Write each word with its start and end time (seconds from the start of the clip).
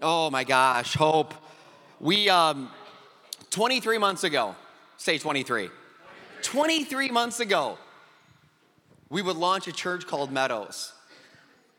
Oh 0.00 0.30
my 0.30 0.44
gosh, 0.44 0.94
Hope. 0.94 1.34
We, 1.98 2.28
um, 2.28 2.70
23 3.50 3.98
months 3.98 4.22
ago, 4.22 4.54
say 4.96 5.18
23. 5.18 5.70
23 6.42 7.10
months 7.10 7.40
ago, 7.40 7.78
we 9.10 9.22
would 9.22 9.36
launch 9.36 9.66
a 9.66 9.72
church 9.72 10.06
called 10.06 10.30
Meadows. 10.30 10.92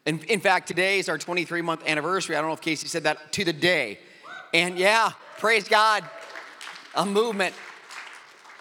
In, 0.06 0.20
in 0.24 0.42
fact, 0.42 0.68
today 0.68 1.00
is 1.00 1.08
our 1.08 1.18
23 1.18 1.62
month 1.62 1.88
anniversary. 1.88 2.36
I 2.36 2.42
don't 2.42 2.50
know 2.50 2.56
if 2.56 2.62
Casey 2.62 2.88
said 2.88 3.04
that 3.04 3.32
to 3.34 3.46
the 3.46 3.54
day. 3.54 4.00
And 4.54 4.78
yeah, 4.78 5.12
praise 5.38 5.70
God, 5.70 6.04
a 6.96 7.06
movement. 7.06 7.56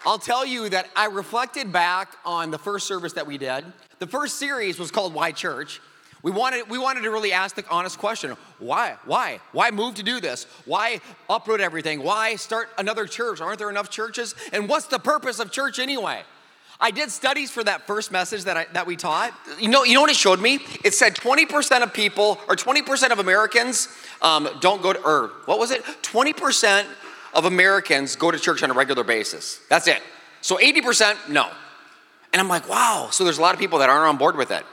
I'll 0.05 0.19
tell 0.19 0.45
you 0.45 0.69
that 0.69 0.89
I 0.95 1.07
reflected 1.07 1.73
back 1.73 2.15
on 2.23 2.51
the 2.51 2.57
first 2.57 2.87
service 2.87 3.11
that 3.13 3.27
we 3.27 3.37
did. 3.37 3.65
The 3.99 4.07
first 4.07 4.37
series 4.37 4.79
was 4.79 4.89
called 4.89 5.13
Why 5.13 5.33
Church. 5.33 5.81
We 6.21 6.31
wanted, 6.31 6.69
we 6.69 6.77
wanted 6.77 7.01
to 7.01 7.11
really 7.11 7.31
ask 7.31 7.55
the 7.55 7.63
honest 7.69 7.97
question 7.97 8.35
why? 8.59 8.97
Why? 9.05 9.39
Why 9.53 9.71
move 9.71 9.95
to 9.95 10.03
do 10.03 10.19
this? 10.19 10.45
Why 10.65 10.99
uproot 11.29 11.61
everything? 11.61 12.03
Why 12.03 12.35
start 12.35 12.69
another 12.77 13.05
church? 13.05 13.39
Aren't 13.39 13.59
there 13.59 13.69
enough 13.69 13.89
churches? 13.89 14.35
And 14.51 14.67
what's 14.67 14.87
the 14.87 14.99
purpose 14.99 15.39
of 15.39 15.51
church 15.51 15.79
anyway? 15.79 16.23
I 16.81 16.91
did 16.91 17.11
studies 17.11 17.51
for 17.51 17.63
that 17.65 17.87
first 17.87 18.09
message 18.09 18.45
that, 18.45 18.55
I, 18.55 18.65
that 18.71 18.87
we 18.87 18.95
taught. 18.95 19.33
You 19.59 19.67
know, 19.67 19.83
you 19.83 19.93
know 19.93 20.01
what 20.01 20.09
it 20.09 20.15
showed 20.15 20.39
me? 20.39 20.59
It 20.85 20.93
said 20.93 21.13
20% 21.15 21.83
of 21.83 21.93
people, 21.93 22.39
or 22.47 22.55
20% 22.55 23.11
of 23.11 23.19
Americans 23.19 23.89
um, 24.21 24.47
don't 24.61 24.81
go 24.81 24.93
to, 24.93 25.05
or 25.05 25.31
what 25.45 25.59
was 25.59 25.71
it? 25.71 25.83
20% 26.03 26.85
of 27.33 27.45
Americans 27.45 28.15
go 28.15 28.31
to 28.31 28.39
church 28.39 28.63
on 28.63 28.71
a 28.71 28.73
regular 28.73 29.03
basis. 29.03 29.59
That's 29.69 29.87
it. 29.87 30.01
So 30.41 30.57
80%, 30.57 31.29
no. 31.29 31.49
And 32.31 32.39
I'm 32.39 32.47
like, 32.47 32.69
wow, 32.69 33.09
so 33.11 33.25
there's 33.25 33.39
a 33.39 33.41
lot 33.41 33.53
of 33.53 33.59
people 33.59 33.79
that 33.79 33.89
aren't 33.89 34.07
on 34.07 34.17
board 34.17 34.37
with 34.37 34.51
it. 34.51 34.63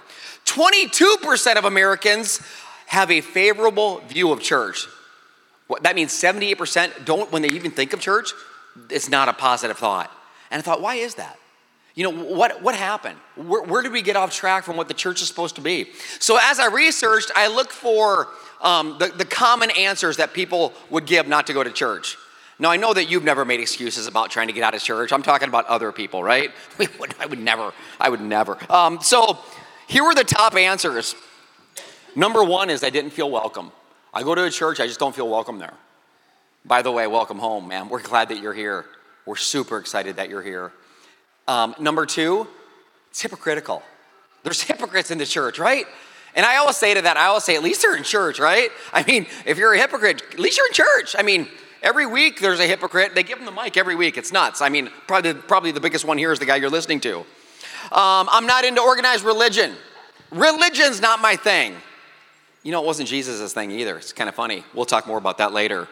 22% 0.46 1.56
of 1.56 1.64
Americans 1.64 2.40
have 2.86 3.10
a 3.10 3.20
favorable 3.20 3.98
view 4.08 4.32
of 4.32 4.40
church. 4.40 4.86
That 5.82 5.96
means 5.96 6.12
78% 6.12 7.04
don't, 7.04 7.30
when 7.32 7.42
they 7.42 7.48
even 7.48 7.70
think 7.70 7.92
of 7.92 8.00
church, 8.00 8.30
it's 8.90 9.08
not 9.08 9.28
a 9.28 9.32
positive 9.32 9.76
thought. 9.76 10.10
And 10.50 10.60
I 10.60 10.62
thought, 10.62 10.80
why 10.80 10.96
is 10.96 11.16
that? 11.16 11.38
You 11.96 12.04
know, 12.04 12.10
what, 12.10 12.62
what 12.62 12.74
happened? 12.74 13.18
Where, 13.36 13.62
where 13.62 13.82
did 13.82 13.90
we 13.90 14.02
get 14.02 14.16
off 14.16 14.30
track 14.30 14.64
from 14.64 14.76
what 14.76 14.86
the 14.86 14.94
church 14.94 15.22
is 15.22 15.28
supposed 15.28 15.56
to 15.56 15.62
be? 15.62 15.88
So, 16.20 16.38
as 16.40 16.60
I 16.60 16.66
researched, 16.66 17.32
I 17.34 17.48
looked 17.48 17.72
for 17.72 18.28
um, 18.60 18.96
the, 18.98 19.08
the 19.08 19.24
common 19.24 19.70
answers 19.70 20.18
that 20.18 20.34
people 20.34 20.74
would 20.90 21.06
give 21.06 21.26
not 21.26 21.46
to 21.46 21.54
go 21.54 21.64
to 21.64 21.70
church. 21.70 22.18
Now, 22.58 22.70
I 22.70 22.76
know 22.76 22.92
that 22.92 23.10
you've 23.10 23.24
never 23.24 23.46
made 23.46 23.60
excuses 23.60 24.06
about 24.06 24.30
trying 24.30 24.46
to 24.48 24.52
get 24.52 24.62
out 24.62 24.74
of 24.74 24.82
church. 24.82 25.10
I'm 25.10 25.22
talking 25.22 25.48
about 25.48 25.66
other 25.66 25.90
people, 25.90 26.22
right? 26.22 26.50
I 27.18 27.26
would 27.26 27.40
never. 27.40 27.72
I 27.98 28.10
would 28.10 28.20
never. 28.20 28.58
Um, 28.70 29.00
so, 29.00 29.38
here 29.86 30.04
were 30.04 30.14
the 30.14 30.24
top 30.24 30.54
answers. 30.54 31.14
Number 32.14 32.42
one 32.42 32.70
is 32.70 32.82
I 32.82 32.90
didn't 32.90 33.10
feel 33.10 33.30
welcome. 33.30 33.72
I 34.12 34.22
go 34.22 34.34
to 34.34 34.44
a 34.44 34.50
church, 34.50 34.80
I 34.80 34.86
just 34.86 34.98
don't 34.98 35.14
feel 35.14 35.28
welcome 35.28 35.58
there. 35.58 35.74
By 36.64 36.82
the 36.82 36.90
way, 36.90 37.06
welcome 37.06 37.38
home, 37.38 37.68
man. 37.68 37.88
We're 37.88 38.02
glad 38.02 38.30
that 38.30 38.40
you're 38.40 38.54
here. 38.54 38.86
We're 39.24 39.36
super 39.36 39.78
excited 39.78 40.16
that 40.16 40.28
you're 40.28 40.42
here. 40.42 40.72
Um, 41.46 41.74
number 41.78 42.06
two, 42.06 42.48
it's 43.10 43.22
hypocritical. 43.22 43.82
There's 44.42 44.62
hypocrites 44.70 45.10
in 45.10 45.18
the 45.18 45.26
church, 45.26 45.58
right? 45.58 45.86
And 46.34 46.44
I 46.44 46.56
always 46.56 46.76
say 46.76 46.94
to 46.94 47.02
that, 47.02 47.16
I 47.16 47.26
always 47.26 47.44
say, 47.44 47.56
at 47.56 47.62
least 47.62 47.82
they're 47.82 47.96
in 47.96 48.02
church, 48.02 48.38
right? 48.38 48.70
I 48.92 49.04
mean, 49.04 49.26
if 49.44 49.58
you're 49.58 49.74
a 49.74 49.78
hypocrite, 49.78 50.22
at 50.32 50.38
least 50.38 50.58
you're 50.58 50.66
in 50.66 50.72
church. 50.72 51.16
I 51.18 51.22
mean, 51.22 51.48
every 51.82 52.06
week 52.06 52.40
there's 52.40 52.60
a 52.60 52.66
hypocrite. 52.66 53.14
They 53.14 53.22
give 53.22 53.38
them 53.38 53.46
the 53.46 53.62
mic 53.62 53.76
every 53.76 53.94
week. 53.94 54.18
It's 54.18 54.32
nuts. 54.32 54.60
I 54.60 54.68
mean, 54.68 54.90
probably, 55.06 55.34
probably 55.34 55.70
the 55.70 55.80
biggest 55.80 56.04
one 56.04 56.18
here 56.18 56.32
is 56.32 56.38
the 56.38 56.46
guy 56.46 56.56
you're 56.56 56.70
listening 56.70 57.00
to. 57.00 57.24
Um, 57.92 58.28
I'm 58.30 58.46
not 58.46 58.64
into 58.64 58.80
organized 58.80 59.24
religion. 59.24 59.74
Religion's 60.30 61.00
not 61.00 61.20
my 61.20 61.36
thing. 61.36 61.74
You 62.62 62.72
know, 62.72 62.82
it 62.82 62.86
wasn't 62.86 63.08
Jesus' 63.08 63.52
thing 63.52 63.70
either. 63.70 63.96
It's 63.96 64.12
kind 64.12 64.28
of 64.28 64.34
funny. 64.34 64.64
We'll 64.74 64.86
talk 64.86 65.06
more 65.06 65.18
about 65.18 65.38
that 65.38 65.52
later. 65.52 65.88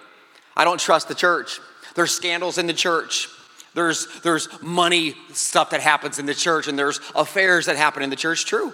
I 0.57 0.65
don't 0.65 0.81
trust 0.81 1.09
the 1.09 1.15
church. 1.15 1.61
There's 1.95 2.11
scandals 2.11 2.59
in 2.59 2.67
the 2.67 2.73
church. 2.73 3.29
There's, 3.75 4.09
there's 4.23 4.49
money 4.63 5.15
stuff 5.33 5.71
that 5.71 5.81
happens 5.81 6.19
in 6.19 6.27
the 6.27 6.35
church, 6.35 6.69
and 6.69 6.79
there's 6.79 7.01
affairs 7.15 7.67
that 7.67 7.77
happen 7.77 8.03
in 8.03 8.11
the 8.11 8.17
church. 8.17 8.45
True. 8.45 8.73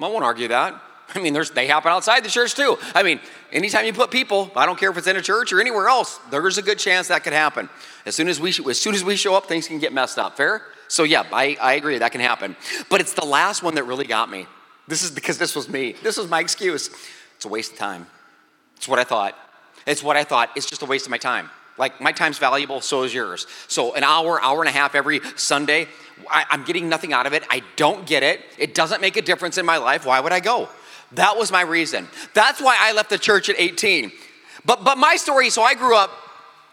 I 0.00 0.08
won't 0.08 0.24
argue 0.24 0.48
that. 0.48 0.80
I 1.14 1.20
mean, 1.20 1.36
they 1.54 1.66
happen 1.66 1.90
outside 1.90 2.24
the 2.24 2.28
church 2.28 2.54
too. 2.54 2.76
I 2.94 3.02
mean, 3.02 3.20
anytime 3.52 3.84
you 3.86 3.92
put 3.92 4.10
people, 4.10 4.50
I 4.56 4.66
don't 4.66 4.78
care 4.78 4.90
if 4.90 4.96
it's 4.98 5.06
in 5.06 5.16
a 5.16 5.22
church 5.22 5.52
or 5.52 5.60
anywhere 5.60 5.88
else, 5.88 6.18
there's 6.30 6.58
a 6.58 6.62
good 6.62 6.78
chance 6.78 7.08
that 7.08 7.24
could 7.24 7.32
happen. 7.32 7.68
As 8.04 8.14
soon 8.14 8.28
as 8.28 8.40
we, 8.40 8.50
as 8.50 8.78
soon 8.78 8.94
as 8.94 9.04
we 9.04 9.16
show 9.16 9.34
up, 9.34 9.46
things 9.46 9.68
can 9.68 9.78
get 9.78 9.92
messed 9.92 10.18
up. 10.18 10.36
Fair? 10.36 10.62
So 10.88 11.02
yeah, 11.02 11.24
I, 11.32 11.56
I 11.60 11.74
agree, 11.74 11.98
that 11.98 12.12
can 12.12 12.20
happen. 12.20 12.56
But 12.88 13.00
it's 13.00 13.14
the 13.14 13.24
last 13.24 13.62
one 13.62 13.74
that 13.74 13.84
really 13.84 14.06
got 14.06 14.30
me. 14.30 14.46
This 14.88 15.02
is 15.02 15.10
because 15.10 15.38
this 15.38 15.56
was 15.56 15.68
me. 15.68 15.94
This 16.02 16.16
was 16.16 16.28
my 16.28 16.40
excuse. 16.40 16.90
It's 17.36 17.44
a 17.44 17.48
waste 17.48 17.72
of 17.72 17.78
time. 17.78 18.06
It's 18.76 18.88
what 18.88 18.98
I 18.98 19.04
thought. 19.04 19.36
It's 19.86 20.02
what 20.02 20.16
I 20.16 20.24
thought. 20.24 20.50
It's 20.56 20.66
just 20.66 20.82
a 20.82 20.86
waste 20.86 21.06
of 21.06 21.10
my 21.10 21.18
time. 21.18 21.50
Like 21.78 22.00
my 22.00 22.12
time's 22.12 22.38
valuable, 22.38 22.80
so 22.80 23.02
is 23.02 23.12
yours. 23.12 23.46
So 23.68 23.94
an 23.94 24.04
hour, 24.04 24.40
hour 24.40 24.60
and 24.60 24.68
a 24.68 24.72
half 24.72 24.94
every 24.94 25.20
Sunday, 25.36 25.88
I, 26.30 26.44
I'm 26.50 26.64
getting 26.64 26.88
nothing 26.88 27.12
out 27.12 27.26
of 27.26 27.34
it. 27.34 27.44
I 27.50 27.62
don't 27.76 28.06
get 28.06 28.22
it. 28.22 28.40
It 28.58 28.74
doesn't 28.74 29.00
make 29.00 29.16
a 29.16 29.22
difference 29.22 29.58
in 29.58 29.66
my 29.66 29.76
life. 29.76 30.06
Why 30.06 30.20
would 30.20 30.32
I 30.32 30.40
go? 30.40 30.68
That 31.12 31.36
was 31.36 31.52
my 31.52 31.60
reason. 31.60 32.08
That's 32.34 32.60
why 32.60 32.76
I 32.78 32.92
left 32.92 33.10
the 33.10 33.18
church 33.18 33.48
at 33.48 33.56
18. 33.58 34.10
But 34.64 34.84
but 34.84 34.98
my 34.98 35.16
story, 35.16 35.50
so 35.50 35.62
I 35.62 35.74
grew 35.74 35.96
up 35.96 36.10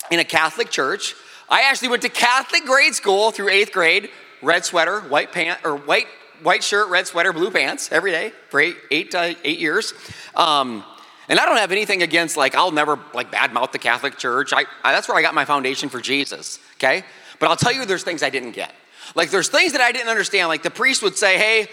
in 0.09 0.19
a 0.19 0.23
Catholic 0.23 0.69
church. 0.69 1.15
I 1.53 1.69
actually 1.69 1.89
went 1.89 2.01
to 2.01 2.09
Catholic 2.09 2.65
grade 2.65 2.95
school 2.95 3.29
through 3.29 3.49
eighth 3.49 3.71
grade, 3.71 4.09
red 4.41 4.65
sweater, 4.65 5.01
white 5.01 5.31
pant, 5.31 5.59
or 5.63 5.75
white 5.75 6.07
white 6.41 6.63
shirt, 6.63 6.89
red 6.89 7.05
sweater, 7.05 7.31
blue 7.31 7.51
pants 7.51 7.91
every 7.91 8.09
day 8.09 8.33
for 8.49 8.59
eight, 8.59 8.75
eight, 8.89 9.13
uh, 9.13 9.35
eight 9.43 9.59
years. 9.59 9.93
Um, 10.35 10.83
and 11.29 11.37
I 11.37 11.45
don't 11.45 11.57
have 11.57 11.71
anything 11.71 12.01
against 12.01 12.37
like 12.37 12.55
I'll 12.55 12.71
never 12.71 12.97
like 13.13 13.31
badmouth 13.31 13.71
the 13.71 13.77
Catholic 13.77 14.17
Church. 14.17 14.51
I, 14.51 14.65
I, 14.83 14.93
that's 14.93 15.07
where 15.07 15.15
I 15.15 15.21
got 15.21 15.35
my 15.35 15.45
foundation 15.45 15.89
for 15.89 16.01
Jesus. 16.01 16.57
Okay, 16.77 17.03
but 17.37 17.51
I'll 17.51 17.55
tell 17.55 17.71
you, 17.71 17.85
there's 17.85 18.03
things 18.03 18.23
I 18.23 18.31
didn't 18.31 18.53
get. 18.53 18.73
Like 19.13 19.29
there's 19.29 19.49
things 19.49 19.73
that 19.73 19.81
I 19.81 19.91
didn't 19.91 20.09
understand. 20.09 20.47
Like 20.47 20.63
the 20.63 20.71
priest 20.71 21.03
would 21.03 21.17
say, 21.19 21.37
"Hey," 21.37 21.67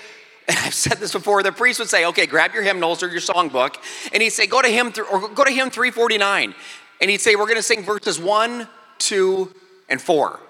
and 0.46 0.58
I've 0.62 0.74
said 0.74 0.98
this 0.98 1.12
before. 1.12 1.42
The 1.42 1.52
priest 1.52 1.78
would 1.78 1.88
say, 1.88 2.04
"Okay, 2.04 2.26
grab 2.26 2.52
your 2.52 2.64
hymnals 2.64 3.02
or 3.02 3.08
your 3.08 3.22
songbook," 3.22 3.76
and 4.12 4.22
he'd 4.22 4.28
say, 4.28 4.46
"Go 4.46 4.60
to 4.60 4.68
hymn 4.68 4.92
th- 4.92 5.06
or 5.10 5.26
go 5.30 5.42
to 5.42 5.50
hymn 5.50 5.70
349," 5.70 6.54
and 7.00 7.10
he'd 7.10 7.22
say, 7.22 7.34
"We're 7.34 7.46
going 7.46 7.56
to 7.56 7.62
sing 7.62 7.82
verses 7.82 8.20
one, 8.20 8.68
two, 8.98 9.50
and 9.90 10.00
four. 10.00 10.40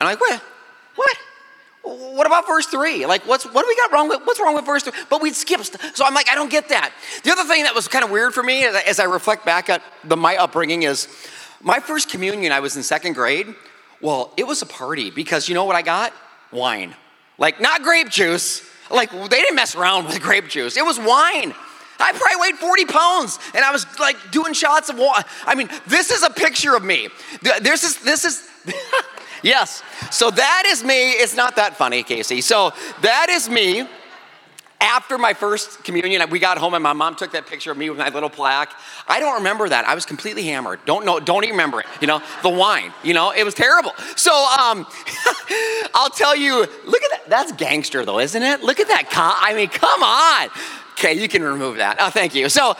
And 0.00 0.08
I'm 0.08 0.12
like, 0.12 0.20
what? 0.20 0.42
What? 0.96 1.16
What 1.82 2.26
about 2.26 2.46
verse 2.46 2.66
three? 2.66 3.06
Like, 3.06 3.26
what's 3.26 3.44
what 3.44 3.62
do 3.62 3.66
we 3.66 3.76
got 3.76 3.92
wrong 3.92 4.08
with 4.08 4.20
what's 4.24 4.38
wrong 4.38 4.54
with 4.54 4.66
verse 4.66 4.82
three? 4.82 4.92
But 5.08 5.22
we'd 5.22 5.34
skipped. 5.34 5.76
So 5.96 6.04
I'm 6.04 6.12
like, 6.12 6.28
I 6.28 6.34
don't 6.34 6.50
get 6.50 6.68
that. 6.68 6.92
The 7.24 7.30
other 7.30 7.44
thing 7.44 7.62
that 7.64 7.74
was 7.74 7.88
kind 7.88 8.04
of 8.04 8.10
weird 8.10 8.34
for 8.34 8.42
me, 8.42 8.64
as 8.64 9.00
I 9.00 9.04
reflect 9.04 9.46
back 9.46 9.70
at 9.70 9.82
the 10.04 10.16
my 10.16 10.36
upbringing, 10.36 10.82
is 10.82 11.08
my 11.62 11.80
first 11.80 12.10
communion. 12.10 12.52
I 12.52 12.60
was 12.60 12.76
in 12.76 12.82
second 12.82 13.14
grade. 13.14 13.54
Well, 14.02 14.32
it 14.36 14.46
was 14.46 14.60
a 14.62 14.66
party 14.66 15.10
because 15.10 15.48
you 15.48 15.54
know 15.54 15.64
what 15.64 15.76
I 15.76 15.82
got? 15.82 16.12
Wine. 16.52 16.94
Like 17.38 17.60
not 17.60 17.82
grape 17.82 18.10
juice. 18.10 18.62
Like 18.90 19.10
they 19.10 19.40
didn't 19.40 19.56
mess 19.56 19.74
around 19.74 20.06
with 20.06 20.20
grape 20.22 20.48
juice. 20.48 20.76
It 20.76 20.84
was 20.84 20.98
wine. 20.98 21.54
I 22.00 22.12
probably 22.12 22.40
weighed 22.40 22.58
40 22.58 22.84
pounds 22.86 23.38
and 23.54 23.64
I 23.64 23.70
was 23.70 23.86
like 23.98 24.16
doing 24.30 24.54
shots 24.54 24.88
of 24.88 24.98
water. 24.98 25.24
I 25.44 25.54
mean, 25.54 25.68
this 25.86 26.10
is 26.10 26.22
a 26.22 26.30
picture 26.30 26.74
of 26.74 26.82
me. 26.82 27.08
This 27.42 27.84
is, 27.84 27.98
this 27.98 28.24
is, 28.24 28.48
yes. 29.42 29.82
So 30.10 30.30
that 30.30 30.64
is 30.66 30.84
me. 30.84 31.12
It's 31.12 31.36
not 31.36 31.56
that 31.56 31.76
funny, 31.76 32.02
Casey. 32.02 32.40
So 32.40 32.72
that 33.02 33.28
is 33.30 33.48
me. 33.48 33.86
After 34.82 35.18
my 35.18 35.34
first 35.34 35.84
communion, 35.84 36.22
we 36.30 36.38
got 36.38 36.56
home 36.56 36.72
and 36.72 36.82
my 36.82 36.94
mom 36.94 37.14
took 37.14 37.32
that 37.32 37.46
picture 37.46 37.70
of 37.70 37.76
me 37.76 37.90
with 37.90 37.98
my 37.98 38.08
little 38.08 38.30
plaque. 38.30 38.72
I 39.06 39.20
don't 39.20 39.34
remember 39.34 39.68
that. 39.68 39.86
I 39.86 39.94
was 39.94 40.06
completely 40.06 40.44
hammered. 40.44 40.80
Don't 40.86 41.04
know, 41.04 41.20
don't 41.20 41.44
even 41.44 41.52
remember 41.52 41.80
it. 41.80 41.86
You 42.00 42.06
know, 42.06 42.22
the 42.42 42.48
wine, 42.48 42.90
you 43.02 43.12
know, 43.12 43.30
it 43.30 43.44
was 43.44 43.52
terrible. 43.52 43.92
So 44.16 44.32
um, 44.32 44.86
I'll 45.94 46.08
tell 46.08 46.34
you, 46.34 46.60
look 46.86 47.02
at 47.02 47.10
that. 47.10 47.24
That's 47.28 47.52
gangster 47.52 48.06
though, 48.06 48.20
isn't 48.20 48.42
it? 48.42 48.62
Look 48.62 48.80
at 48.80 48.88
that. 48.88 49.06
I 49.42 49.52
mean, 49.52 49.68
come 49.68 50.02
on. 50.02 50.48
Okay, 50.92 51.12
you 51.12 51.28
can 51.28 51.42
remove 51.42 51.76
that. 51.76 51.98
Oh, 52.00 52.08
thank 52.08 52.34
you. 52.34 52.48
So 52.48 52.74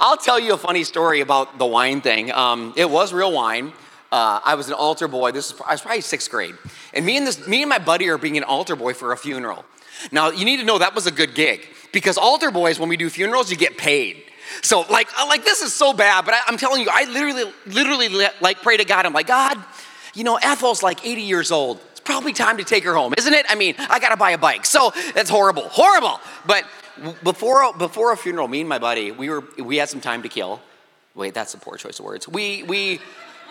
I'll 0.00 0.16
tell 0.16 0.38
you 0.38 0.54
a 0.54 0.58
funny 0.58 0.84
story 0.84 1.20
about 1.20 1.58
the 1.58 1.66
wine 1.66 2.00
thing. 2.00 2.30
Um, 2.30 2.74
it 2.76 2.88
was 2.88 3.12
real 3.12 3.32
wine. 3.32 3.72
Uh, 4.12 4.40
I 4.44 4.54
was 4.56 4.68
an 4.68 4.74
altar 4.74 5.06
boy. 5.06 5.30
This 5.30 5.52
is, 5.52 5.60
I 5.60 5.72
was 5.72 5.80
probably 5.82 6.00
sixth 6.00 6.30
grade, 6.30 6.56
and 6.92 7.06
me 7.06 7.16
and 7.16 7.26
this, 7.26 7.46
me 7.46 7.62
and 7.62 7.68
my 7.68 7.78
buddy 7.78 8.08
are 8.08 8.18
being 8.18 8.36
an 8.36 8.44
altar 8.44 8.74
boy 8.76 8.92
for 8.92 9.12
a 9.12 9.16
funeral. 9.16 9.64
Now 10.10 10.30
you 10.30 10.44
need 10.44 10.58
to 10.58 10.64
know 10.64 10.78
that 10.78 10.94
was 10.94 11.06
a 11.06 11.10
good 11.10 11.34
gig 11.34 11.68
because 11.92 12.18
altar 12.18 12.50
boys, 12.50 12.80
when 12.80 12.88
we 12.88 12.96
do 12.96 13.10
funerals, 13.10 13.50
you 13.50 13.56
get 13.56 13.76
paid. 13.78 14.22
So 14.62 14.80
like, 14.90 15.08
like 15.26 15.44
this 15.44 15.62
is 15.62 15.72
so 15.72 15.92
bad, 15.92 16.24
but 16.24 16.34
I, 16.34 16.40
am 16.48 16.56
telling 16.56 16.82
you, 16.82 16.88
I 16.90 17.04
literally, 17.04 17.52
literally 17.66 18.08
like 18.40 18.62
pray 18.62 18.76
to 18.76 18.84
God. 18.84 19.06
I'm 19.06 19.12
like, 19.12 19.28
God, 19.28 19.58
you 20.14 20.24
know, 20.24 20.36
Ethel's 20.36 20.82
like 20.82 21.06
80 21.06 21.22
years 21.22 21.52
old. 21.52 21.80
It's 21.92 22.00
probably 22.00 22.32
time 22.32 22.56
to 22.58 22.64
take 22.64 22.84
her 22.84 22.94
home, 22.94 23.14
isn't 23.16 23.32
it? 23.32 23.46
I 23.48 23.54
mean, 23.54 23.74
I 23.78 24.00
gotta 24.00 24.16
buy 24.16 24.32
a 24.32 24.38
bike. 24.38 24.66
So 24.66 24.92
that's 25.14 25.30
horrible, 25.30 25.68
horrible. 25.68 26.20
But 26.46 26.64
before, 27.22 27.72
before 27.74 28.12
a 28.12 28.16
funeral, 28.16 28.48
me 28.48 28.60
and 28.60 28.68
my 28.68 28.78
buddy, 28.78 29.12
we, 29.12 29.28
were, 29.30 29.44
we 29.58 29.76
had 29.76 29.88
some 29.88 30.00
time 30.00 30.22
to 30.22 30.28
kill. 30.28 30.60
Wait, 31.14 31.34
that's 31.34 31.54
a 31.54 31.58
poor 31.58 31.76
choice 31.76 31.98
of 31.98 32.04
words. 32.04 32.28
We, 32.28 32.62
we, 32.64 33.00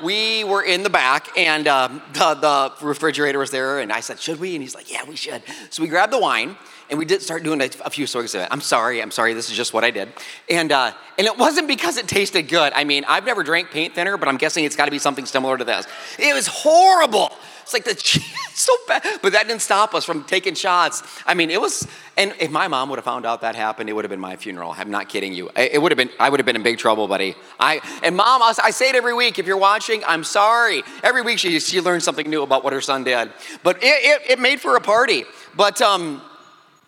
we 0.03 0.43
were 0.43 0.63
in 0.63 0.83
the 0.83 0.89
back, 0.89 1.29
and 1.37 1.67
um, 1.67 2.01
the, 2.13 2.33
the 2.35 2.85
refrigerator 2.85 3.39
was 3.39 3.51
there, 3.51 3.79
and 3.79 3.91
I 3.91 3.99
said, 3.99 4.19
"Should 4.19 4.39
we?" 4.39 4.55
And 4.55 4.61
he's 4.61 4.75
like, 4.75 4.91
"Yeah, 4.91 5.03
we 5.05 5.15
should." 5.15 5.41
So 5.69 5.81
we 5.83 5.89
grabbed 5.89 6.13
the 6.13 6.19
wine, 6.19 6.57
and 6.89 6.97
we 6.97 7.05
did 7.05 7.21
start 7.21 7.43
doing 7.43 7.61
a, 7.61 7.69
a 7.85 7.89
few 7.89 8.07
swigs 8.07 8.35
of 8.35 8.41
it. 8.41 8.47
I'm 8.51 8.61
sorry, 8.61 9.01
I'm 9.01 9.11
sorry. 9.11 9.33
This 9.33 9.49
is 9.49 9.55
just 9.55 9.73
what 9.73 9.83
I 9.83 9.91
did, 9.91 10.09
and 10.49 10.71
uh, 10.71 10.91
and 11.17 11.27
it 11.27 11.37
wasn't 11.37 11.67
because 11.67 11.97
it 11.97 12.07
tasted 12.07 12.43
good. 12.43 12.73
I 12.73 12.83
mean, 12.83 13.05
I've 13.07 13.25
never 13.25 13.43
drank 13.43 13.71
paint 13.71 13.95
thinner, 13.95 14.17
but 14.17 14.27
I'm 14.27 14.37
guessing 14.37 14.65
it's 14.65 14.75
got 14.75 14.85
to 14.85 14.91
be 14.91 14.99
something 14.99 15.25
similar 15.25 15.57
to 15.57 15.63
this. 15.63 15.87
It 16.17 16.33
was 16.33 16.47
horrible. 16.47 17.31
It's 17.69 17.87
like 17.87 17.97
the 17.97 18.19
so 18.55 18.73
bad, 18.87 19.03
but 19.21 19.33
that 19.33 19.47
didn't 19.47 19.61
stop 19.61 19.93
us 19.93 20.03
from 20.03 20.23
taking 20.23 20.55
shots. 20.55 21.03
I 21.25 21.35
mean, 21.35 21.51
it 21.51 21.61
was, 21.61 21.87
and 22.17 22.33
if 22.39 22.49
my 22.49 22.67
mom 22.67 22.89
would 22.89 22.97
have 22.97 23.05
found 23.05 23.27
out 23.27 23.41
that 23.41 23.55
happened, 23.55 23.89
it 23.89 23.93
would 23.93 24.05
have 24.05 24.09
been 24.09 24.19
my 24.19 24.35
funeral. 24.37 24.73
I'm 24.75 24.89
not 24.89 25.07
kidding 25.07 25.33
you. 25.33 25.51
It 25.55 25.79
would 25.79 25.91
have 25.91 25.97
been, 25.97 26.09
I 26.19 26.29
would 26.29 26.39
have 26.39 26.47
been 26.47 26.55
in 26.55 26.63
big 26.63 26.79
trouble, 26.79 27.07
buddy. 27.07 27.35
I 27.59 27.79
and 28.01 28.15
mom, 28.15 28.41
I 28.41 28.71
say 28.71 28.89
it 28.89 28.95
every 28.95 29.13
week. 29.13 29.37
If 29.37 29.45
you're 29.45 29.57
watching, 29.57 30.03
I'm 30.07 30.23
sorry. 30.23 30.83
Every 31.03 31.21
week 31.21 31.37
she 31.37 31.59
she 31.59 31.79
learns 31.79 32.03
something 32.03 32.27
new 32.27 32.41
about 32.41 32.63
what 32.63 32.73
her 32.73 32.81
son 32.81 33.03
did, 33.03 33.31
but 33.63 33.77
it 33.77 33.85
it, 33.85 34.31
it 34.31 34.39
made 34.39 34.59
for 34.59 34.75
a 34.75 34.81
party. 34.81 35.25
But 35.55 35.79
um, 35.81 36.21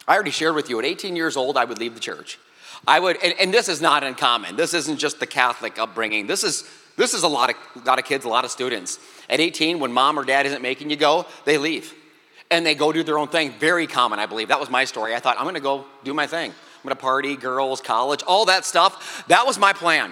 I 0.07 0.16
already 0.16 0.31
shared 0.31 0.56
with 0.56 0.68
you. 0.69 0.80
At 0.80 0.86
18 0.86 1.16
years 1.16 1.38
old, 1.38 1.57
I 1.57 1.66
would 1.66 1.77
leave 1.77 1.94
the 1.94 2.00
church. 2.00 2.39
I 2.88 3.00
would, 3.00 3.18
and, 3.24 3.36
and 3.39 3.54
this 3.54 3.69
is 3.69 3.81
not 3.81 4.04
uncommon. 4.04 4.56
This 4.56 4.74
isn't 4.74 4.98
just 4.98 5.19
the 5.19 5.27
Catholic 5.27 5.77
upbringing. 5.77 6.25
This 6.25 6.44
is 6.44 6.68
this 6.98 7.13
is 7.13 7.24
a 7.24 7.27
lot 7.27 7.50
of, 7.50 7.86
lot 7.86 8.00
of 8.00 8.06
kids, 8.06 8.25
a 8.25 8.30
lot 8.30 8.45
of 8.45 8.51
students. 8.51 9.00
At 9.31 9.39
18, 9.39 9.80
when 9.80 9.94
mom 9.94 10.19
or 10.19 10.25
dad 10.25 10.45
isn't 10.45 10.62
making 10.62 10.89
you 10.89 10.98
go, 10.98 11.25
they 11.45 11.57
leave. 11.57 11.94
And 12.51 12.66
they 12.66 12.75
go 12.75 12.92
do 12.92 13.01
their 13.01 13.18
own 13.18 13.30
thing. 13.30 13.54
Very 13.54 13.88
common, 13.88 14.19
I 14.19 14.25
believe. 14.25 14.50
That 14.50 14.60
was 14.60 14.69
my 14.69 14.83
story. 14.83 15.16
I 15.16 15.19
thought, 15.19 15.38
I'm 15.39 15.45
gonna 15.45 15.62
go 15.62 15.86
do 16.04 16.13
my 16.13 16.28
thing. 16.28 16.51
I'm 16.51 16.83
gonna 16.83 16.95
party, 16.95 17.38
girls, 17.38 17.80
college, 17.80 18.24
all 18.24 18.45
that 18.45 18.66
stuff. 18.66 19.25
That 19.30 19.48
was 19.48 19.57
my 19.57 19.72
plan. 19.72 20.12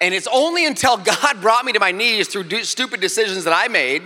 And 0.00 0.12
it's 0.12 0.26
only 0.32 0.66
until 0.66 0.96
God 1.22 1.40
brought 1.40 1.64
me 1.64 1.72
to 1.72 1.80
my 1.80 1.92
knees 1.92 2.26
through 2.26 2.64
stupid 2.64 3.00
decisions 3.00 3.44
that 3.44 3.54
I 3.54 3.68
made, 3.68 4.02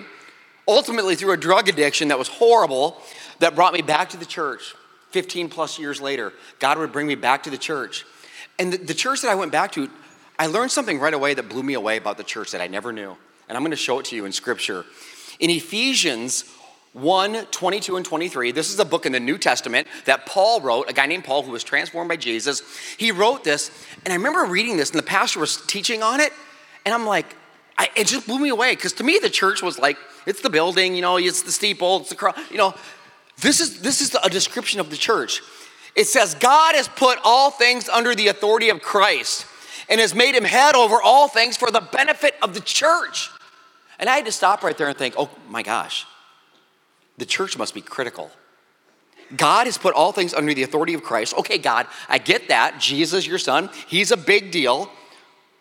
ultimately 0.68 1.16
through 1.16 1.32
a 1.32 1.38
drug 1.38 1.70
addiction 1.70 2.08
that 2.08 2.18
was 2.18 2.28
horrible, 2.28 3.00
that 3.38 3.54
brought 3.54 3.72
me 3.72 3.80
back 3.80 4.10
to 4.10 4.18
the 4.18 4.26
church 4.26 4.74
15 5.12 5.48
plus 5.48 5.78
years 5.78 6.02
later. 6.02 6.34
God 6.58 6.76
would 6.76 6.92
bring 6.92 7.06
me 7.06 7.14
back 7.14 7.44
to 7.44 7.50
the 7.50 7.58
church. 7.58 8.04
And 8.58 8.74
the, 8.74 8.76
the 8.76 8.94
church 8.94 9.22
that 9.22 9.30
I 9.30 9.36
went 9.36 9.52
back 9.52 9.72
to, 9.72 9.88
I 10.38 10.48
learned 10.48 10.70
something 10.70 11.00
right 11.00 11.14
away 11.14 11.32
that 11.32 11.48
blew 11.48 11.62
me 11.62 11.74
away 11.74 11.96
about 11.96 12.18
the 12.18 12.24
church 12.24 12.50
that 12.50 12.60
I 12.60 12.66
never 12.66 12.92
knew. 12.92 13.16
And 13.48 13.56
I'm 13.56 13.62
going 13.62 13.70
to 13.70 13.76
show 13.76 13.98
it 13.98 14.06
to 14.06 14.16
you 14.16 14.24
in 14.24 14.32
scripture. 14.32 14.84
In 15.40 15.50
Ephesians 15.50 16.44
1 16.94 17.46
22 17.50 17.96
and 17.96 18.06
23, 18.06 18.52
this 18.52 18.72
is 18.72 18.78
a 18.78 18.84
book 18.84 19.04
in 19.04 19.12
the 19.12 19.20
New 19.20 19.36
Testament 19.36 19.88
that 20.04 20.26
Paul 20.26 20.60
wrote, 20.60 20.88
a 20.88 20.92
guy 20.92 21.06
named 21.06 21.24
Paul 21.24 21.42
who 21.42 21.50
was 21.50 21.64
transformed 21.64 22.08
by 22.08 22.16
Jesus. 22.16 22.62
He 22.96 23.10
wrote 23.10 23.42
this, 23.42 23.70
and 24.04 24.12
I 24.12 24.16
remember 24.16 24.44
reading 24.44 24.76
this, 24.76 24.90
and 24.90 24.98
the 24.98 25.04
pastor 25.04 25.40
was 25.40 25.60
teaching 25.66 26.02
on 26.02 26.20
it, 26.20 26.32
and 26.84 26.94
I'm 26.94 27.04
like, 27.04 27.34
I, 27.76 27.88
it 27.96 28.06
just 28.06 28.26
blew 28.26 28.38
me 28.38 28.50
away 28.50 28.76
because 28.76 28.92
to 28.94 29.04
me 29.04 29.18
the 29.20 29.30
church 29.30 29.60
was 29.60 29.78
like 29.78 29.98
it's 30.26 30.40
the 30.40 30.50
building, 30.50 30.94
you 30.94 31.02
know, 31.02 31.16
it's 31.16 31.42
the 31.42 31.50
steeple, 31.50 31.98
it's 31.98 32.10
the 32.10 32.14
cross, 32.14 32.38
you 32.50 32.56
know. 32.56 32.74
This 33.40 33.60
is 33.60 33.80
this 33.80 34.00
is 34.00 34.16
a 34.22 34.30
description 34.30 34.78
of 34.78 34.90
the 34.90 34.96
church. 34.96 35.42
It 35.96 36.06
says 36.06 36.34
God 36.36 36.76
has 36.76 36.86
put 36.86 37.18
all 37.24 37.50
things 37.50 37.88
under 37.88 38.14
the 38.14 38.28
authority 38.28 38.68
of 38.68 38.80
Christ 38.80 39.46
and 39.88 40.00
has 40.00 40.14
made 40.14 40.34
him 40.34 40.44
head 40.44 40.74
over 40.74 41.00
all 41.02 41.28
things 41.28 41.56
for 41.56 41.70
the 41.70 41.80
benefit 41.80 42.34
of 42.42 42.54
the 42.54 42.60
church. 42.60 43.30
And 43.98 44.08
I 44.08 44.16
had 44.16 44.26
to 44.26 44.32
stop 44.32 44.62
right 44.62 44.76
there 44.76 44.88
and 44.88 44.96
think, 44.96 45.14
oh 45.16 45.30
my 45.48 45.62
gosh, 45.62 46.06
the 47.18 47.26
church 47.26 47.56
must 47.56 47.74
be 47.74 47.80
critical. 47.80 48.30
God 49.36 49.66
has 49.66 49.78
put 49.78 49.94
all 49.94 50.12
things 50.12 50.34
under 50.34 50.52
the 50.52 50.62
authority 50.62 50.94
of 50.94 51.02
Christ. 51.02 51.34
Okay, 51.38 51.58
God, 51.58 51.86
I 52.08 52.18
get 52.18 52.48
that. 52.48 52.78
Jesus, 52.78 53.26
your 53.26 53.38
son, 53.38 53.70
he's 53.86 54.10
a 54.10 54.16
big 54.16 54.50
deal, 54.50 54.90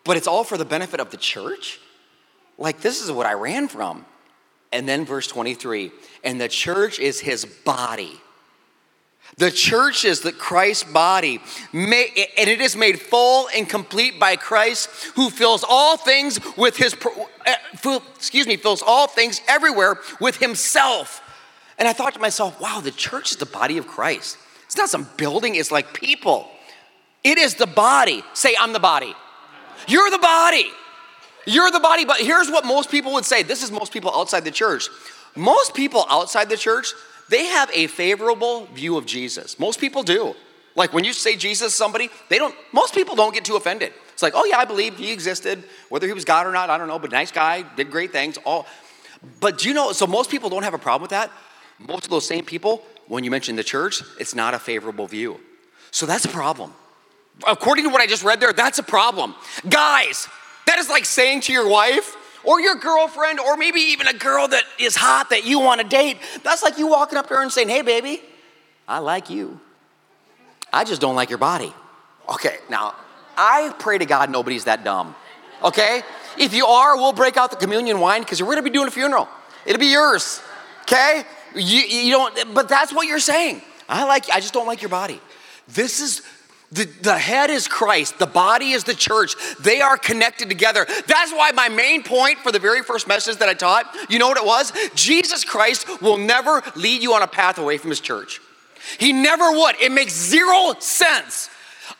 but 0.04 0.16
it's 0.16 0.26
all 0.26 0.44
for 0.44 0.58
the 0.58 0.64
benefit 0.64 1.00
of 1.00 1.10
the 1.10 1.16
church? 1.16 1.80
Like, 2.58 2.80
this 2.80 3.02
is 3.02 3.10
what 3.10 3.26
I 3.26 3.32
ran 3.32 3.68
from. 3.68 4.04
And 4.72 4.88
then 4.88 5.04
verse 5.04 5.28
23 5.28 5.92
and 6.24 6.40
the 6.40 6.48
church 6.48 6.98
is 6.98 7.20
his 7.20 7.44
body 7.44 8.20
the 9.36 9.50
church 9.50 10.04
is 10.04 10.20
the 10.20 10.32
Christ's 10.32 10.84
body, 10.84 11.40
and 11.72 11.92
it 11.92 12.60
is 12.60 12.76
made 12.76 13.00
full 13.00 13.48
and 13.54 13.68
complete 13.68 14.20
by 14.20 14.36
Christ, 14.36 14.88
who 15.16 15.28
fills 15.28 15.64
all 15.68 15.96
things 15.96 16.38
with 16.56 16.76
his, 16.76 16.94
eh, 17.46 17.56
excuse 18.16 18.46
me, 18.46 18.56
fills 18.56 18.82
all 18.82 19.08
things 19.08 19.40
everywhere 19.48 19.98
with 20.20 20.36
himself. 20.36 21.20
And 21.78 21.88
I 21.88 21.92
thought 21.92 22.14
to 22.14 22.20
myself, 22.20 22.60
wow, 22.60 22.80
the 22.80 22.92
church 22.92 23.32
is 23.32 23.36
the 23.36 23.46
body 23.46 23.78
of 23.78 23.88
Christ. 23.88 24.38
It's 24.66 24.76
not 24.76 24.88
some 24.88 25.08
building, 25.16 25.56
it's 25.56 25.72
like 25.72 25.92
people. 25.92 26.48
It 27.24 27.38
is 27.38 27.54
the 27.54 27.66
body. 27.66 28.22
Say, 28.34 28.54
I'm 28.58 28.72
the 28.72 28.80
body. 28.80 29.14
You're 29.88 30.10
the 30.10 30.18
body. 30.18 30.70
You're 31.46 31.70
the 31.70 31.80
body. 31.80 32.04
But 32.04 32.18
here's 32.18 32.50
what 32.50 32.64
most 32.64 32.90
people 32.90 33.14
would 33.14 33.24
say 33.24 33.42
this 33.42 33.62
is 33.62 33.72
most 33.72 33.92
people 33.92 34.12
outside 34.14 34.44
the 34.44 34.50
church. 34.50 34.88
Most 35.34 35.74
people 35.74 36.06
outside 36.08 36.48
the 36.48 36.56
church, 36.56 36.92
they 37.28 37.46
have 37.46 37.70
a 37.72 37.86
favorable 37.86 38.66
view 38.66 38.96
of 38.96 39.06
Jesus. 39.06 39.58
Most 39.58 39.80
people 39.80 40.02
do. 40.02 40.34
Like 40.76 40.92
when 40.92 41.04
you 41.04 41.12
say 41.12 41.36
Jesus 41.36 41.74
somebody, 41.74 42.10
they 42.28 42.38
don't, 42.38 42.54
most 42.72 42.94
people 42.94 43.14
don't 43.14 43.32
get 43.32 43.44
too 43.44 43.56
offended. 43.56 43.92
It's 44.12 44.22
like, 44.22 44.34
oh 44.36 44.44
yeah, 44.44 44.58
I 44.58 44.64
believe 44.64 44.96
he 44.96 45.12
existed, 45.12 45.64
whether 45.88 46.06
he 46.06 46.12
was 46.12 46.24
God 46.24 46.46
or 46.46 46.52
not, 46.52 46.70
I 46.70 46.78
don't 46.78 46.88
know, 46.88 46.98
but 46.98 47.10
nice 47.10 47.32
guy, 47.32 47.64
did 47.76 47.90
great 47.90 48.12
things, 48.12 48.38
all. 48.44 48.66
But 49.40 49.58
do 49.58 49.68
you 49.68 49.74
know, 49.74 49.92
so 49.92 50.06
most 50.06 50.30
people 50.30 50.50
don't 50.50 50.62
have 50.62 50.74
a 50.74 50.78
problem 50.78 51.02
with 51.02 51.10
that. 51.10 51.30
Most 51.78 52.04
of 52.04 52.10
those 52.10 52.26
same 52.26 52.44
people, 52.44 52.82
when 53.08 53.24
you 53.24 53.30
mention 53.30 53.56
the 53.56 53.64
church, 53.64 54.02
it's 54.20 54.34
not 54.34 54.54
a 54.54 54.58
favorable 54.58 55.06
view. 55.06 55.40
So 55.90 56.06
that's 56.06 56.24
a 56.24 56.28
problem. 56.28 56.72
According 57.46 57.84
to 57.84 57.90
what 57.90 58.00
I 58.00 58.06
just 58.06 58.22
read 58.22 58.40
there, 58.40 58.52
that's 58.52 58.78
a 58.78 58.82
problem. 58.82 59.34
Guys, 59.68 60.28
that 60.66 60.78
is 60.78 60.88
like 60.88 61.04
saying 61.04 61.42
to 61.42 61.52
your 61.52 61.68
wife, 61.68 62.16
or 62.44 62.60
your 62.60 62.76
girlfriend, 62.76 63.40
or 63.40 63.56
maybe 63.56 63.80
even 63.80 64.06
a 64.06 64.12
girl 64.12 64.48
that 64.48 64.64
is 64.78 64.96
hot 64.96 65.30
that 65.30 65.44
you 65.44 65.60
want 65.60 65.80
to 65.80 65.86
date. 65.86 66.18
That's 66.42 66.62
like 66.62 66.78
you 66.78 66.86
walking 66.86 67.18
up 67.18 67.28
to 67.28 67.34
her 67.34 67.42
and 67.42 67.52
saying, 67.52 67.68
Hey, 67.68 67.82
baby, 67.82 68.22
I 68.86 68.98
like 68.98 69.30
you. 69.30 69.60
I 70.72 70.84
just 70.84 71.00
don't 71.00 71.14
like 71.14 71.30
your 71.30 71.38
body. 71.38 71.72
Okay, 72.28 72.56
now, 72.68 72.94
I 73.36 73.74
pray 73.78 73.98
to 73.98 74.06
God 74.06 74.30
nobody's 74.30 74.64
that 74.64 74.84
dumb. 74.84 75.14
Okay? 75.62 76.02
If 76.38 76.52
you 76.52 76.66
are, 76.66 76.96
we'll 76.96 77.12
break 77.12 77.36
out 77.36 77.50
the 77.50 77.56
communion 77.56 78.00
wine 78.00 78.22
because 78.22 78.42
we're 78.42 78.54
gonna 78.54 78.62
be 78.62 78.70
doing 78.70 78.88
a 78.88 78.90
funeral. 78.90 79.28
It'll 79.66 79.80
be 79.80 79.92
yours. 79.92 80.40
Okay? 80.82 81.24
You, 81.54 81.80
you 81.80 82.10
don't, 82.10 82.54
but 82.54 82.68
that's 82.68 82.92
what 82.92 83.06
you're 83.06 83.20
saying. 83.20 83.62
I 83.88 84.04
like, 84.04 84.28
I 84.30 84.40
just 84.40 84.52
don't 84.52 84.66
like 84.66 84.82
your 84.82 84.88
body. 84.88 85.20
This 85.68 86.00
is 86.00 86.22
the, 86.74 86.84
the 87.02 87.16
head 87.16 87.50
is 87.50 87.68
Christ, 87.68 88.18
the 88.18 88.26
body 88.26 88.72
is 88.72 88.82
the 88.82 88.94
church. 88.94 89.36
They 89.60 89.80
are 89.80 89.96
connected 89.96 90.48
together. 90.48 90.84
That's 91.06 91.32
why 91.32 91.52
my 91.52 91.68
main 91.68 92.02
point 92.02 92.38
for 92.40 92.50
the 92.50 92.58
very 92.58 92.82
first 92.82 93.06
message 93.06 93.36
that 93.36 93.48
I 93.48 93.54
taught, 93.54 93.86
you 94.08 94.18
know 94.18 94.26
what 94.26 94.38
it 94.38 94.44
was? 94.44 94.72
Jesus 94.94 95.44
Christ 95.44 96.02
will 96.02 96.18
never 96.18 96.62
lead 96.74 97.00
you 97.00 97.14
on 97.14 97.22
a 97.22 97.28
path 97.28 97.58
away 97.58 97.78
from 97.78 97.90
his 97.90 98.00
church. 98.00 98.40
He 98.98 99.12
never 99.12 99.52
would. 99.52 99.76
It 99.80 99.92
makes 99.92 100.14
zero 100.14 100.74
sense. 100.80 101.48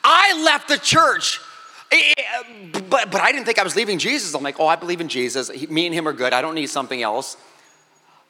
I 0.02 0.42
left 0.44 0.68
the 0.68 0.78
church 0.78 1.40
eh, 1.92 2.12
eh, 2.16 2.80
but, 2.90 3.10
but 3.12 3.20
I 3.20 3.30
didn't 3.30 3.46
think 3.46 3.60
I 3.60 3.62
was 3.62 3.76
leaving 3.76 3.98
Jesus. 3.98 4.34
I'm 4.34 4.42
like, 4.42 4.58
oh, 4.58 4.66
I 4.66 4.76
believe 4.76 5.00
in 5.00 5.08
Jesus. 5.08 5.50
He, 5.50 5.68
me 5.68 5.86
and 5.86 5.94
him 5.94 6.08
are 6.08 6.12
good. 6.12 6.32
I 6.32 6.42
don't 6.42 6.54
need 6.54 6.66
something 6.66 7.00
else. 7.00 7.36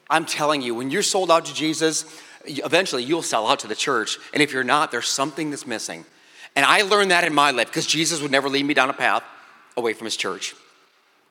I'm 0.09 0.25
telling 0.25 0.61
you, 0.61 0.75
when 0.75 0.91
you're 0.91 1.01
sold 1.01 1.31
out 1.31 1.45
to 1.45 1.53
Jesus, 1.53 2.05
eventually 2.45 3.03
you'll 3.03 3.23
sell 3.23 3.47
out 3.47 3.59
to 3.59 3.67
the 3.67 3.75
church. 3.75 4.19
And 4.33 4.43
if 4.43 4.53
you're 4.53 4.63
not, 4.63 4.91
there's 4.91 5.07
something 5.07 5.49
that's 5.49 5.65
missing. 5.65 6.05
And 6.55 6.65
I 6.65 6.83
learned 6.83 7.11
that 7.11 7.23
in 7.23 7.33
my 7.33 7.51
life 7.51 7.67
because 7.67 7.85
Jesus 7.85 8.21
would 8.21 8.31
never 8.31 8.49
lead 8.49 8.65
me 8.65 8.73
down 8.73 8.89
a 8.89 8.93
path 8.93 9.23
away 9.75 9.93
from 9.93 10.05
his 10.05 10.15
church. 10.15 10.55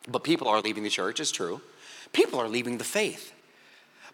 But 0.06 0.22
people 0.22 0.48
are 0.48 0.60
leaving 0.60 0.82
the 0.82 0.90
church, 0.90 1.20
it's 1.20 1.30
true. 1.30 1.60
People 2.12 2.38
are 2.38 2.48
leaving 2.48 2.78
the 2.78 2.84
faith. 2.84 3.32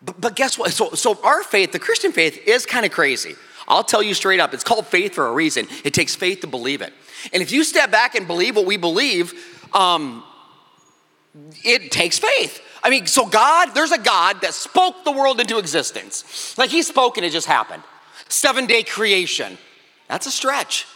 But, 0.03 0.21
but 0.21 0.37
guess 0.37 0.57
what? 0.57 0.73
So, 0.73 0.91
so 0.91 1.19
our 1.23 1.43
faith, 1.43 1.73
the 1.73 1.79
Christian 1.79 2.13
faith, 2.13 2.47
is 2.47 2.65
kind 2.65 2.87
of 2.87 2.93
crazy. 2.93 3.35
I'll 3.69 3.85
tell 3.85 4.03
you 4.03 4.15
straight 4.15 4.41
up, 4.41 4.55
it's 4.55 4.65
called 4.65 4.87
faith 4.87 5.15
for 5.15 5.27
a 5.27 5.33
reason. 5.33 5.67
It 5.85 5.93
takes 5.93 6.15
faith 6.15 6.41
to 6.41 6.47
believe 6.47 6.81
it. 6.81 6.93
And 7.33 7.43
if 7.43 7.53
you 7.53 7.65
step 7.65 7.91
back 7.91 8.15
and 8.15 8.27
believe 8.27 8.57
what 8.57 8.65
we 8.65 8.77
believe, 8.77 9.35
um, 9.75 10.25
it 11.65 11.93
takes 11.93 12.19
faith. 12.19 12.63
I 12.83 12.89
mean, 12.89 13.07
so 13.07 13.27
God, 13.27 13.75
there's 13.75 13.93
a 13.93 13.99
God 13.99 14.41
that 14.41 14.55
spoke 14.55 15.05
the 15.05 15.13
world 15.13 15.41
into 15.41 15.59
existence. 15.59 16.57
Like 16.57 16.71
he 16.71 16.83
spoke 16.83 17.19
and 17.19 17.27
it 17.27 17.31
just 17.31 17.47
happened. 17.47 17.83
Seven 18.29 18.67
day 18.67 18.83
creation. 18.83 19.59
That's 20.09 20.27
a 20.27 20.31
stretch 20.31 20.87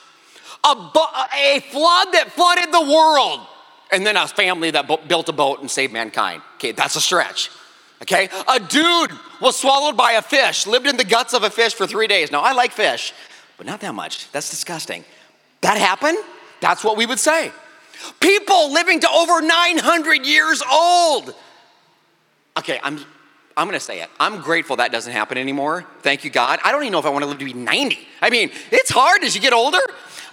a, 0.64 0.90
a 1.37 1.61
flood 1.71 2.09
that 2.12 2.33
flooded 2.33 2.73
the 2.73 2.80
world, 2.80 3.40
and 3.92 4.06
then 4.06 4.16
a 4.16 4.26
family 4.26 4.71
that 4.71 5.09
built 5.09 5.28
a 5.28 5.33
boat 5.33 5.61
and 5.61 5.71
saved 5.71 5.92
mankind. 5.92 6.42
Okay, 6.56 6.73
that's 6.73 6.97
a 6.97 7.00
stretch. 7.00 7.50
Okay, 8.02 8.28
a 8.49 8.59
dude 8.59 9.12
was 9.40 9.56
swallowed 9.56 9.97
by 9.97 10.12
a 10.12 10.23
fish, 10.23 10.66
lived 10.66 10.87
in 10.87 10.97
the 10.97 11.04
guts 11.04 11.33
of 11.33 11.42
a 11.42 11.50
fish 11.50 11.75
for 11.75 11.87
three 11.87 12.06
days. 12.06 12.30
Now, 12.30 12.40
I 12.40 12.52
like 12.52 12.73
fish, 12.73 13.14
but 13.56 13.66
not 13.66 13.80
that 13.80 13.94
much. 13.94 14.30
That's 14.33 14.50
disgusting. 14.50 15.04
That 15.61 15.78
happened? 15.78 16.18
That's 16.61 16.85
what 16.85 16.97
we 16.97 17.06
would 17.06 17.18
say. 17.18 17.52
People 18.21 18.73
living 18.73 19.00
to 19.00 19.09
over 19.09 19.40
900 19.40 20.26
years 20.26 20.62
old. 20.71 21.35
Okay, 22.59 22.78
I'm, 22.83 23.00
I'm 23.57 23.67
gonna 23.69 23.81
say 23.81 24.03
it. 24.03 24.11
I'm 24.19 24.41
grateful 24.41 24.77
that 24.77 24.91
doesn't 24.91 25.13
happen 25.13 25.39
anymore. 25.39 25.85
Thank 26.03 26.25
you, 26.25 26.31
God. 26.31 26.59
I 26.65 26.73
don't 26.73 26.83
even 26.83 26.93
know 26.93 26.99
if 26.99 27.07
I 27.07 27.11
wanna 27.11 27.27
live 27.27 27.39
to 27.39 27.45
be 27.45 27.53
90. 27.53 27.99
I 28.21 28.31
mean, 28.31 28.51
it's 28.73 28.91
hard 28.91 29.23
as 29.23 29.35
you 29.35 29.41
get 29.41 29.53
older. 29.53 29.81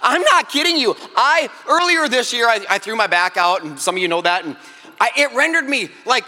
I'm 0.02 0.22
not 0.22 0.48
kidding 0.48 0.76
you. 0.76 0.96
I 1.16 1.48
earlier 1.68 2.08
this 2.08 2.32
year 2.32 2.48
I, 2.48 2.64
I, 2.68 2.78
threw 2.78 2.96
my 2.96 3.06
back 3.06 3.36
out, 3.36 3.62
and 3.62 3.78
some 3.78 3.94
of 3.94 4.02
you 4.02 4.08
know 4.08 4.20
that, 4.20 4.44
and 4.44 4.56
I, 5.00 5.10
it 5.16 5.32
rendered 5.32 5.68
me 5.68 5.90
like, 6.04 6.24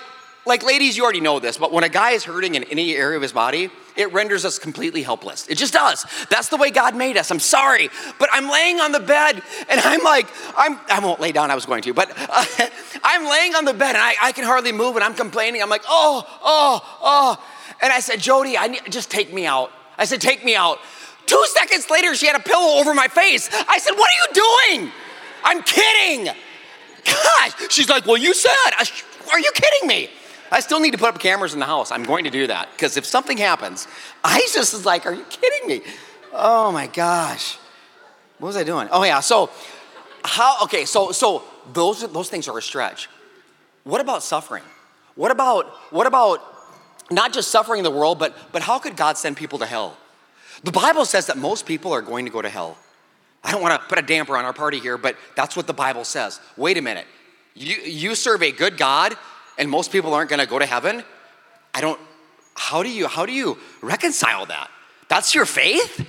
like 0.47 0.63
ladies, 0.63 0.97
you 0.97 1.03
already 1.03 1.21
know 1.21 1.41
this, 1.41 1.59
but 1.59 1.73
when 1.73 1.83
a 1.83 1.89
guy 1.89 2.13
is 2.13 2.23
hurting 2.23 2.55
in 2.55 2.63
any 2.65 2.95
area 2.95 3.17
of 3.17 3.23
his 3.23 3.33
body, 3.33 3.71
it 3.97 4.13
renders 4.13 4.45
us 4.45 4.59
completely 4.59 5.03
helpless. 5.03 5.47
It 5.49 5.57
just 5.57 5.73
does. 5.73 6.05
That's 6.31 6.49
the 6.49 6.57
way 6.57 6.71
God 6.71 6.97
made 6.97 7.17
us. 7.17 7.31
I'm 7.31 7.41
sorry, 7.41 7.91
but 8.19 8.29
I'm 8.33 8.51
laying 8.51 8.81
on 8.81 8.93
the 8.93 9.01
bed 9.01 9.43
and 9.69 9.81
I'm 9.81 10.03
like, 10.03 10.29
I'm, 10.57 10.79
I 10.89 11.01
won't 11.01 11.21
lay 11.21 11.33
down, 11.33 11.51
I 11.51 11.55
was 11.55 11.67
going 11.67 11.83
to, 11.83 11.95
but 11.95 12.13
uh, 12.17 12.45
I'm 13.05 13.29
laying 13.29 13.55
on 13.55 13.65
the 13.65 13.75
bed 13.75 13.95
and 13.95 13.99
I, 13.99 14.15
I 14.21 14.33
can 14.33 14.45
hardly 14.45 14.73
move 14.73 14.97
and 14.97 15.05
I'm 15.05 15.15
complaining. 15.15 15.63
I'm 15.63 15.71
like, 15.71 15.85
oh, 15.89 16.25
oh, 16.43 16.99
oh. 17.03 17.45
And 17.81 17.93
I 17.93 18.01
said, 18.01 18.21
Jody, 18.21 18.57
I 18.57 18.69
need, 18.69 18.83
just 18.91 19.11
take 19.11 19.33
me 19.33 19.47
out. 19.47 19.71
I 19.97 20.05
said, 20.05 20.21
take 20.21 20.45
me 20.45 20.57
out. 20.57 20.79
Two 21.27 21.43
seconds 21.49 21.89
later, 21.91 22.15
she 22.15 22.27
had 22.27 22.37
a 22.37 22.43
pillow 22.43 22.79
over 22.81 22.95
my 22.95 23.09
face. 23.09 23.49
I 23.69 23.79
said, 23.79 23.93
what 23.93 24.11
are 24.11 24.29
you 24.29 24.79
doing? 24.79 24.93
I'm 25.45 25.63
kidding. 25.63 26.35
Gosh. 27.05 27.71
She's 27.71 27.89
like, 27.89 28.07
well, 28.07 28.17
you 28.17 28.35
said. 28.35 28.51
Are 29.31 29.39
you 29.39 29.51
kidding 29.55 29.89
me? 29.89 30.11
I 30.51 30.61
still 30.61 30.81
need 30.81 30.93
to 30.93 30.99
put 30.99 31.15
up 31.15 31.21
cameras 31.21 31.55
in 31.55 31.61
the 31.61 31.67
house. 31.67 31.91
I'm 31.91 32.05
going 32.05 32.25
to 32.25 32.31
do 32.31 32.47
that 32.47 32.69
because 32.73 32.97
if 32.97 33.05
something 33.07 33.37
happens, 33.37 33.89
ISIS 34.23 34.75
is 34.75 34.87
like, 34.87 35.07
are 35.07 35.15
you 35.15 35.25
kidding 35.25 35.69
me? 35.69 35.83
Oh 36.33 36.71
my 36.73 36.87
gosh. 36.87 37.59
What 38.39 38.49
was 38.49 38.57
I 38.57 38.65
doing? 38.65 38.89
Oh 38.91 39.05
yeah. 39.05 39.21
So 39.21 39.51
how? 40.25 40.65
Okay. 40.65 40.85
So 40.85 41.13
so 41.13 41.45
those 41.73 42.01
those 42.13 42.29
things 42.29 42.49
are 42.49 42.59
a 42.59 42.63
stretch. 42.63 43.09
What 43.85 44.01
about 44.01 44.23
suffering? 44.23 44.65
What 45.15 45.31
about 45.31 45.67
what 45.91 46.07
about 46.07 46.43
not 47.11 47.33
just 47.33 47.51
suffering 47.51 47.79
in 47.79 47.85
the 47.85 47.91
world, 47.91 48.19
but 48.19 48.37
but 48.53 48.63
how 48.63 48.79
could 48.79 48.97
God 48.97 49.17
send 49.17 49.37
people 49.37 49.59
to 49.61 49.67
hell? 49.67 49.97
The 50.63 50.73
Bible 50.73 51.05
says 51.05 51.27
that 51.27 51.37
most 51.37 51.67
people 51.67 51.93
are 51.93 52.03
going 52.03 52.25
to 52.25 52.31
go 52.31 52.43
to 52.43 52.49
hell. 52.49 52.77
I 53.45 53.53
don't 53.53 53.61
want 53.61 53.81
to 53.81 53.89
put 53.89 53.99
a 53.99 54.03
damper 54.03 54.37
on 54.37 54.45
our 54.45 54.55
party 54.55 54.79
here, 54.81 54.97
but 54.97 55.17
that's 55.37 55.57
what 55.57 55.67
the 55.67 55.75
Bible 55.75 56.05
says. 56.05 56.41
Wait 56.57 56.79
a 56.79 56.83
minute. 56.83 57.07
You, 57.55 57.77
you 57.77 58.15
serve 58.15 58.43
a 58.43 58.51
good 58.51 58.79
God 58.79 59.15
and 59.59 59.71
most 59.71 59.93
people 59.93 60.15
aren't 60.15 60.31
going 60.31 60.41
to 60.41 60.47
go 60.47 60.59
to 60.59 60.67
heaven? 60.67 61.05
I 61.75 61.81
don't 61.81 62.01
how 62.57 62.83
do 62.83 62.91
you 62.91 63.09
how 63.09 63.27
do 63.27 63.33
you 63.33 63.59
reconcile 63.83 64.47
that? 64.47 64.71
That's 65.09 65.35
your 65.35 65.45
faith? 65.45 66.09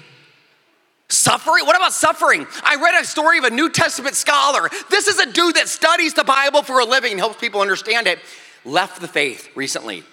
Suffering? 1.10 1.66
What 1.66 1.76
about 1.76 1.94
suffering? 1.94 2.48
I 2.64 2.76
read 2.76 3.00
a 3.00 3.06
story 3.06 3.38
of 3.38 3.44
a 3.44 3.50
new 3.50 3.70
testament 3.70 4.16
scholar. 4.16 4.70
This 4.90 5.08
is 5.08 5.20
a 5.20 5.32
dude 5.32 5.56
that 5.56 5.68
studies 5.68 6.14
the 6.14 6.24
bible 6.24 6.64
for 6.64 6.80
a 6.80 6.86
living 6.86 7.12
and 7.12 7.20
helps 7.20 7.40
people 7.40 7.62
understand 7.62 8.08
it. 8.08 8.20
Left 8.64 9.02
the 9.02 9.08
faith 9.08 9.50
recently 9.56 10.04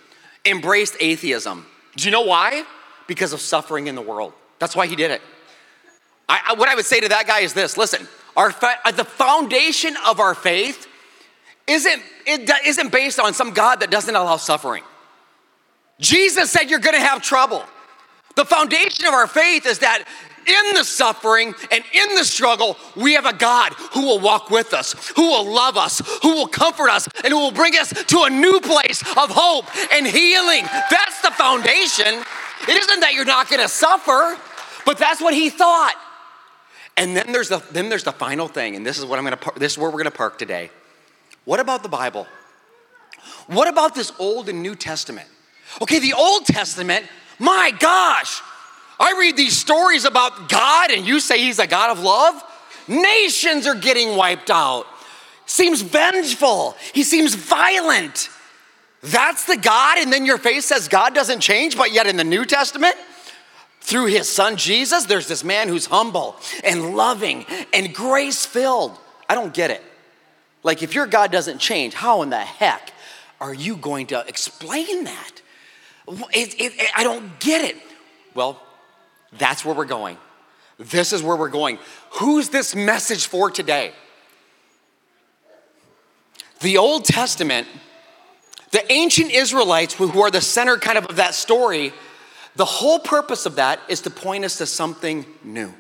embraced 0.45 0.97
atheism. 1.01 1.67
Do 1.97 2.05
you 2.05 2.11
know 2.11 2.23
why? 2.23 2.65
Because 3.07 3.33
of 3.33 3.41
suffering 3.41 3.87
in 3.87 3.95
the 3.95 4.03
world. 4.03 4.33
That's 4.59 4.75
why 4.75 4.87
he 4.87 4.97
did 4.97 5.11
it. 5.11 5.23
I, 6.29 6.41
I, 6.49 6.55
what 6.55 6.69
i 6.69 6.75
would 6.75 6.87
say 6.87 7.01
to 7.01 7.09
that 7.09 7.27
guy 7.27 7.41
is 7.41 7.53
this 7.53 7.77
listen 7.77 8.07
our 8.37 8.51
the 8.93 9.05
foundation 9.05 9.97
of 10.07 10.21
our 10.21 10.35
faith 10.35 10.87
isn't, 11.67 12.03
it 12.27 12.51
isn't 12.67 12.93
based 12.93 13.19
on 13.19 13.35
some 13.35 13.53
God 13.53 13.81
that 13.81 13.91
doesn't 13.91 14.15
allow 14.15 14.37
suffering. 14.37 14.83
Jesus 16.01 16.51
said 16.51 16.71
you're 16.71 16.81
gonna 16.81 16.99
have 16.99 17.23
trouble. 17.23 17.65
The 18.35 18.45
foundation 18.45 19.07
of 19.07 19.15
our 19.15 19.27
faith 19.27 19.67
is 19.67 19.81
that 19.81 20.05
in 20.47 20.75
the 20.75 20.85
suffering 20.85 21.55
and 21.71 21.85
in 21.93 22.15
the 22.17 22.25
struggle, 22.25 22.77
we 22.97 23.13
have 23.15 23.27
a 23.27 23.33
God 23.33 23.75
who 23.93 24.03
will 24.03 24.19
walk 24.19 24.51
with 24.51 24.75
us, 24.75 25.11
who 25.15 25.23
will 25.23 25.53
love 25.53 25.77
us, 25.77 26.03
who 26.23 26.35
will 26.35 26.49
comfort 26.49 26.89
us, 26.89 27.09
and 27.23 27.33
who 27.33 27.39
will 27.39 27.53
bring 27.53 27.75
us 27.77 27.91
to 27.91 28.23
a 28.23 28.31
new 28.31 28.61
place 28.61 29.03
of 29.03 29.31
hope 29.31 29.67
and 29.93 30.07
healing. 30.07 30.65
That's 30.91 31.21
the 31.23 31.31
foundation. 31.31 32.25
It 32.69 32.77
isn't 32.77 33.01
that 33.01 33.13
you're 33.15 33.25
not 33.25 33.49
gonna 33.49 33.69
suffer, 33.69 34.37
but 34.85 34.99
that's 34.99 35.21
what 35.21 35.35
he 35.35 35.51
thought. 35.51 35.95
And 36.97 37.17
then 37.17 37.33
there's 37.33 37.49
the 37.49 37.63
then 37.71 37.89
there's 37.89 38.05
the 38.05 38.13
final 38.13 38.49
thing, 38.49 38.77
and 38.77 38.85
this 38.85 38.99
is 38.99 39.05
what 39.05 39.19
I'm 39.19 39.25
gonna 39.25 39.39
this 39.57 39.73
is 39.73 39.79
where 39.79 39.91
we're 39.91 39.99
gonna 39.99 40.11
park 40.11 40.39
today. 40.39 40.71
What 41.45 41.61
about 41.61 41.83
the 41.83 41.89
Bible? 41.89 42.27
What 43.47 43.69
about 43.69 43.95
this 43.95 44.13
Old 44.19 44.49
and 44.49 44.63
New 44.63 44.75
Testament? 44.75 45.29
Okay, 45.81 45.99
the 45.99 46.13
Old 46.13 46.47
Testament, 46.47 47.07
my 47.39 47.73
gosh, 47.79 48.41
I 49.01 49.17
read 49.19 49.37
these 49.37 49.57
stories 49.57 50.05
about 50.05 50.49
God 50.49 50.91
and 50.91 51.07
you 51.07 51.19
say 51.19 51.39
He's 51.39 51.59
a 51.59 51.67
God 51.67 51.97
of 51.97 52.03
love. 52.03 52.43
Nations 52.87 53.67
are 53.67 53.75
getting 53.75 54.17
wiped 54.17 54.51
out. 54.51 54.87
Seems 55.47 55.83
vengeful, 55.83 56.77
He 56.93 57.03
seems 57.03 57.35
violent. 57.35 58.29
That's 59.03 59.47
the 59.47 59.57
God, 59.57 59.99
and 59.99 60.13
then 60.13 60.25
your 60.25 60.39
face 60.39 60.67
says 60.67 60.87
God 60.87 61.13
doesn't 61.13 61.41
change, 61.41 61.77
but 61.77 61.93
yet 61.93 62.07
in 62.07 62.17
the 62.17 62.25
New 62.25 62.45
Testament, 62.45 62.95
through 63.81 64.07
his 64.07 64.29
son 64.29 64.57
Jesus, 64.57 65.07
there's 65.07 65.27
this 65.27 65.43
man 65.43 65.67
who's 65.67 65.87
humble 65.87 66.37
and 66.63 66.95
loving 66.95 67.45
and 67.75 67.93
grace 67.93 68.47
filled. 68.47 68.97
I 69.29 69.35
don't 69.35 69.53
get 69.53 69.73
it. 69.73 69.83
Like, 70.63 70.83
if 70.83 70.95
your 70.95 71.07
God 71.07 71.33
doesn't 71.33 71.59
change, 71.59 71.95
how 71.95 72.23
in 72.23 72.31
the 72.31 72.39
heck 72.39 72.93
are 73.41 73.53
you 73.53 73.77
going 73.77 74.07
to 74.09 74.25
explain 74.27 75.05
that? 75.05 75.43
It, 76.09 76.55
it, 76.61 76.73
it, 76.81 76.91
I 76.97 77.03
don't 77.03 77.39
get 77.41 77.65
it. 77.65 77.77
Well, 78.35 78.61
that's 79.33 79.65
where 79.65 79.75
we're 79.75 79.85
going. 79.85 80.19
This 80.79 81.13
is 81.13 81.23
where 81.23 81.37
we're 81.37 81.49
going. 81.49 81.79
Who's 82.13 82.49
this 82.49 82.75
message 82.75 83.27
for 83.27 83.51
today? 83.51 83.93
The 86.61 86.79
Old 86.79 87.05
Testament, 87.05 87.67
the 88.71 88.91
ancient 88.93 89.33
Israelites, 89.33 89.95
who 89.95 90.21
are 90.21 90.31
the 90.31 90.41
center 90.41 90.77
kind 90.77 90.99
of 90.99 91.07
of 91.07 91.17
that 91.17 91.35
story, 91.35 91.93
the 92.55 92.65
whole 92.65 92.99
purpose 92.99 93.47
of 93.47 93.57
that 93.57 93.81
is 93.89 94.03
to 94.03 94.11
point 94.11 94.45
us 94.45 94.59
to 94.59 94.67
something 94.67 95.27
new. 95.43 95.73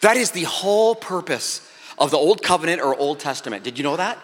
That 0.00 0.16
is 0.16 0.30
the 0.30 0.44
whole 0.44 0.94
purpose 0.94 1.68
of 2.02 2.10
the 2.10 2.16
Old 2.16 2.42
Covenant 2.42 2.82
or 2.82 2.94
Old 2.94 3.20
Testament. 3.20 3.62
Did 3.62 3.78
you 3.78 3.84
know 3.84 3.96
that? 3.96 4.18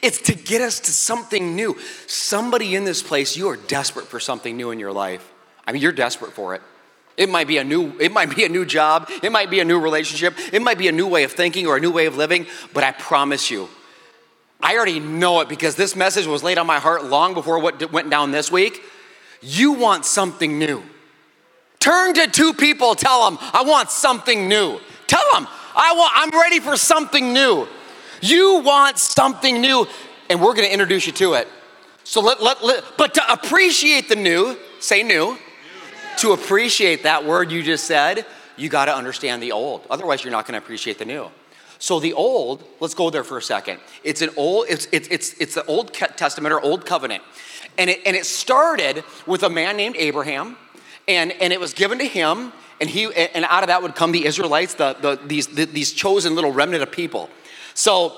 It's 0.00 0.20
to 0.22 0.34
get 0.34 0.60
us 0.60 0.78
to 0.80 0.92
something 0.92 1.56
new. 1.56 1.76
Somebody 2.06 2.76
in 2.76 2.84
this 2.84 3.02
place, 3.02 3.36
you 3.36 3.48
are 3.48 3.56
desperate 3.56 4.06
for 4.06 4.20
something 4.20 4.56
new 4.56 4.70
in 4.70 4.78
your 4.78 4.92
life. 4.92 5.32
I 5.66 5.72
mean, 5.72 5.82
you're 5.82 5.92
desperate 5.92 6.32
for 6.32 6.54
it. 6.54 6.62
It 7.16 7.28
might 7.28 7.48
be 7.48 7.58
a 7.58 7.64
new 7.64 7.98
it 7.98 8.12
might 8.12 8.34
be 8.34 8.44
a 8.44 8.48
new 8.48 8.64
job, 8.64 9.10
it 9.22 9.32
might 9.32 9.50
be 9.50 9.58
a 9.58 9.64
new 9.64 9.80
relationship, 9.80 10.34
it 10.52 10.62
might 10.62 10.78
be 10.78 10.86
a 10.86 10.92
new 10.92 11.08
way 11.08 11.24
of 11.24 11.32
thinking 11.32 11.66
or 11.66 11.76
a 11.76 11.80
new 11.80 11.90
way 11.90 12.06
of 12.06 12.16
living, 12.16 12.46
but 12.72 12.84
I 12.84 12.92
promise 12.92 13.50
you 13.50 13.68
I 14.60 14.76
already 14.76 15.00
know 15.00 15.40
it 15.40 15.48
because 15.48 15.74
this 15.74 15.96
message 15.96 16.26
was 16.26 16.44
laid 16.44 16.58
on 16.58 16.66
my 16.66 16.78
heart 16.78 17.04
long 17.04 17.34
before 17.34 17.58
what 17.58 17.92
went 17.92 18.10
down 18.10 18.30
this 18.30 18.52
week. 18.52 18.82
You 19.40 19.72
want 19.72 20.04
something 20.04 20.58
new. 20.58 20.82
Turn 21.80 22.14
to 22.14 22.28
two 22.28 22.52
people, 22.54 22.94
tell 22.94 23.28
them, 23.30 23.38
I 23.40 23.62
want 23.62 23.90
something 23.90 24.48
new. 24.48 24.80
Tell 25.06 25.24
them, 25.32 25.46
I 25.78 25.92
want, 25.92 26.12
I'm 26.14 26.30
ready 26.38 26.58
for 26.58 26.76
something 26.76 27.32
new. 27.32 27.68
You 28.20 28.60
want 28.64 28.98
something 28.98 29.60
new, 29.60 29.86
and 30.28 30.42
we're 30.42 30.54
gonna 30.54 30.66
introduce 30.66 31.06
you 31.06 31.12
to 31.14 31.34
it. 31.34 31.46
So 32.02 32.20
let, 32.20 32.42
let, 32.42 32.64
let 32.64 32.84
but 32.96 33.14
to 33.14 33.32
appreciate 33.32 34.08
the 34.08 34.16
new, 34.16 34.56
say 34.80 35.04
new. 35.04 35.38
To 36.18 36.32
appreciate 36.32 37.04
that 37.04 37.24
word 37.24 37.52
you 37.52 37.62
just 37.62 37.84
said, 37.84 38.26
you 38.56 38.68
gotta 38.68 38.92
understand 38.92 39.40
the 39.40 39.52
old. 39.52 39.86
Otherwise, 39.88 40.24
you're 40.24 40.32
not 40.32 40.46
gonna 40.46 40.58
appreciate 40.58 40.98
the 40.98 41.04
new. 41.04 41.30
So 41.78 42.00
the 42.00 42.12
old, 42.12 42.64
let's 42.80 42.94
go 42.94 43.08
there 43.08 43.22
for 43.22 43.38
a 43.38 43.42
second. 43.42 43.78
It's 44.02 44.20
an 44.20 44.30
old, 44.36 44.66
it's 44.68 44.88
it's 44.90 45.06
it's 45.08 45.34
it's 45.34 45.54
the 45.54 45.64
Old 45.66 45.94
Testament 45.94 46.52
or 46.52 46.60
Old 46.60 46.84
Covenant. 46.84 47.22
And 47.76 47.88
it 47.88 48.00
and 48.04 48.16
it 48.16 48.26
started 48.26 49.04
with 49.26 49.44
a 49.44 49.48
man 49.48 49.76
named 49.76 49.94
Abraham, 49.96 50.56
and, 51.06 51.30
and 51.32 51.52
it 51.52 51.60
was 51.60 51.72
given 51.72 51.98
to 51.98 52.04
him, 52.04 52.52
and 52.80 52.88
he 52.88 53.12
and 53.14 53.44
out 53.44 53.62
of 53.62 53.68
that 53.68 53.82
would 53.82 53.94
come 53.94 54.12
the 54.12 54.24
Israelites, 54.24 54.74
the, 54.74 54.94
the, 55.00 55.20
these, 55.26 55.46
the, 55.48 55.64
these 55.64 55.92
chosen 55.92 56.34
little 56.34 56.52
remnant 56.52 56.82
of 56.82 56.92
people. 56.92 57.28
So 57.74 58.14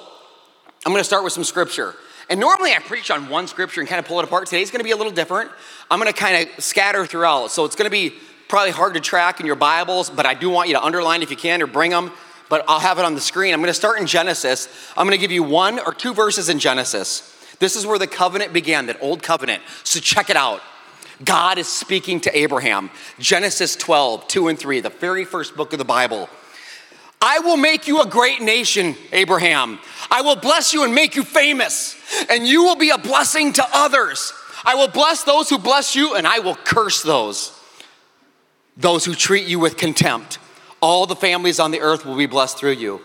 I'm 0.85 0.93
going 0.93 1.01
to 1.01 1.05
start 1.05 1.25
with 1.25 1.33
some 1.33 1.45
scripture. 1.45 1.95
And 2.29 2.39
normally 2.39 2.73
I 2.73 2.79
preach 2.79 3.11
on 3.11 3.29
one 3.29 3.47
scripture 3.49 3.81
and 3.81 3.89
kind 3.89 3.99
of 3.99 4.07
pull 4.07 4.21
it 4.21 4.25
apart. 4.25 4.47
Today's 4.47 4.71
going 4.71 4.81
to 4.81 4.85
be 4.85 4.93
a 4.93 4.97
little 4.97 5.13
different. 5.13 5.51
I'm 5.91 5.99
going 5.99 6.13
to 6.13 6.19
kind 6.19 6.49
of 6.49 6.65
scatter 6.65 7.05
throughout. 7.05 7.51
So 7.51 7.65
it's 7.65 7.75
going 7.75 7.87
to 7.87 7.91
be 7.91 8.15
probably 8.49 8.71
hard 8.71 8.95
to 8.95 9.01
track 9.01 9.41
in 9.41 9.47
your 9.47 9.57
Bibles, 9.57 10.11
but 10.11 10.27
I 10.27 10.35
do 10.35 10.49
want 10.51 10.69
you 10.69 10.75
to 10.75 10.83
underline 10.83 11.23
if 11.23 11.31
you 11.31 11.37
can 11.37 11.63
or 11.63 11.67
bring 11.67 11.91
them. 11.91 12.13
But 12.49 12.65
I'll 12.69 12.81
have 12.81 12.99
it 12.99 13.05
on 13.05 13.15
the 13.15 13.21
screen. 13.21 13.55
I'm 13.55 13.61
going 13.61 13.69
to 13.69 13.75
start 13.75 14.01
in 14.01 14.07
Genesis. 14.07 14.69
I'm 14.97 15.07
going 15.07 15.17
to 15.17 15.21
give 15.21 15.31
you 15.31 15.43
one 15.43 15.79
or 15.79 15.95
two 15.95 16.15
verses 16.15 16.49
in 16.49 16.59
Genesis. 16.59 17.37
This 17.61 17.77
is 17.77 17.87
where 17.87 17.99
the 17.99 18.07
covenant 18.07 18.53
began, 18.53 18.87
that 18.87 18.99
old 19.01 19.23
covenant. 19.23 19.63
So 19.85 20.01
check 20.01 20.31
it 20.31 20.37
out. 20.37 20.61
God 21.25 21.59
is 21.59 21.69
speaking 21.69 22.21
to 22.21 22.37
Abraham. 22.37 22.91
Genesis 23.19 23.77
12, 23.77 24.27
2 24.29 24.49
and 24.49 24.59
3, 24.59 24.81
the 24.81 24.91
very 24.91 25.25
first 25.25 25.57
book 25.57 25.73
of 25.73 25.79
the 25.79 25.85
Bible. 25.85 26.29
I 27.21 27.41
will 27.41 27.59
make 27.59 27.87
you 27.87 28.01
a 28.01 28.07
great 28.07 28.41
nation, 28.41 28.97
Abraham. 29.13 29.79
I 30.11 30.23
will 30.23 30.37
bless 30.37 30.73
you 30.73 30.85
and 30.85 30.95
make 30.95 31.17
you 31.17 31.23
famous, 31.23 31.95
and 32.31 32.47
you 32.47 32.65
will 32.65 32.77
be 32.77 32.91
a 32.91 32.97
blessing 32.97 33.53
to 33.55 33.67
others. 33.75 34.33
I 34.65 34.75
will 34.75 34.89
bless 34.89 35.25
those 35.25 35.51
who 35.51 35.59
bless 35.59 35.95
you, 35.95 36.15
and 36.15 36.27
I 36.27 36.39
will 36.39 36.55
curse 36.55 37.03
those, 37.03 37.53
those 38.77 39.05
who 39.05 39.15
treat 39.15 39.47
you 39.47 39.59
with 39.59 39.77
contempt. 39.77 40.39
All 40.81 41.07
the 41.07 41.17
families 41.17 41.61
on 41.61 41.73
the 41.73 41.81
earth 41.81 42.07
will 42.07 42.17
be 42.17 42.27
blessed 42.27 42.57
through 42.57 42.73
you. 42.73 43.03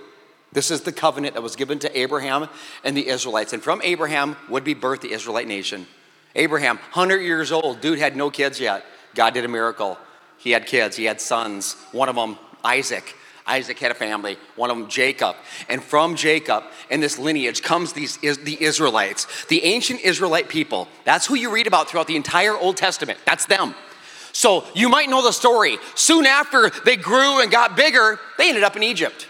This 0.53 0.72
is 0.72 0.81
the 0.81 0.93
covenant 0.93 1.34
that 1.34 1.41
was 1.41 1.57
given 1.57 1.79
to 1.79 2.00
Abraham 2.00 2.48
and 2.86 2.95
the 2.95 3.07
Israelites. 3.07 3.51
And 3.51 3.62
from 3.62 3.81
Abraham 3.84 4.38
would 4.48 4.63
be 4.63 4.74
birthed 4.74 5.01
the 5.01 5.12
Israelite 5.12 5.48
nation. 5.48 5.88
Abraham, 6.36 6.77
100 6.77 7.20
years 7.20 7.51
old, 7.51 7.82
dude 7.82 8.00
had 8.00 8.15
no 8.15 8.30
kids 8.30 8.60
yet. 8.60 8.86
God 9.13 9.34
did 9.34 9.46
a 9.46 9.48
miracle. 9.48 9.98
He 10.38 10.51
had 10.51 10.68
kids, 10.68 10.96
he 10.96 11.06
had 11.06 11.22
sons. 11.22 11.75
One 11.92 12.10
of 12.10 12.15
them, 12.15 12.38
Isaac. 12.63 13.15
Isaac 13.48 13.77
had 13.77 13.92
a 13.92 13.96
family, 13.96 14.38
one 14.56 14.72
of 14.72 14.77
them 14.77 14.88
Jacob. 14.89 15.36
And 15.70 15.84
from 15.84 16.15
Jacob 16.15 16.63
in 16.89 17.00
this 17.00 17.20
lineage 17.20 17.62
comes 17.62 17.94
these 17.94 18.18
is, 18.24 18.39
the 18.39 18.62
Israelites, 18.62 19.46
the 19.46 19.63
ancient 19.63 20.01
Israelite 20.01 20.50
people. 20.50 20.88
That's 21.04 21.27
who 21.27 21.36
you 21.36 21.51
read 21.51 21.68
about 21.68 21.88
throughout 21.88 22.08
the 22.08 22.15
entire 22.15 22.58
Old 22.58 22.75
Testament. 22.75 23.20
That's 23.25 23.46
them. 23.46 23.75
So 24.32 24.65
you 24.74 24.89
might 24.89 25.10
know 25.10 25.24
the 25.24 25.32
story. 25.32 25.77
Soon 25.94 26.25
after 26.25 26.72
they 26.84 26.96
grew 26.96 27.42
and 27.42 27.51
got 27.51 27.77
bigger, 27.77 28.20
they 28.38 28.50
ended 28.50 28.63
up 28.63 28.75
in 28.75 28.84
Egypt. 28.84 29.27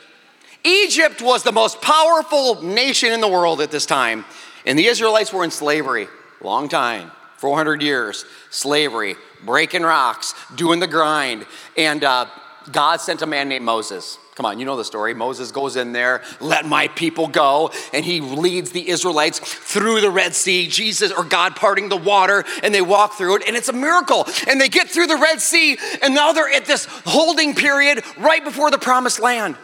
Egypt 0.63 1.21
was 1.21 1.43
the 1.43 1.51
most 1.51 1.81
powerful 1.81 2.61
nation 2.63 3.11
in 3.11 3.21
the 3.21 3.27
world 3.27 3.61
at 3.61 3.69
this 3.69 3.85
time, 3.85 4.25
and 4.65 4.79
the 4.79 4.87
Israelites 4.87 5.31
were 5.31 5.43
in 5.43 5.51
slavery. 5.51 6.07
Long 6.41 6.69
time, 6.69 7.11
400 7.37 7.81
years, 7.81 8.25
slavery, 8.49 9.15
breaking 9.43 9.83
rocks, 9.83 10.33
doing 10.55 10.79
the 10.79 10.87
grind. 10.87 11.45
And 11.77 12.03
uh, 12.03 12.27
God 12.71 12.97
sent 13.01 13.21
a 13.21 13.25
man 13.25 13.49
named 13.49 13.65
Moses. 13.65 14.17
Come 14.35 14.45
on, 14.45 14.59
you 14.59 14.65
know 14.65 14.75
the 14.75 14.83
story. 14.83 15.13
Moses 15.13 15.51
goes 15.51 15.77
in 15.77 15.93
there, 15.93 16.21
let 16.41 16.65
my 16.65 16.89
people 16.89 17.27
go, 17.27 17.71
and 17.93 18.03
he 18.03 18.19
leads 18.19 18.71
the 18.71 18.89
Israelites 18.89 19.39
through 19.39 20.01
the 20.01 20.09
Red 20.09 20.35
Sea, 20.35 20.67
Jesus 20.67 21.11
or 21.13 21.23
God 21.23 21.55
parting 21.55 21.87
the 21.87 21.95
water, 21.95 22.43
and 22.61 22.75
they 22.75 22.81
walk 22.81 23.13
through 23.13 23.37
it, 23.37 23.43
and 23.47 23.55
it's 23.55 23.69
a 23.69 23.73
miracle. 23.73 24.27
And 24.49 24.59
they 24.59 24.67
get 24.67 24.89
through 24.89 25.07
the 25.07 25.15
Red 25.15 25.39
Sea, 25.39 25.77
and 26.01 26.13
now 26.13 26.33
they're 26.33 26.51
at 26.51 26.65
this 26.65 26.85
holding 27.05 27.55
period 27.55 28.03
right 28.17 28.43
before 28.43 28.71
the 28.71 28.77
promised 28.77 29.21
land. 29.21 29.55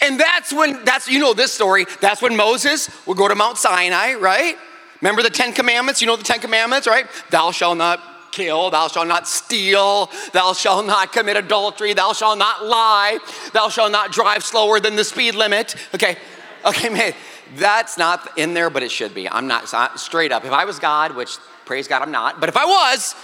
And 0.00 0.18
that's 0.18 0.52
when, 0.52 0.84
that's, 0.84 1.08
you 1.08 1.18
know 1.18 1.34
this 1.34 1.52
story, 1.52 1.86
that's 2.00 2.22
when 2.22 2.36
Moses 2.36 2.88
will 3.06 3.14
go 3.14 3.26
to 3.26 3.34
Mount 3.34 3.58
Sinai, 3.58 4.14
right? 4.14 4.56
Remember 5.04 5.22
the 5.22 5.28
Ten 5.28 5.52
Commandments? 5.52 6.00
You 6.00 6.06
know 6.06 6.16
the 6.16 6.24
Ten 6.24 6.40
Commandments, 6.40 6.86
right? 6.86 7.04
Thou 7.28 7.50
shalt 7.50 7.76
not 7.76 8.00
kill, 8.32 8.70
thou 8.70 8.88
shalt 8.88 9.06
not 9.06 9.28
steal, 9.28 10.10
thou 10.32 10.54
shalt 10.54 10.86
not 10.86 11.12
commit 11.12 11.36
adultery, 11.36 11.92
thou 11.92 12.14
shalt 12.14 12.38
not 12.38 12.64
lie, 12.64 13.18
thou 13.52 13.68
shalt 13.68 13.92
not 13.92 14.12
drive 14.12 14.42
slower 14.42 14.80
than 14.80 14.96
the 14.96 15.04
speed 15.04 15.34
limit. 15.34 15.76
Okay, 15.94 16.16
okay, 16.64 16.88
man, 16.92 17.12
that's 17.56 17.98
not 17.98 18.38
in 18.38 18.54
there, 18.54 18.70
but 18.70 18.82
it 18.82 18.90
should 18.90 19.14
be. 19.14 19.28
I'm 19.28 19.46
not 19.46 19.68
straight 20.00 20.32
up. 20.32 20.46
If 20.46 20.52
I 20.52 20.64
was 20.64 20.78
God, 20.78 21.14
which 21.14 21.36
praise 21.66 21.86
God 21.86 22.00
I'm 22.00 22.10
not, 22.10 22.40
but 22.40 22.48
if 22.48 22.56
I 22.56 22.64
was, 22.64 23.14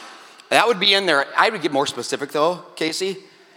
that 0.51 0.67
would 0.67 0.81
be 0.81 0.93
in 0.93 1.07
there. 1.07 1.25
I 1.35 1.49
would 1.49 1.63
get 1.63 1.73
more 1.73 1.87
specific 1.87 2.31
though, 2.31 2.57
Casey. 2.77 3.17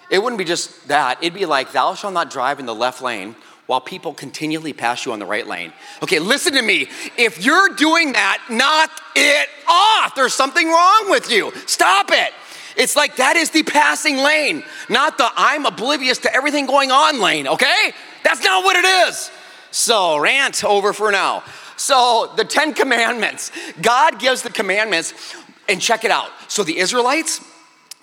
It 0.09 0.23
wouldn't 0.23 0.37
be 0.37 0.45
just 0.45 0.87
that. 0.87 1.21
It'd 1.21 1.33
be 1.33 1.45
like, 1.45 1.73
Thou 1.73 1.93
shalt 1.93 2.13
not 2.13 2.31
drive 2.31 2.61
in 2.61 2.67
the 2.67 2.75
left 2.75 3.01
lane 3.01 3.35
while 3.67 3.81
people 3.81 4.13
continually 4.13 4.73
pass 4.73 5.05
you 5.05 5.13
on 5.13 5.19
the 5.19 5.25
right 5.25 5.47
lane. 5.47 5.71
Okay, 6.01 6.19
listen 6.19 6.53
to 6.53 6.61
me. 6.61 6.89
If 7.17 7.43
you're 7.43 7.69
doing 7.69 8.13
that, 8.13 8.39
knock 8.49 8.91
it 9.15 9.49
off. 9.67 10.15
There's 10.15 10.33
something 10.33 10.67
wrong 10.67 11.09
with 11.09 11.31
you. 11.31 11.51
Stop 11.65 12.11
it. 12.11 12.33
It's 12.75 12.95
like 12.95 13.17
that 13.17 13.35
is 13.35 13.51
the 13.51 13.63
passing 13.63 14.17
lane, 14.17 14.63
not 14.89 15.17
the 15.17 15.29
I'm 15.35 15.65
oblivious 15.65 16.17
to 16.19 16.33
everything 16.33 16.65
going 16.65 16.91
on 16.91 17.21
lane, 17.21 17.47
okay? 17.47 17.93
That's 18.23 18.43
not 18.43 18.63
what 18.63 18.75
it 18.75 18.85
is. 19.07 19.31
So, 19.71 20.17
rant 20.17 20.63
over 20.63 20.91
for 20.91 21.11
now. 21.11 21.43
So, 21.77 22.31
the 22.35 22.45
10 22.45 22.73
commandments. 22.73 23.51
God 23.81 24.19
gives 24.19 24.41
the 24.41 24.49
commandments, 24.49 25.35
and 25.69 25.79
check 25.79 26.03
it 26.03 26.11
out. 26.11 26.29
So, 26.47 26.63
the 26.63 26.77
Israelites, 26.77 27.41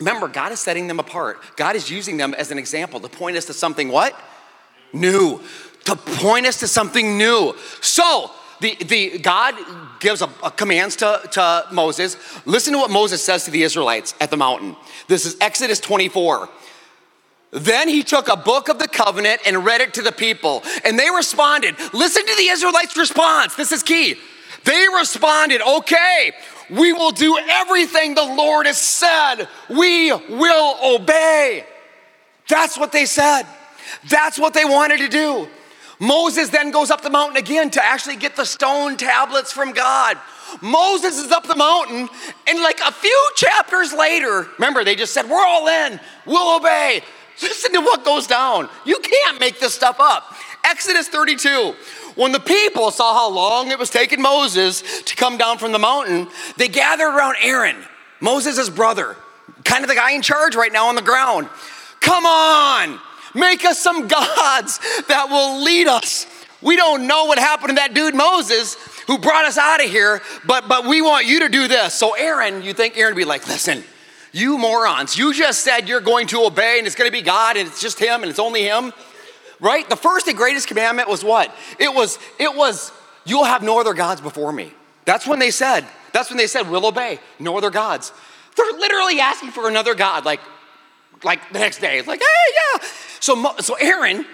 Remember, 0.00 0.28
God 0.28 0.50
is 0.50 0.60
setting 0.60 0.86
them 0.86 0.98
apart. 0.98 1.38
God 1.56 1.76
is 1.76 1.90
using 1.90 2.16
them 2.16 2.32
as 2.32 2.50
an 2.50 2.56
example 2.56 3.00
to 3.00 3.08
point 3.08 3.36
us 3.36 3.44
to 3.44 3.52
something 3.52 3.90
what? 3.90 4.18
New. 4.92 5.40
To 5.84 5.96
point 5.96 6.46
us 6.46 6.60
to 6.60 6.68
something 6.68 7.16
new. 7.16 7.54
So, 7.80 8.30
the, 8.60 8.76
the 8.76 9.18
God 9.18 9.54
gives 10.00 10.20
a, 10.22 10.28
a 10.44 10.50
commands 10.50 10.96
to, 10.96 11.20
to 11.32 11.66
Moses. 11.72 12.16
Listen 12.46 12.74
to 12.74 12.78
what 12.78 12.90
Moses 12.90 13.24
says 13.24 13.44
to 13.44 13.50
the 13.50 13.62
Israelites 13.62 14.14
at 14.20 14.30
the 14.30 14.36
mountain. 14.36 14.76
This 15.08 15.24
is 15.24 15.36
Exodus 15.40 15.80
24. 15.80 16.48
Then 17.52 17.88
he 17.88 18.02
took 18.02 18.28
a 18.28 18.36
book 18.36 18.68
of 18.68 18.78
the 18.78 18.86
covenant 18.86 19.40
and 19.46 19.64
read 19.64 19.80
it 19.80 19.94
to 19.94 20.02
the 20.02 20.12
people. 20.12 20.62
And 20.84 20.98
they 20.98 21.10
responded. 21.10 21.76
Listen 21.92 22.24
to 22.24 22.36
the 22.36 22.48
Israelites' 22.48 22.96
response. 22.96 23.56
This 23.56 23.72
is 23.72 23.82
key. 23.82 24.16
They 24.64 24.86
responded, 24.94 25.62
okay, 25.62 26.32
we 26.68 26.92
will 26.92 27.10
do 27.10 27.38
everything 27.38 28.14
the 28.14 28.22
Lord 28.22 28.66
has 28.66 28.78
said. 28.78 29.48
We 29.68 30.12
will 30.12 30.76
obey. 30.82 31.64
That's 32.48 32.78
what 32.78 32.92
they 32.92 33.06
said. 33.06 33.44
That's 34.08 34.38
what 34.38 34.54
they 34.54 34.64
wanted 34.64 34.98
to 34.98 35.08
do. 35.08 35.48
Moses 35.98 36.48
then 36.48 36.70
goes 36.70 36.90
up 36.90 37.02
the 37.02 37.10
mountain 37.10 37.36
again 37.36 37.70
to 37.70 37.84
actually 37.84 38.16
get 38.16 38.34
the 38.34 38.46
stone 38.46 38.96
tablets 38.96 39.52
from 39.52 39.72
God. 39.72 40.16
Moses 40.62 41.18
is 41.18 41.30
up 41.30 41.46
the 41.46 41.54
mountain, 41.54 42.08
and 42.48 42.60
like 42.60 42.80
a 42.84 42.90
few 42.90 43.30
chapters 43.36 43.92
later, 43.92 44.48
remember, 44.58 44.82
they 44.82 44.96
just 44.96 45.12
said, 45.12 45.28
We're 45.28 45.44
all 45.44 45.68
in, 45.68 46.00
we'll 46.26 46.56
obey. 46.56 47.02
Listen 47.42 47.72
to 47.72 47.80
what 47.80 48.04
goes 48.04 48.26
down. 48.26 48.68
You 48.84 48.98
can't 48.98 49.40
make 49.40 49.60
this 49.60 49.74
stuff 49.74 49.96
up. 49.98 50.34
Exodus 50.64 51.08
32. 51.08 51.74
When 52.16 52.32
the 52.32 52.40
people 52.40 52.90
saw 52.90 53.14
how 53.14 53.30
long 53.30 53.70
it 53.70 53.78
was 53.78 53.88
taking 53.88 54.20
Moses 54.20 55.02
to 55.02 55.16
come 55.16 55.38
down 55.38 55.58
from 55.58 55.72
the 55.72 55.78
mountain, 55.78 56.28
they 56.56 56.68
gathered 56.68 57.08
around 57.08 57.36
Aaron, 57.40 57.76
Moses' 58.20 58.68
brother, 58.68 59.16
kind 59.64 59.84
of 59.84 59.88
the 59.88 59.94
guy 59.94 60.12
in 60.12 60.22
charge 60.22 60.54
right 60.54 60.72
now 60.72 60.88
on 60.88 60.96
the 60.96 61.02
ground. 61.02 61.48
Come 62.00 62.26
on, 62.26 62.98
make 63.34 63.64
us 63.64 63.78
some 63.78 64.08
gods 64.08 64.78
that 65.08 65.26
will 65.28 65.62
lead 65.62 65.86
us. 65.86 66.26
We 66.62 66.76
don't 66.76 67.06
know 67.06 67.24
what 67.24 67.38
happened 67.38 67.70
to 67.70 67.74
that 67.76 67.94
dude 67.94 68.14
Moses 68.14 68.76
who 69.06 69.18
brought 69.18 69.46
us 69.46 69.56
out 69.56 69.82
of 69.82 69.90
here, 69.90 70.20
but, 70.46 70.68
but 70.68 70.84
we 70.86 71.00
want 71.00 71.26
you 71.26 71.40
to 71.40 71.48
do 71.48 71.68
this. 71.68 71.94
So, 71.94 72.14
Aaron, 72.14 72.62
you 72.62 72.74
think 72.74 72.98
Aaron 72.98 73.14
would 73.14 73.20
be 73.20 73.24
like, 73.24 73.48
listen, 73.48 73.82
you 74.32 74.58
morons, 74.58 75.16
you 75.16 75.32
just 75.32 75.62
said 75.62 75.88
you're 75.88 76.00
going 76.00 76.26
to 76.28 76.44
obey 76.44 76.76
and 76.78 76.86
it's 76.86 76.96
going 76.96 77.10
to 77.10 77.12
be 77.12 77.22
God 77.22 77.56
and 77.56 77.66
it's 77.66 77.80
just 77.80 77.98
him 77.98 78.22
and 78.22 78.30
it's 78.30 78.38
only 78.38 78.62
him 78.62 78.92
right? 79.60 79.88
The 79.88 79.96
first 79.96 80.26
and 80.26 80.36
greatest 80.36 80.66
commandment 80.66 81.08
was 81.08 81.22
what? 81.22 81.54
It 81.78 81.94
was, 81.94 82.18
it 82.38 82.54
was, 82.54 82.92
you'll 83.24 83.44
have 83.44 83.62
no 83.62 83.78
other 83.78 83.94
gods 83.94 84.20
before 84.20 84.52
me. 84.52 84.72
That's 85.04 85.26
when 85.26 85.38
they 85.38 85.50
said, 85.50 85.86
that's 86.12 86.30
when 86.30 86.38
they 86.38 86.46
said, 86.46 86.68
we'll 86.68 86.86
obey, 86.86 87.20
no 87.38 87.56
other 87.56 87.70
gods. 87.70 88.12
They're 88.56 88.72
literally 88.72 89.20
asking 89.20 89.50
for 89.50 89.68
another 89.68 89.94
God, 89.94 90.24
like, 90.24 90.40
like 91.24 91.52
the 91.52 91.58
next 91.58 91.80
day. 91.80 91.98
It's 91.98 92.08
like, 92.08 92.20
hey, 92.20 92.78
yeah. 92.80 92.86
So, 93.20 93.54
so 93.58 93.74
Aaron, 93.74 94.24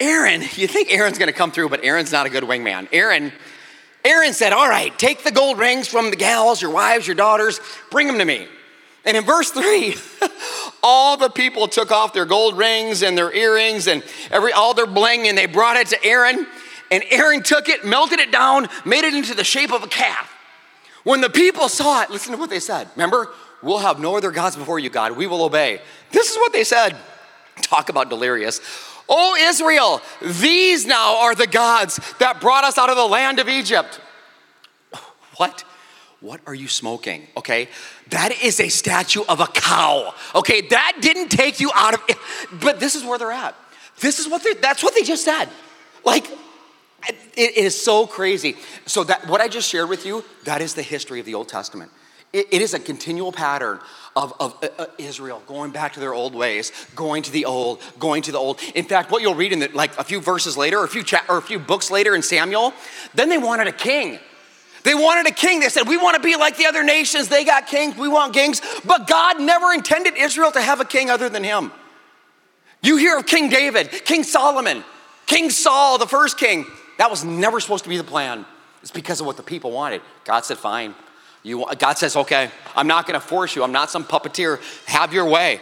Aaron, 0.00 0.42
you 0.54 0.66
think 0.66 0.90
Aaron's 0.92 1.18
gonna 1.18 1.32
come 1.32 1.50
through, 1.50 1.68
but 1.68 1.84
Aaron's 1.84 2.12
not 2.12 2.26
a 2.26 2.30
good 2.30 2.44
wingman. 2.44 2.88
Aaron, 2.92 3.32
Aaron 4.04 4.32
said, 4.32 4.52
all 4.52 4.68
right, 4.68 4.96
take 4.98 5.24
the 5.24 5.32
gold 5.32 5.58
rings 5.58 5.88
from 5.88 6.10
the 6.10 6.16
gals, 6.16 6.62
your 6.62 6.70
wives, 6.70 7.06
your 7.06 7.16
daughters, 7.16 7.60
bring 7.90 8.06
them 8.06 8.18
to 8.18 8.24
me. 8.24 8.46
And 9.04 9.16
in 9.16 9.24
verse 9.24 9.50
three, 9.50 9.96
all 10.82 11.16
the 11.16 11.30
people 11.30 11.66
took 11.66 11.90
off 11.90 12.12
their 12.12 12.26
gold 12.26 12.56
rings 12.56 13.02
and 13.02 13.16
their 13.16 13.32
earrings 13.32 13.86
and 13.86 14.02
every 14.30 14.52
all 14.52 14.74
their 14.74 14.86
bling 14.86 15.26
and 15.28 15.36
they 15.36 15.46
brought 15.46 15.76
it 15.76 15.88
to 15.88 16.04
Aaron. 16.04 16.46
And 16.90 17.04
Aaron 17.10 17.42
took 17.42 17.68
it, 17.68 17.84
melted 17.84 18.18
it 18.18 18.32
down, 18.32 18.68
made 18.84 19.04
it 19.04 19.14
into 19.14 19.34
the 19.34 19.44
shape 19.44 19.72
of 19.72 19.82
a 19.82 19.88
calf. 19.88 20.34
When 21.04 21.20
the 21.20 21.30
people 21.30 21.68
saw 21.68 22.02
it, 22.02 22.10
listen 22.10 22.32
to 22.32 22.38
what 22.38 22.50
they 22.50 22.60
said. 22.60 22.88
Remember, 22.96 23.28
we'll 23.62 23.78
have 23.78 23.98
no 23.98 24.16
other 24.16 24.30
gods 24.30 24.56
before 24.56 24.78
you, 24.78 24.90
God. 24.90 25.16
We 25.16 25.26
will 25.26 25.42
obey. 25.42 25.80
This 26.10 26.30
is 26.30 26.36
what 26.36 26.52
they 26.52 26.64
said. 26.64 26.96
Talk 27.62 27.88
about 27.88 28.08
delirious. 28.08 28.60
Oh, 29.08 29.36
Israel, 29.40 30.02
these 30.20 30.84
now 30.84 31.22
are 31.22 31.34
the 31.34 31.46
gods 31.46 31.98
that 32.18 32.40
brought 32.40 32.64
us 32.64 32.76
out 32.76 32.90
of 32.90 32.96
the 32.96 33.06
land 33.06 33.38
of 33.38 33.48
Egypt. 33.48 34.00
What? 35.36 35.64
What 36.20 36.40
are 36.46 36.54
you 36.54 36.68
smoking? 36.68 37.28
Okay, 37.36 37.68
that 38.10 38.42
is 38.42 38.58
a 38.60 38.68
statue 38.68 39.22
of 39.28 39.40
a 39.40 39.46
cow. 39.46 40.14
Okay, 40.34 40.62
that 40.62 40.98
didn't 41.00 41.28
take 41.28 41.60
you 41.60 41.70
out 41.74 41.94
of 41.94 42.02
it, 42.08 42.18
but 42.60 42.80
this 42.80 42.96
is 42.96 43.04
where 43.04 43.18
they're 43.18 43.30
at. 43.30 43.54
This 44.00 44.18
is 44.18 44.28
what 44.28 44.42
they 44.42 44.54
that's 44.54 44.82
what 44.82 44.94
they 44.94 45.02
just 45.02 45.24
said. 45.24 45.48
Like, 46.04 46.28
it, 47.36 47.56
is 47.56 47.80
so 47.80 48.06
crazy. 48.06 48.56
So, 48.86 49.04
that 49.04 49.28
what 49.28 49.40
I 49.40 49.48
just 49.48 49.68
shared 49.68 49.88
with 49.88 50.04
you, 50.04 50.24
that 50.44 50.60
is 50.60 50.74
the 50.74 50.82
history 50.82 51.20
of 51.20 51.26
the 51.26 51.34
Old 51.34 51.48
Testament. 51.48 51.92
It, 52.32 52.46
it 52.50 52.62
is 52.62 52.74
a 52.74 52.78
continual 52.78 53.32
pattern 53.32 53.80
of, 54.14 54.34
of 54.40 54.56
uh, 54.62 54.68
uh, 54.78 54.86
Israel 54.98 55.42
going 55.46 55.70
back 55.70 55.94
to 55.94 56.00
their 56.00 56.12
old 56.12 56.34
ways, 56.34 56.72
going 56.94 57.22
to 57.22 57.32
the 57.32 57.44
old, 57.44 57.80
going 57.98 58.22
to 58.22 58.32
the 58.32 58.38
old. 58.38 58.60
In 58.74 58.84
fact, 58.84 59.10
what 59.10 59.22
you'll 59.22 59.34
read 59.34 59.52
in 59.52 59.60
the, 59.60 59.68
like 59.68 59.96
a 59.98 60.04
few 60.04 60.20
verses 60.20 60.56
later, 60.56 60.78
or 60.78 60.84
a 60.84 60.88
few 60.88 61.02
cha- 61.02 61.24
or 61.28 61.38
a 61.38 61.42
few 61.42 61.58
books 61.58 61.90
later 61.90 62.14
in 62.14 62.22
Samuel, 62.22 62.74
then 63.14 63.28
they 63.28 63.38
wanted 63.38 63.66
a 63.66 63.72
king. 63.72 64.18
They 64.84 64.94
wanted 64.94 65.30
a 65.30 65.34
king. 65.34 65.60
They 65.60 65.68
said, 65.68 65.88
We 65.88 65.96
want 65.96 66.16
to 66.16 66.22
be 66.22 66.36
like 66.36 66.56
the 66.56 66.66
other 66.66 66.82
nations. 66.82 67.28
They 67.28 67.44
got 67.44 67.66
kings. 67.66 67.96
We 67.96 68.08
want 68.08 68.34
kings. 68.34 68.60
But 68.84 69.06
God 69.06 69.40
never 69.40 69.72
intended 69.72 70.16
Israel 70.16 70.50
to 70.52 70.60
have 70.60 70.80
a 70.80 70.84
king 70.84 71.10
other 71.10 71.28
than 71.28 71.44
him. 71.44 71.72
You 72.82 72.96
hear 72.96 73.18
of 73.18 73.26
King 73.26 73.48
David, 73.48 73.90
King 74.04 74.22
Solomon, 74.22 74.84
King 75.26 75.50
Saul, 75.50 75.98
the 75.98 76.06
first 76.06 76.38
king. 76.38 76.64
That 76.98 77.10
was 77.10 77.24
never 77.24 77.60
supposed 77.60 77.84
to 77.84 77.90
be 77.90 77.96
the 77.96 78.04
plan. 78.04 78.44
It's 78.82 78.90
because 78.90 79.20
of 79.20 79.26
what 79.26 79.36
the 79.36 79.42
people 79.42 79.72
wanted. 79.72 80.02
God 80.24 80.44
said, 80.44 80.58
Fine. 80.58 80.94
You, 81.42 81.64
God 81.78 81.98
says, 81.98 82.16
Okay, 82.16 82.50
I'm 82.76 82.86
not 82.86 83.06
going 83.06 83.18
to 83.18 83.26
force 83.26 83.56
you. 83.56 83.62
I'm 83.62 83.72
not 83.72 83.90
some 83.90 84.04
puppeteer. 84.04 84.60
Have 84.86 85.12
your 85.12 85.28
way. 85.28 85.60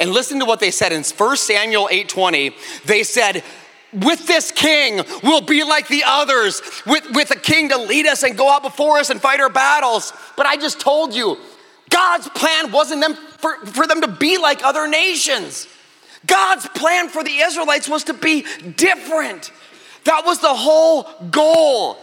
And 0.00 0.10
listen 0.10 0.38
to 0.38 0.44
what 0.44 0.60
they 0.60 0.70
said 0.70 0.92
in 0.92 1.02
1 1.02 1.36
Samuel 1.36 1.88
8:20. 1.90 2.84
They 2.84 3.02
said, 3.02 3.42
with 3.92 4.26
this 4.26 4.52
king, 4.52 5.02
we'll 5.22 5.40
be 5.40 5.64
like 5.64 5.88
the 5.88 6.02
others, 6.06 6.60
with, 6.86 7.10
with 7.12 7.30
a 7.30 7.38
king 7.38 7.70
to 7.70 7.78
lead 7.78 8.06
us 8.06 8.22
and 8.22 8.36
go 8.36 8.50
out 8.50 8.62
before 8.62 8.98
us 8.98 9.08
and 9.08 9.20
fight 9.20 9.40
our 9.40 9.48
battles. 9.48 10.12
But 10.36 10.44
I 10.46 10.56
just 10.56 10.78
told 10.78 11.14
you, 11.14 11.38
God's 11.88 12.28
plan 12.28 12.70
wasn't 12.70 13.00
them 13.00 13.14
for, 13.14 13.64
for 13.66 13.86
them 13.86 14.02
to 14.02 14.08
be 14.08 14.36
like 14.36 14.62
other 14.62 14.86
nations. 14.88 15.66
God's 16.26 16.68
plan 16.68 17.08
for 17.08 17.24
the 17.24 17.30
Israelites 17.38 17.88
was 17.88 18.04
to 18.04 18.14
be 18.14 18.44
different. 18.76 19.52
That 20.04 20.22
was 20.26 20.40
the 20.40 20.54
whole 20.54 21.08
goal. 21.30 21.96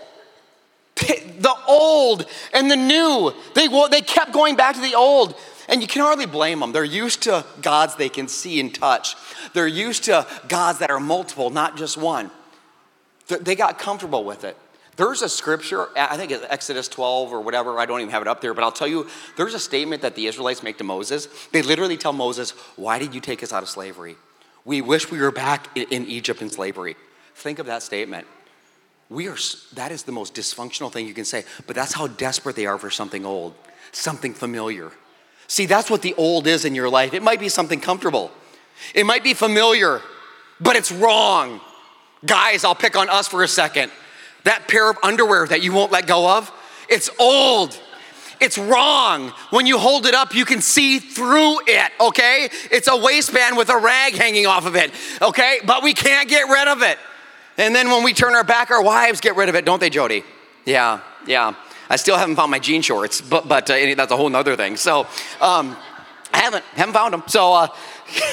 The 0.96 1.54
old 1.68 2.26
and 2.54 2.72
the 2.72 2.76
new. 2.76 3.34
They, 3.54 3.68
they 3.90 4.02
kept 4.02 4.32
going 4.32 4.56
back 4.56 4.76
to 4.76 4.82
the 4.82 4.96
old. 4.96 5.36
And 5.68 5.82
you 5.82 5.88
can 5.88 6.02
hardly 6.02 6.26
blame 6.26 6.60
them. 6.60 6.72
They're 6.72 6.84
used 6.84 7.24
to 7.24 7.46
gods 7.62 7.96
they 7.96 8.10
can 8.10 8.28
see 8.28 8.60
and 8.60 8.74
touch. 8.74 9.16
They're 9.54 9.68
used 9.68 10.06
to 10.06 10.28
gods 10.48 10.80
that 10.80 10.92
are 10.92 11.00
multiple, 11.00 11.50
not 11.50 11.76
just 11.76 11.98
one. 11.98 12.32
They 13.28 13.56
got 13.56 13.80
comfortable 13.80 14.24
with 14.24 14.44
it. 14.44 14.56
There's 14.98 15.22
a 15.22 15.30
scripture, 15.30 15.88
I 15.98 16.16
think 16.16 16.32
it's 16.32 16.46
Exodus 16.48 16.88
12 16.88 17.34
or 17.34 17.42
whatever, 17.42 17.78
I 17.80 17.86
don't 17.86 18.00
even 18.00 18.12
have 18.12 18.22
it 18.22 18.30
up 18.30 18.40
there, 18.40 18.54
but 18.54 18.64
I'll 18.64 18.72
tell 18.72 18.88
you, 18.88 19.08
there's 19.36 19.54
a 19.54 19.60
statement 19.60 20.04
that 20.04 20.16
the 20.16 20.28
Israelites 20.28 20.64
make 20.64 20.78
to 20.78 20.86
Moses. 20.86 21.28
They 21.52 21.62
literally 21.62 21.98
tell 21.98 22.14
Moses, 22.14 22.52
Why 22.78 22.98
did 22.98 23.14
you 23.14 23.20
take 23.20 23.44
us 23.44 23.52
out 23.52 23.62
of 23.62 23.68
slavery? 23.68 24.16
We 24.64 24.82
wish 24.82 25.12
we 25.12 25.20
were 25.20 25.32
back 25.32 25.76
in 25.76 26.06
Egypt 26.08 26.42
in 26.42 26.50
slavery. 26.50 26.96
Think 27.36 27.60
of 27.60 27.66
that 27.66 27.84
statement. 27.84 28.26
We 29.10 29.28
are, 29.28 29.38
that 29.74 29.92
is 29.92 30.04
the 30.04 30.12
most 30.12 30.34
dysfunctional 30.34 30.92
thing 30.92 31.08
you 31.08 31.14
can 31.14 31.26
say, 31.26 31.44
but 31.68 31.76
that's 31.76 31.94
how 31.94 32.08
desperate 32.08 32.56
they 32.56 32.66
are 32.66 32.78
for 32.78 32.90
something 32.90 33.26
old, 33.26 33.54
something 33.92 34.34
familiar. 34.34 34.92
See, 35.48 35.68
that's 35.68 35.92
what 35.92 36.02
the 36.02 36.16
old 36.16 36.48
is 36.48 36.66
in 36.66 36.74
your 36.74 36.90
life. 36.90 37.14
It 37.14 37.22
might 37.22 37.40
be 37.40 37.50
something 37.50 37.80
comfortable, 37.80 38.32
it 38.94 39.06
might 39.06 39.24
be 39.24 39.34
familiar, 39.34 40.02
but 40.60 40.76
it's 40.76 40.92
wrong. 40.92 41.62
Guys, 42.26 42.64
I'll 42.64 42.76
pick 42.76 42.96
on 42.96 43.10
us 43.10 43.28
for 43.28 43.44
a 43.44 43.48
second. 43.48 43.92
That 44.46 44.68
pair 44.68 44.90
of 44.90 44.98
underwear 45.04 45.46
that 45.48 45.62
you 45.62 45.74
won't 45.74 45.92
let 45.92 46.08
go 46.08 46.38
of, 46.38 46.52
it's 46.90 47.10
old. 47.20 47.80
It's 48.42 48.58
wrong. 48.58 49.30
When 49.50 49.66
you 49.66 49.78
hold 49.78 50.06
it 50.06 50.14
up, 50.14 50.36
you 50.36 50.46
can 50.46 50.62
see 50.62 51.00
through 51.00 51.60
it, 51.68 51.92
okay? 52.02 52.50
It's 52.72 52.88
a 52.88 52.98
waistband 52.98 53.58
with 53.58 53.70
a 53.70 53.78
rag 53.78 54.14
hanging 54.14 54.46
off 54.46 54.66
of 54.66 54.76
it, 54.76 54.92
okay? 55.22 55.60
But 55.66 55.84
we 55.84 55.94
can't 55.94 56.28
get 56.28 56.50
rid 56.50 56.68
of 56.68 56.82
it. 56.82 56.98
And 57.58 57.74
then 57.74 57.90
when 57.90 58.04
we 58.04 58.14
turn 58.14 58.36
our 58.36 58.44
back, 58.44 58.72
our 58.72 58.84
wives 58.84 59.22
get 59.22 59.36
rid 59.36 59.50
of 59.50 59.56
it, 59.56 59.66
don't 59.66 59.80
they, 59.80 59.90
Jody? 59.90 60.24
Yeah, 60.66 61.02
yeah. 61.26 61.56
I 61.90 61.96
still 61.98 62.18
haven't 62.18 62.36
found 62.36 62.52
my 62.52 62.60
jean 62.60 62.82
shorts, 62.82 63.22
but, 63.22 63.48
but 63.48 63.70
uh, 63.70 63.96
that's 63.96 64.12
a 64.12 64.18
whole 64.18 64.30
nother 64.30 64.56
thing. 64.56 64.76
So 64.76 65.02
um, 65.40 65.78
I 66.34 66.40
haven't, 66.40 66.66
haven't 66.74 66.94
found 66.94 67.14
them. 67.14 67.24
So, 67.28 67.54
uh, 67.54 67.68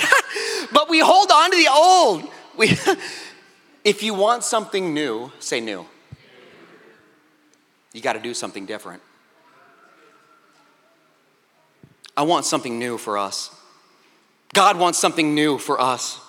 but 0.73 0.89
we 0.89 1.01
hold 1.01 1.31
on 1.31 1.51
to 1.51 1.57
the 1.57 1.69
old. 1.71 2.29
We, 2.57 2.77
if 3.85 4.03
you 4.03 4.15
want 4.15 4.45
something 4.45 4.95
new, 4.95 5.31
say 5.39 5.61
new. 5.61 5.87
You 7.93 8.01
got 8.01 8.15
to 8.15 8.21
do 8.21 8.33
something 8.33 8.65
different. 8.65 9.03
I 12.17 12.23
want 12.23 12.47
something 12.47 12.79
new 12.79 12.99
for 12.99 13.19
us. 13.19 13.55
God 14.55 14.79
wants 14.79 14.99
something 14.99 15.35
new 15.35 15.59
for 15.59 15.81
us. 15.81 16.21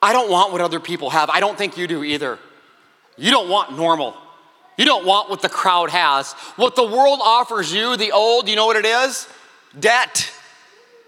I 0.00 0.12
don't 0.12 0.30
want 0.30 0.52
what 0.52 0.60
other 0.60 0.80
people 0.80 1.10
have. 1.10 1.30
I 1.30 1.40
don't 1.40 1.58
think 1.58 1.76
you 1.76 1.86
do 1.86 2.04
either. 2.04 2.38
You 3.16 3.30
don't 3.30 3.48
want 3.48 3.76
normal. 3.76 4.16
You 4.76 4.84
don't 4.84 5.04
want 5.04 5.28
what 5.28 5.42
the 5.42 5.48
crowd 5.48 5.90
has. 5.90 6.32
What 6.56 6.76
the 6.76 6.86
world 6.86 7.20
offers 7.22 7.72
you, 7.72 7.96
the 7.96 8.12
old, 8.12 8.48
you 8.48 8.54
know 8.54 8.66
what 8.66 8.76
it 8.76 8.86
is? 8.86 9.28
Debt. 9.78 10.30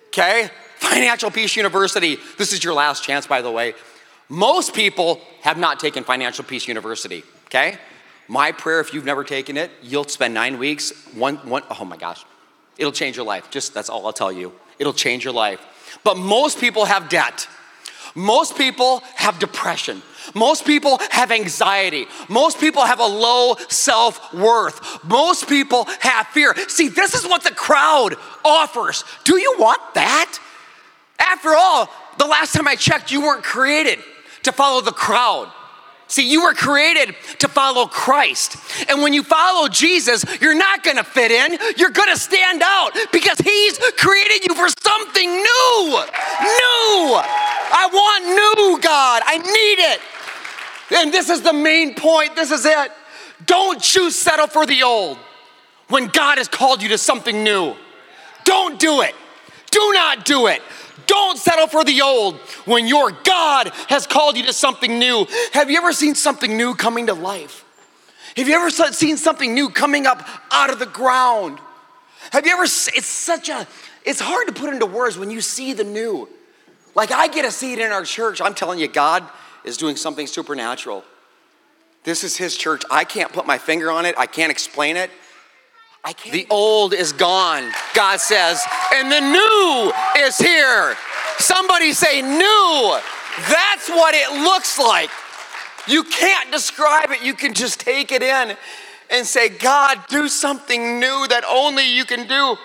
Okay? 0.09 0.51
Financial 0.79 1.31
Peace 1.31 1.55
University. 1.57 2.19
This 2.37 2.53
is 2.53 2.65
your 2.65 2.75
last 2.75 3.05
chance, 3.05 3.27
by 3.27 3.43
the 3.43 3.51
way. 3.51 3.75
Most 4.29 4.75
people 4.75 5.21
have 5.43 5.57
not 5.57 5.79
taken 5.79 6.03
Financial 6.03 6.45
Peace 6.45 6.67
University. 6.67 7.23
Okay? 7.47 7.79
My 8.27 8.53
prayer, 8.53 8.81
if 8.81 8.95
you've 8.95 9.05
never 9.05 9.25
taken 9.25 9.57
it, 9.57 9.71
you'll 9.83 10.05
spend 10.05 10.35
nine 10.35 10.59
weeks, 10.59 10.93
one, 11.15 11.37
one, 11.49 11.65
oh 11.79 11.85
my 11.85 11.97
gosh, 11.97 12.25
it'll 12.79 12.93
change 12.93 13.17
your 13.17 13.27
life. 13.27 13.51
Just 13.51 13.75
that's 13.75 13.91
all 13.91 14.07
I'll 14.07 14.13
tell 14.13 14.31
you. 14.31 14.53
It'll 14.79 14.93
change 14.93 15.25
your 15.25 15.35
life. 15.35 15.61
But 16.05 16.17
most 16.17 16.61
people 16.61 16.85
have 16.85 17.09
debt. 17.09 17.49
Most 18.15 18.57
people 18.57 19.03
have 19.17 19.39
depression. 19.39 20.03
Most 20.35 20.65
people 20.65 20.99
have 21.11 21.31
anxiety. 21.31 22.07
Most 22.29 22.61
people 22.61 22.85
have 22.85 23.01
a 23.01 23.07
low 23.07 23.57
self 23.69 24.33
worth. 24.35 25.03
Most 25.05 25.49
people 25.49 25.87
have 26.01 26.27
fear. 26.29 26.55
See, 26.69 26.89
this 26.89 27.15
is 27.15 27.27
what 27.27 27.43
the 27.43 27.51
crowd 27.51 28.17
offers. 28.45 29.05
Do 29.25 29.39
you 29.39 29.57
want 29.59 29.81
that? 29.95 30.39
After 31.19 31.51
all, 31.55 31.89
the 32.19 32.27
last 32.27 32.55
time 32.55 32.67
I 32.67 32.77
checked, 32.77 33.11
you 33.11 33.21
weren't 33.23 33.45
created 33.45 33.99
to 34.43 34.53
follow 34.53 34.81
the 34.81 34.93
crowd. 34.93 35.53
See, 36.11 36.29
you 36.29 36.43
were 36.43 36.55
created 36.55 37.15
to 37.39 37.47
follow 37.47 37.87
Christ. 37.87 38.57
And 38.91 39.01
when 39.01 39.15
you 39.15 39.23
follow 39.23 39.69
Jesus, 39.69 40.25
you're 40.41 40.57
not 40.57 40.83
gonna 40.83 41.05
fit 41.05 41.31
in, 41.31 41.57
you're 41.77 41.91
gonna 41.91 42.17
stand 42.17 42.63
out 42.65 42.91
because 43.13 43.39
He's 43.39 43.79
created 43.97 44.45
you 44.45 44.57
for 44.57 44.69
something 44.83 45.31
new. 45.31 45.87
New. 45.87 47.21
I 47.73 47.89
want 47.93 48.25
new, 48.25 48.81
God. 48.81 49.23
I 49.25 49.39
need 49.39 49.85
it. 49.95 50.01
And 50.99 51.15
this 51.15 51.31
is 51.31 51.43
the 51.43 51.53
main 51.53 51.95
point. 51.95 52.35
This 52.35 52.51
is 52.51 52.67
it. 52.67 52.91
Don't 53.47 53.81
choose 53.81 54.17
settle 54.17 54.49
for 54.49 54.67
the 54.67 54.83
old 54.83 55.17
when 55.91 56.09
God 56.09 56.39
has 56.39 56.49
called 56.49 56.83
you 56.83 56.89
to 56.89 56.99
something 56.99 57.45
new. 57.45 57.77
Don't 58.43 58.81
do 58.81 59.03
it. 59.03 59.15
Do 59.71 59.93
not 59.93 60.25
do 60.25 60.49
it. 60.49 60.61
Don't 61.11 61.39
settle 61.39 61.67
for 61.67 61.83
the 61.83 62.03
old 62.03 62.37
when 62.67 62.87
your 62.87 63.11
God 63.11 63.73
has 63.89 64.07
called 64.07 64.37
you 64.37 64.45
to 64.45 64.53
something 64.53 65.01
new. 65.01 65.27
Have 65.53 65.69
you 65.69 65.77
ever 65.79 65.93
seen 65.93 66.15
something 66.15 66.57
new 66.57 66.73
coming 66.77 67.09
to 67.09 67.15
life? 67.15 67.65
Have 68.37 68.47
you 68.47 68.55
ever 68.55 68.71
seen 68.71 69.17
something 69.17 69.53
new 69.53 69.71
coming 69.71 70.07
up 70.07 70.25
out 70.53 70.73
of 70.73 70.79
the 70.79 70.87
ground? 70.87 71.59
Have 72.31 72.47
you 72.47 72.53
ever, 72.53 72.63
it's 72.63 73.07
such 73.07 73.49
a, 73.49 73.67
it's 74.05 74.21
hard 74.21 74.47
to 74.47 74.53
put 74.53 74.73
into 74.73 74.87
words 74.87 75.19
when 75.19 75.33
you 75.33 75.41
see 75.41 75.73
the 75.73 75.83
new. 75.83 76.29
Like 76.95 77.11
I 77.11 77.27
get 77.27 77.43
to 77.43 77.51
see 77.51 77.73
it 77.73 77.81
in 77.81 77.91
our 77.91 78.05
church. 78.05 78.41
I'm 78.41 78.55
telling 78.55 78.79
you, 78.79 78.87
God 78.87 79.25
is 79.65 79.77
doing 79.77 79.97
something 79.97 80.29
supernatural. 80.29 81.03
This 82.05 82.23
is 82.23 82.37
His 82.37 82.57
church. 82.57 82.85
I 82.89 83.03
can't 83.03 83.33
put 83.33 83.49
my 83.49 83.59
finger 83.59 83.91
on 83.91 84.07
it, 84.07 84.15
I 84.17 84.27
can't 84.27 84.53
explain 84.53 84.97
it. 84.97 85.11
The 86.31 86.47
old 86.51 86.95
is 86.95 87.13
gone, 87.13 87.71
God 87.95 88.21
says, 88.21 88.63
and 88.95 89.13
the 89.13 89.21
new 89.21 89.93
is 90.25 90.39
here. 90.39 90.97
Somebody 91.39 91.93
say, 91.93 92.23
new. 92.23 92.99
That's 93.49 93.89
what 93.89 94.15
it 94.15 94.43
looks 94.43 94.79
like. 94.79 95.11
You 95.87 96.03
can't 96.05 96.51
describe 96.51 97.11
it, 97.11 97.23
you 97.23 97.35
can 97.35 97.55
just 97.55 97.81
take 97.81 98.13
it 98.13 98.23
in 98.23 98.57
and 99.11 99.27
say, 99.27 99.49
God, 99.49 99.99
do 100.09 100.29
something 100.29 101.01
new 101.01 101.27
that 101.29 101.45
only 101.49 101.85
you 101.95 102.05
can 102.05 102.27
do 102.27 102.57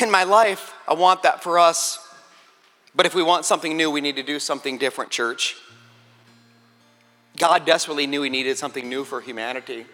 in 0.00 0.10
my 0.10 0.24
life. 0.24 0.74
I 0.86 0.94
want 0.94 1.22
that 1.22 1.42
for 1.42 1.58
us. 1.58 1.98
But 2.94 3.06
if 3.06 3.14
we 3.14 3.22
want 3.22 3.44
something 3.44 3.76
new, 3.76 3.90
we 3.90 4.00
need 4.00 4.16
to 4.16 4.22
do 4.22 4.40
something 4.40 4.78
different, 4.78 5.10
church. 5.10 5.56
God 7.36 7.64
desperately 7.64 8.06
knew 8.06 8.22
he 8.22 8.30
needed 8.30 8.58
something 8.58 8.88
new 8.88 9.04
for 9.04 9.20
humanity. 9.20 9.86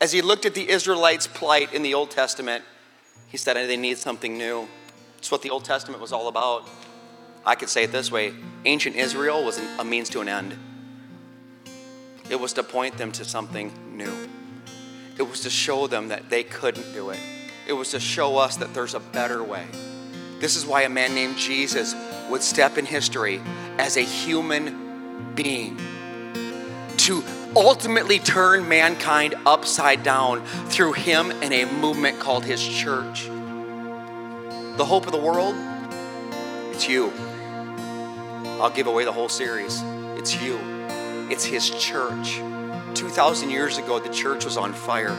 As 0.00 0.12
he 0.12 0.22
looked 0.22 0.46
at 0.46 0.54
the 0.54 0.70
Israelites' 0.70 1.26
plight 1.26 1.74
in 1.74 1.82
the 1.82 1.94
Old 1.94 2.10
Testament, 2.10 2.64
he 3.28 3.36
said, 3.36 3.54
they 3.54 3.76
need 3.76 3.98
something 3.98 4.36
new. 4.38 4.66
It's 5.18 5.30
what 5.30 5.42
the 5.42 5.50
Old 5.50 5.64
Testament 5.64 6.00
was 6.00 6.12
all 6.12 6.28
about. 6.28 6.66
I 7.44 7.54
could 7.54 7.68
say 7.68 7.84
it 7.84 7.92
this 7.92 8.10
way 8.10 8.32
ancient 8.64 8.96
Israel 8.96 9.44
was 9.44 9.60
a 9.78 9.84
means 9.84 10.08
to 10.10 10.20
an 10.20 10.28
end. 10.28 10.56
It 12.30 12.38
was 12.38 12.52
to 12.54 12.62
point 12.62 12.96
them 12.96 13.12
to 13.12 13.24
something 13.24 13.72
new. 13.96 14.28
It 15.18 15.28
was 15.28 15.40
to 15.40 15.50
show 15.50 15.86
them 15.86 16.08
that 16.08 16.30
they 16.30 16.44
couldn't 16.44 16.92
do 16.92 17.10
it. 17.10 17.20
It 17.66 17.72
was 17.72 17.90
to 17.90 18.00
show 18.00 18.38
us 18.38 18.56
that 18.56 18.72
there's 18.72 18.94
a 18.94 19.00
better 19.00 19.42
way. 19.42 19.66
This 20.38 20.56
is 20.56 20.64
why 20.64 20.82
a 20.82 20.88
man 20.88 21.14
named 21.14 21.36
Jesus 21.36 21.94
would 22.30 22.42
step 22.42 22.78
in 22.78 22.86
history 22.86 23.40
as 23.78 23.96
a 23.96 24.02
human 24.02 25.34
being 25.34 25.76
to 26.96 27.22
ultimately 27.56 28.18
turn 28.18 28.68
mankind 28.68 29.34
upside 29.44 30.02
down 30.02 30.44
through 30.44 30.92
him 30.92 31.30
and 31.42 31.52
a 31.52 31.64
movement 31.80 32.18
called 32.20 32.44
his 32.44 32.66
church. 32.66 33.26
The 34.76 34.84
hope 34.84 35.06
of 35.06 35.12
the 35.12 35.18
world, 35.18 35.54
it's 36.72 36.88
you. 36.88 37.12
I'll 38.60 38.70
give 38.70 38.86
away 38.86 39.04
the 39.04 39.12
whole 39.12 39.28
series. 39.28 39.82
It's 40.16 40.40
you, 40.40 40.58
it's 41.30 41.44
his 41.44 41.70
church. 41.70 42.40
2,000 42.94 43.50
years 43.50 43.78
ago, 43.78 43.98
the 43.98 44.12
church 44.12 44.44
was 44.44 44.56
on 44.56 44.72
fire. 44.72 45.16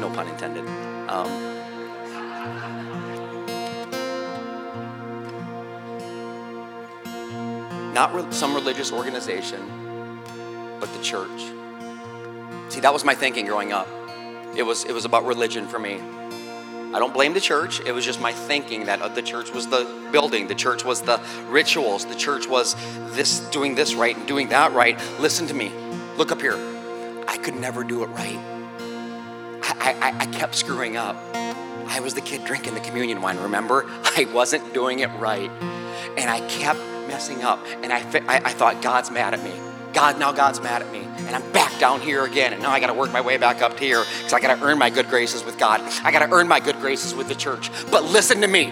No 0.00 0.10
pun 0.14 0.28
intended. 0.28 0.66
Um, 1.08 1.54
not 7.94 8.14
re- 8.14 8.30
some 8.30 8.54
religious 8.54 8.92
organization, 8.92 9.85
but 10.86 10.96
the 10.96 11.02
church. 11.02 11.52
See, 12.68 12.80
that 12.80 12.92
was 12.92 13.04
my 13.04 13.14
thinking 13.14 13.46
growing 13.46 13.72
up. 13.72 13.88
It 14.56 14.62
was, 14.62 14.84
it 14.84 14.92
was 14.92 15.04
about 15.04 15.24
religion 15.24 15.66
for 15.66 15.78
me. 15.78 16.00
I 16.94 16.98
don't 16.98 17.12
blame 17.12 17.34
the 17.34 17.40
church. 17.40 17.80
It 17.80 17.92
was 17.92 18.04
just 18.04 18.20
my 18.20 18.32
thinking 18.32 18.86
that 18.86 19.02
uh, 19.02 19.08
the 19.08 19.22
church 19.22 19.52
was 19.52 19.66
the 19.66 19.84
building, 20.12 20.46
the 20.46 20.54
church 20.54 20.84
was 20.84 21.02
the 21.02 21.20
rituals, 21.48 22.06
the 22.06 22.14
church 22.14 22.48
was 22.48 22.74
this 23.14 23.40
doing 23.50 23.74
this 23.74 23.94
right 23.94 24.16
and 24.16 24.26
doing 24.26 24.48
that 24.48 24.72
right. 24.72 24.98
Listen 25.20 25.46
to 25.48 25.54
me. 25.54 25.70
Look 26.16 26.32
up 26.32 26.40
here. 26.40 26.56
I 27.28 27.36
could 27.36 27.56
never 27.56 27.84
do 27.84 28.02
it 28.02 28.06
right. 28.06 28.38
I, 29.62 29.96
I, 30.00 30.20
I 30.20 30.26
kept 30.26 30.54
screwing 30.54 30.96
up. 30.96 31.16
I 31.34 32.00
was 32.00 32.14
the 32.14 32.20
kid 32.20 32.44
drinking 32.44 32.74
the 32.74 32.80
communion 32.80 33.20
wine, 33.20 33.38
remember? 33.38 33.84
I 34.16 34.26
wasn't 34.32 34.72
doing 34.72 35.00
it 35.00 35.10
right. 35.18 35.50
And 36.16 36.30
I 36.30 36.40
kept 36.48 36.80
messing 37.08 37.42
up. 37.42 37.64
And 37.82 37.92
I, 37.92 37.98
I, 38.26 38.36
I 38.44 38.52
thought, 38.52 38.80
God's 38.80 39.10
mad 39.10 39.34
at 39.34 39.42
me. 39.42 39.52
God, 39.96 40.18
now 40.18 40.30
God's 40.30 40.60
mad 40.60 40.82
at 40.82 40.92
me. 40.92 40.98
And 41.26 41.34
I'm 41.34 41.52
back 41.52 41.80
down 41.80 42.02
here 42.02 42.26
again. 42.26 42.52
And 42.52 42.60
now 42.60 42.70
I 42.70 42.80
got 42.80 42.88
to 42.88 42.92
work 42.92 43.10
my 43.12 43.22
way 43.22 43.38
back 43.38 43.62
up 43.62 43.78
here 43.78 44.04
because 44.18 44.34
I 44.34 44.40
got 44.40 44.54
to 44.54 44.62
earn 44.62 44.76
my 44.76 44.90
good 44.90 45.08
graces 45.08 45.42
with 45.42 45.56
God. 45.56 45.80
I 46.04 46.12
got 46.12 46.18
to 46.18 46.30
earn 46.34 46.46
my 46.46 46.60
good 46.60 46.78
graces 46.80 47.14
with 47.14 47.28
the 47.28 47.34
church. 47.34 47.70
But 47.90 48.04
listen 48.04 48.42
to 48.42 48.46
me. 48.46 48.66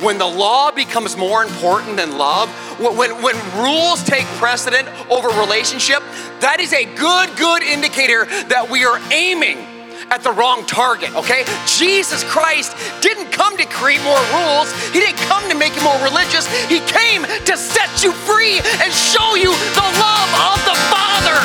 When 0.00 0.18
the 0.18 0.26
law 0.26 0.72
becomes 0.72 1.16
more 1.16 1.44
important 1.44 1.98
than 1.98 2.18
love, 2.18 2.48
when, 2.80 3.22
when 3.22 3.36
rules 3.62 4.02
take 4.02 4.24
precedent 4.40 4.88
over 5.08 5.28
relationship, 5.40 6.02
that 6.40 6.58
is 6.58 6.72
a 6.72 6.84
good, 6.96 7.36
good 7.36 7.62
indicator 7.62 8.24
that 8.48 8.68
we 8.68 8.84
are 8.84 8.98
aiming 9.12 9.67
at 10.10 10.22
the 10.22 10.32
wrong 10.32 10.64
target, 10.66 11.14
okay? 11.14 11.44
Jesus 11.66 12.24
Christ 12.24 12.74
didn't 13.00 13.30
come 13.30 13.56
to 13.56 13.66
create 13.66 14.02
more 14.02 14.20
rules. 14.32 14.72
He 14.92 15.00
didn't 15.00 15.20
come 15.28 15.44
to 15.48 15.56
make 15.56 15.76
you 15.76 15.82
more 15.84 16.00
religious. 16.00 16.48
He 16.66 16.80
came 16.88 17.24
to 17.24 17.54
set 17.56 18.02
you 18.02 18.12
free 18.24 18.60
and 18.80 18.90
show 18.92 19.36
you 19.36 19.52
the 19.76 19.88
love 20.00 20.30
of 20.52 20.58
the 20.64 20.76
Father. 20.88 21.38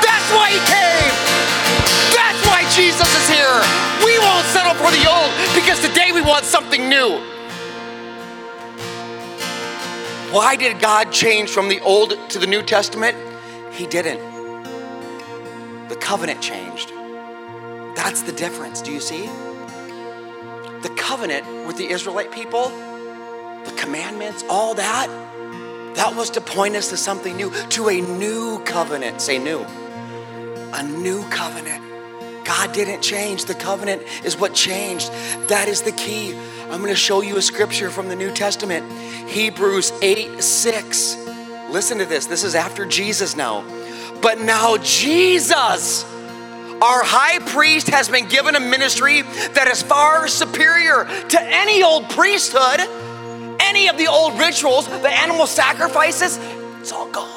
That's 0.00 0.28
why 0.32 0.50
he 0.56 0.60
came. 0.64 1.12
That's 2.16 2.40
why 2.48 2.64
Jesus 2.72 3.06
is 3.06 3.26
here. 3.28 3.60
We 4.04 4.18
won't 4.18 4.46
settle 4.52 4.74
for 4.74 4.90
the 4.90 5.04
old 5.04 5.32
because 5.54 5.80
today 5.80 6.12
we 6.12 6.22
want 6.22 6.44
something 6.44 6.88
new. 6.88 7.20
Why 10.32 10.56
did 10.56 10.80
God 10.80 11.12
change 11.12 11.50
from 11.50 11.68
the 11.68 11.80
Old 11.80 12.14
to 12.30 12.38
the 12.38 12.46
New 12.46 12.60
Testament? 12.60 13.16
He 13.72 13.86
didn't. 13.86 14.20
The 15.88 15.96
covenant 15.96 16.42
changed. 16.42 16.85
That's 18.06 18.22
the 18.22 18.30
difference. 18.30 18.82
Do 18.82 18.92
you 18.92 19.00
see? 19.00 19.26
The 19.26 20.94
covenant 20.96 21.66
with 21.66 21.76
the 21.76 21.88
Israelite 21.88 22.30
people, 22.30 22.68
the 23.64 23.74
commandments, 23.76 24.44
all 24.48 24.74
that, 24.74 25.08
that 25.96 26.14
was 26.14 26.30
to 26.30 26.40
point 26.40 26.76
us 26.76 26.90
to 26.90 26.96
something 26.96 27.36
new, 27.36 27.50
to 27.70 27.88
a 27.88 28.00
new 28.00 28.62
covenant. 28.62 29.20
Say 29.20 29.38
new. 29.38 29.66
A 30.72 30.84
new 30.84 31.28
covenant. 31.30 31.82
God 32.44 32.72
didn't 32.72 33.02
change. 33.02 33.46
The 33.46 33.56
covenant 33.56 34.02
is 34.24 34.38
what 34.38 34.54
changed. 34.54 35.10
That 35.48 35.66
is 35.66 35.82
the 35.82 35.90
key. 35.90 36.38
I'm 36.70 36.78
going 36.78 36.90
to 36.90 36.94
show 36.94 37.22
you 37.22 37.38
a 37.38 37.42
scripture 37.42 37.90
from 37.90 38.08
the 38.08 38.14
New 38.14 38.30
Testament 38.30 38.88
Hebrews 39.28 39.90
8 40.00 40.40
6. 40.40 41.16
Listen 41.70 41.98
to 41.98 42.06
this. 42.06 42.26
This 42.26 42.44
is 42.44 42.54
after 42.54 42.86
Jesus 42.86 43.34
now. 43.34 43.64
But 44.22 44.40
now 44.40 44.76
Jesus 44.76 46.04
our 46.82 47.02
high 47.02 47.38
priest 47.38 47.88
has 47.88 48.08
been 48.08 48.28
given 48.28 48.54
a 48.54 48.60
ministry 48.60 49.22
that 49.22 49.66
is 49.68 49.82
far 49.82 50.28
superior 50.28 51.04
to 51.28 51.40
any 51.40 51.82
old 51.82 52.08
priesthood, 52.10 52.80
any 53.60 53.88
of 53.88 53.96
the 53.96 54.08
old 54.08 54.38
rituals, 54.38 54.86
the 54.86 55.10
animal 55.10 55.46
sacrifices. 55.46 56.38
It's 56.80 56.92
all 56.92 57.08
gone. 57.08 57.36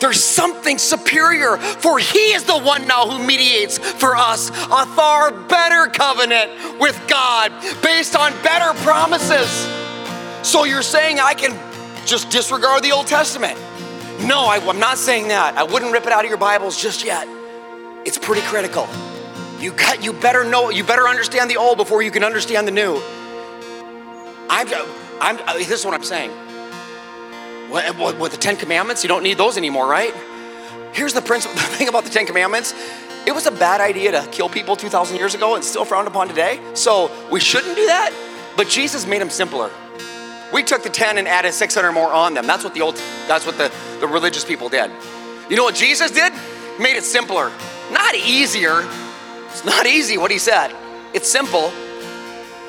There's 0.00 0.22
something 0.22 0.78
superior, 0.78 1.58
for 1.58 2.00
He 2.00 2.32
is 2.32 2.42
the 2.42 2.58
one 2.58 2.88
now 2.88 3.08
who 3.08 3.24
mediates 3.24 3.78
for 3.78 4.16
us 4.16 4.50
a 4.50 4.84
far 4.84 5.30
better 5.30 5.86
covenant 5.86 6.80
with 6.80 7.00
God 7.06 7.52
based 7.84 8.16
on 8.16 8.32
better 8.42 8.76
promises. 8.80 9.48
So 10.42 10.64
you're 10.64 10.82
saying 10.82 11.20
I 11.20 11.34
can 11.34 11.56
just 12.04 12.30
disregard 12.30 12.82
the 12.82 12.90
Old 12.90 13.06
Testament? 13.06 13.56
No, 14.24 14.44
I, 14.44 14.58
am 14.58 14.78
not 14.78 14.98
saying 14.98 15.28
that. 15.28 15.56
I 15.56 15.64
wouldn't 15.64 15.92
rip 15.92 16.06
it 16.06 16.12
out 16.12 16.24
of 16.24 16.28
your 16.28 16.38
Bibles 16.38 16.80
just 16.80 17.04
yet. 17.04 17.26
It's 18.04 18.18
pretty 18.18 18.42
critical. 18.42 18.86
You 19.58 19.72
got, 19.72 20.04
you 20.04 20.12
better 20.12 20.44
know, 20.44 20.70
you 20.70 20.84
better 20.84 21.08
understand 21.08 21.50
the 21.50 21.56
old 21.56 21.76
before 21.76 22.02
you 22.02 22.12
can 22.12 22.22
understand 22.22 22.68
the 22.68 22.72
new. 22.72 23.02
I'm, 24.48 24.68
I'm, 25.20 25.36
this 25.58 25.70
is 25.70 25.84
what 25.84 25.94
I'm 25.94 26.04
saying. 26.04 26.30
With, 27.70 28.18
with 28.20 28.30
the 28.30 28.38
Ten 28.38 28.56
Commandments, 28.56 29.02
you 29.02 29.08
don't 29.08 29.24
need 29.24 29.38
those 29.38 29.56
anymore, 29.56 29.88
right? 29.88 30.14
Here's 30.92 31.14
the 31.14 31.22
principle, 31.22 31.56
the 31.60 31.62
thing 31.62 31.88
about 31.88 32.04
the 32.04 32.10
Ten 32.10 32.24
Commandments. 32.24 32.74
It 33.26 33.34
was 33.34 33.46
a 33.46 33.52
bad 33.52 33.80
idea 33.80 34.12
to 34.12 34.28
kill 34.30 34.48
people 34.48 34.76
2,000 34.76 35.16
years 35.16 35.34
ago 35.34 35.56
and 35.56 35.64
still 35.64 35.84
frowned 35.84 36.06
upon 36.06 36.28
today. 36.28 36.60
So 36.74 37.10
we 37.28 37.40
shouldn't 37.40 37.74
do 37.74 37.86
that, 37.86 38.12
but 38.56 38.68
Jesus 38.68 39.04
made 39.04 39.20
them 39.20 39.30
simpler. 39.30 39.70
We 40.52 40.62
took 40.62 40.82
the 40.82 40.90
10 40.90 41.18
and 41.18 41.26
added 41.26 41.52
600 41.52 41.92
more 41.92 42.12
on 42.12 42.34
them. 42.34 42.46
That's 42.46 42.62
what 42.62 42.74
the 42.74 42.82
old, 42.82 42.96
that's 43.26 43.46
what 43.46 43.56
the, 43.56 43.72
the 44.00 44.06
religious 44.06 44.44
people 44.44 44.68
did. 44.68 44.90
You 45.48 45.56
know 45.56 45.64
what 45.64 45.74
Jesus 45.74 46.10
did? 46.10 46.32
Made 46.78 46.96
it 46.96 47.04
simpler. 47.04 47.50
Not 47.90 48.14
easier. 48.14 48.86
It's 49.48 49.64
not 49.64 49.86
easy 49.86 50.18
what 50.18 50.30
he 50.30 50.38
said. 50.38 50.74
It's 51.14 51.30
simple. 51.30 51.72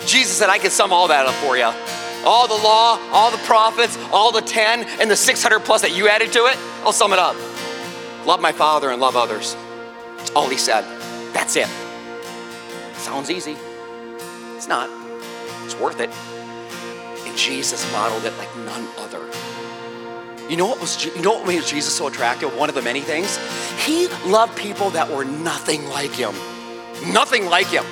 Jesus 0.06 0.38
said, 0.38 0.50
I 0.50 0.58
can 0.58 0.72
sum 0.72 0.92
all 0.92 1.08
that 1.10 1.26
up 1.26 1.36
for 1.36 1.58
you. 1.58 1.72
All 2.26 2.48
the 2.48 2.62
law, 2.64 3.00
all 3.12 3.32
the 3.32 3.38
prophets, 3.40 3.98
all 4.12 4.32
the 4.32 4.42
10, 4.42 4.84
and 5.02 5.12
the 5.12 5.16
600 5.16 5.60
plus 5.60 5.82
that 5.82 5.96
you 5.96 6.08
added 6.08 6.32
to 6.34 6.46
it, 6.46 6.58
I'll 6.84 6.94
sum 6.94 7.12
it 7.14 7.20
up. 7.20 7.36
Love 8.26 8.40
my 8.40 8.54
Father 8.54 8.92
and 8.92 9.02
love 9.02 9.16
others. 9.16 9.56
That's 10.18 10.32
all 10.32 10.48
he 10.48 10.58
said. 10.58 10.84
That's 11.34 11.56
it. 11.58 11.68
Sounds 12.96 13.30
easy. 13.30 13.58
It's 14.56 14.68
not. 14.68 14.90
It's 15.66 15.76
worth 15.76 16.00
it. 16.00 16.10
Jesus 17.36 17.90
modeled 17.92 18.26
it 18.26 18.38
like 18.38 18.56
none 18.58 18.88
other. 18.98 19.30
You 20.50 20.58
know 20.58 20.68
what 20.68 20.82
was 20.82 21.06
you 21.06 21.22
know 21.22 21.34
what 21.34 21.48
made 21.48 21.64
Jesus 21.64 21.96
so 21.96 22.08
attractive? 22.08 22.56
One 22.56 22.70
of 22.70 22.76
the 22.76 22.82
many 22.82 23.02
things. 23.02 23.38
He 23.86 24.08
loved 24.28 24.58
people 24.58 24.90
that 24.92 25.10
were 25.10 25.24
nothing 25.24 25.88
like 25.90 26.12
him. 26.12 26.34
Nothing 27.12 27.46
like 27.46 27.68
him. 27.68 27.86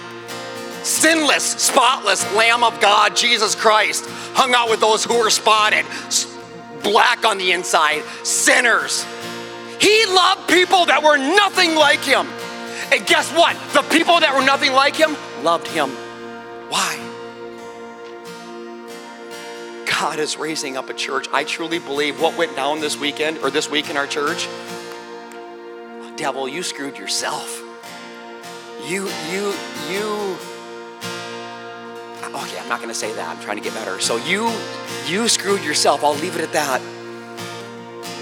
Sinless, 0.83 1.43
spotless 1.43 2.23
Lamb 2.33 2.63
of 2.63 2.79
God, 2.79 3.15
Jesus 3.15 3.55
Christ, 3.55 4.05
hung 4.33 4.53
out 4.53 4.69
with 4.69 4.79
those 4.79 5.03
who 5.03 5.19
were 5.19 5.29
spotted, 5.29 5.85
black 6.83 7.23
on 7.23 7.37
the 7.37 7.51
inside, 7.51 8.03
sinners. 8.23 9.05
He 9.79 10.05
loved 10.07 10.49
people 10.49 10.85
that 10.85 11.01
were 11.03 11.17
nothing 11.17 11.75
like 11.75 12.01
him. 12.01 12.27
And 12.91 13.05
guess 13.05 13.31
what? 13.33 13.55
The 13.73 13.83
people 13.83 14.19
that 14.19 14.35
were 14.35 14.45
nothing 14.45 14.73
like 14.73 14.95
him 14.95 15.15
loved 15.43 15.67
him. 15.67 15.89
Why? 16.69 17.10
God 20.01 20.17
is 20.17 20.35
raising 20.35 20.77
up 20.77 20.89
a 20.89 20.95
church. 20.95 21.27
I 21.31 21.43
truly 21.43 21.77
believe 21.77 22.19
what 22.19 22.35
went 22.35 22.55
down 22.55 22.81
this 22.81 22.99
weekend 22.99 23.37
or 23.37 23.51
this 23.51 23.69
week 23.69 23.87
in 23.87 23.97
our 23.97 24.07
church, 24.07 24.47
devil, 26.15 26.47
you 26.47 26.63
screwed 26.63 26.97
yourself. 26.97 27.61
You, 28.87 29.07
you, 29.29 29.53
you. 29.91 30.37
Okay, 32.23 32.57
I'm 32.57 32.67
not 32.67 32.79
going 32.79 32.87
to 32.87 32.95
say 32.95 33.13
that. 33.13 33.29
I'm 33.29 33.43
trying 33.43 33.57
to 33.57 33.63
get 33.63 33.75
better. 33.75 33.99
So 33.99 34.17
you, 34.17 34.51
you 35.05 35.27
screwed 35.27 35.63
yourself. 35.63 36.03
I'll 36.03 36.15
leave 36.15 36.35
it 36.35 36.41
at 36.41 36.53
that. 36.53 36.81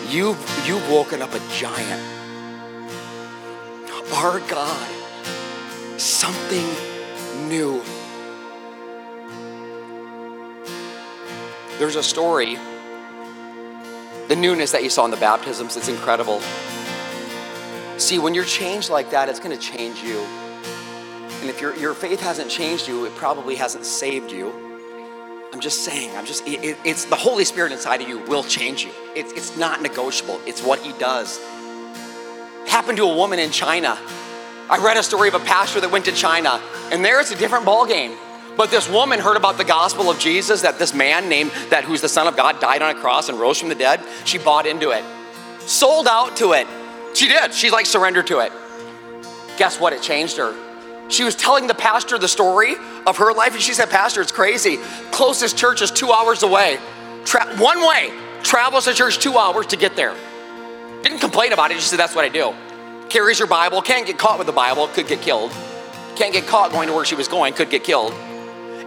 You've, 0.10 0.38
you've 0.68 0.90
woken 0.92 1.22
up 1.22 1.34
a 1.34 1.40
giant. 1.54 2.04
Our 4.16 4.42
God, 4.42 4.90
something 5.98 6.68
new. 7.48 7.82
There's 11.80 11.96
a 11.96 12.04
story, 12.04 12.58
the 14.28 14.36
newness 14.36 14.74
that 14.74 14.84
you 14.84 14.90
saw 14.90 15.06
in 15.06 15.12
the 15.12 15.18
baptisms, 15.18 15.78
it's 15.78 15.88
incredible. 15.88 16.42
See, 17.98 18.20
when 18.20 18.34
you're 18.34 18.44
changed 18.44 18.90
like 18.90 19.12
that, 19.12 19.30
it's 19.30 19.40
going 19.40 19.58
to 19.58 19.64
change 19.64 20.04
you. 20.04 20.20
And 21.40 21.50
if 21.50 21.62
your, 21.62 21.74
your 21.78 21.94
faith 21.94 22.20
hasn't 22.20 22.52
changed 22.52 22.90
you, 22.90 23.06
it 23.06 23.16
probably 23.16 23.56
hasn't 23.56 23.86
saved 23.86 24.30
you. 24.30 24.52
I'm 25.54 25.62
just 25.62 25.86
saying, 25.86 26.14
I'm 26.18 26.26
just, 26.26 26.46
it, 26.46 26.78
it's 26.84 27.06
the 27.06 27.16
Holy 27.16 27.46
Spirit 27.46 27.72
inside 27.72 28.02
of 28.02 28.10
you 28.10 28.20
will 28.26 28.44
change 28.44 28.84
you. 28.84 28.92
It, 29.16 29.28
it's 29.38 29.56
not 29.56 29.82
negotiable, 29.82 30.42
it's 30.46 30.62
what 30.62 30.80
He 30.80 30.92
does. 31.00 31.40
It 32.64 32.70
happened 32.70 32.98
to 32.98 33.06
a 33.06 33.16
woman 33.16 33.40
in 33.40 33.52
China. 33.52 33.98
I 34.70 34.84
read 34.84 34.98
a 34.98 35.04
story 35.04 35.30
of 35.30 35.34
a 35.34 35.40
pastor 35.40 35.80
that 35.80 35.92
went 35.92 36.04
to 36.06 36.12
China, 36.12 36.62
and 36.92 37.06
there 37.06 37.22
it's 37.22 37.32
a 37.32 37.38
different 37.38 37.66
ballgame. 37.66 38.18
But 38.60 38.72
this 38.72 38.90
woman 38.90 39.22
heard 39.22 39.38
about 39.38 39.58
the 39.58 39.64
gospel 39.64 40.10
of 40.10 40.20
Jesus 40.20 40.64
that 40.64 40.78
this 40.78 40.94
man 40.94 41.30
named 41.30 41.52
that 41.70 41.86
who's 41.86 42.02
the 42.02 42.10
son 42.10 42.28
of 42.28 42.36
God 42.36 42.60
died 42.60 42.82
on 42.82 42.94
a 42.94 43.00
cross 43.00 43.30
and 43.30 43.40
rose 43.40 43.58
from 43.58 43.70
the 43.70 43.76
dead. 43.76 44.02
She 44.26 44.38
bought 44.38 44.66
into 44.66 44.90
it. 44.90 45.02
Sold 45.62 46.10
out 46.10 46.36
to 46.36 46.52
it. 46.52 46.68
She 47.14 47.30
did. 47.30 47.54
She 47.54 47.70
like 47.70 47.86
surrendered 47.86 48.28
to 48.28 48.40
it. 48.40 48.52
Guess 49.58 49.80
what? 49.80 49.94
It 49.94 50.02
changed 50.02 50.36
her. 50.36 50.54
She 51.08 51.24
was 51.24 51.36
telling 51.36 51.68
the 51.68 51.74
pastor 51.74 52.18
the 52.18 52.28
story 52.28 52.76
of 53.08 53.16
her 53.16 53.32
life 53.32 53.54
and 53.54 53.62
she 53.62 53.74
said, 53.74 53.90
"Pastor, 53.90 54.22
it's 54.22 54.34
crazy. 54.34 54.76
Closest 55.12 55.58
church 55.58 55.82
is 55.82 55.90
2 55.90 56.12
hours 56.12 56.44
away. 56.44 56.80
Tra- 57.24 57.56
one 57.60 57.80
way. 57.88 58.12
Travels 58.44 58.84
to 58.84 58.94
church 58.94 59.20
2 59.20 59.38
hours 59.38 59.68
to 59.68 59.78
get 59.78 59.96
there." 59.96 60.14
Didn't 61.02 61.20
complain 61.20 61.54
about 61.54 61.72
it. 61.72 61.76
She 61.76 61.88
said, 61.88 61.98
"That's 61.98 62.14
what 62.14 62.26
I 62.26 62.30
do." 62.30 62.54
Carries 63.08 63.40
her 63.40 63.48
Bible, 63.48 63.82
can't 63.82 64.06
get 64.06 64.18
caught 64.18 64.38
with 64.38 64.48
the 64.48 64.60
Bible, 64.66 64.90
could 64.90 65.08
get 65.08 65.22
killed. 65.22 65.54
Can't 66.18 66.34
get 66.34 66.46
caught 66.46 66.74
going 66.74 66.90
to 66.90 66.94
where 66.94 67.06
she 67.06 67.16
was 67.16 67.30
going, 67.30 67.54
could 67.54 67.70
get 67.70 67.86
killed. 67.86 68.14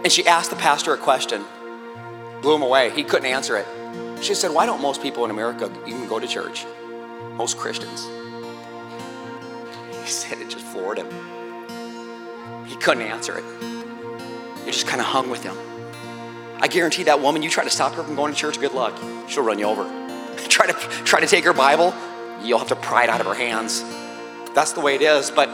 And 0.03 0.11
she 0.11 0.27
asked 0.27 0.49
the 0.49 0.57
pastor 0.57 0.93
a 0.93 0.97
question, 0.97 1.45
blew 2.41 2.55
him 2.55 2.61
away. 2.61 2.89
He 2.89 3.03
couldn't 3.03 3.27
answer 3.27 3.57
it. 3.57 3.65
She 4.21 4.35
said, 4.35 4.51
Why 4.51 4.65
don't 4.65 4.81
most 4.81 5.01
people 5.01 5.25
in 5.25 5.31
America 5.31 5.71
even 5.87 6.07
go 6.07 6.19
to 6.19 6.27
church? 6.27 6.65
Most 7.35 7.57
Christians. 7.57 8.07
He 10.03 10.09
said 10.09 10.39
it 10.39 10.49
just 10.49 10.65
floored 10.65 10.97
him. 10.97 11.07
He 12.65 12.75
couldn't 12.75 13.03
answer 13.03 13.37
it. 13.37 13.43
You 14.65 14.71
just 14.71 14.87
kind 14.87 15.01
of 15.01 15.07
hung 15.07 15.29
with 15.29 15.43
him. 15.43 15.55
I 16.59 16.67
guarantee 16.67 17.03
that 17.03 17.21
woman, 17.21 17.41
you 17.41 17.49
try 17.49 17.63
to 17.63 17.69
stop 17.69 17.93
her 17.95 18.03
from 18.03 18.15
going 18.15 18.33
to 18.33 18.39
church, 18.39 18.59
good 18.59 18.73
luck. 18.73 18.97
She'll 19.27 19.43
run 19.43 19.59
you 19.59 19.65
over. 19.65 19.83
try 20.49 20.67
to 20.67 20.73
try 21.03 21.19
to 21.19 21.27
take 21.27 21.43
her 21.45 21.53
Bible, 21.53 21.93
you'll 22.41 22.59
have 22.59 22.69
to 22.69 22.75
pry 22.75 23.03
it 23.03 23.09
out 23.09 23.19
of 23.19 23.27
her 23.27 23.33
hands. 23.33 23.83
That's 24.53 24.73
the 24.73 24.81
way 24.81 24.95
it 24.95 25.01
is. 25.01 25.31
But 25.31 25.49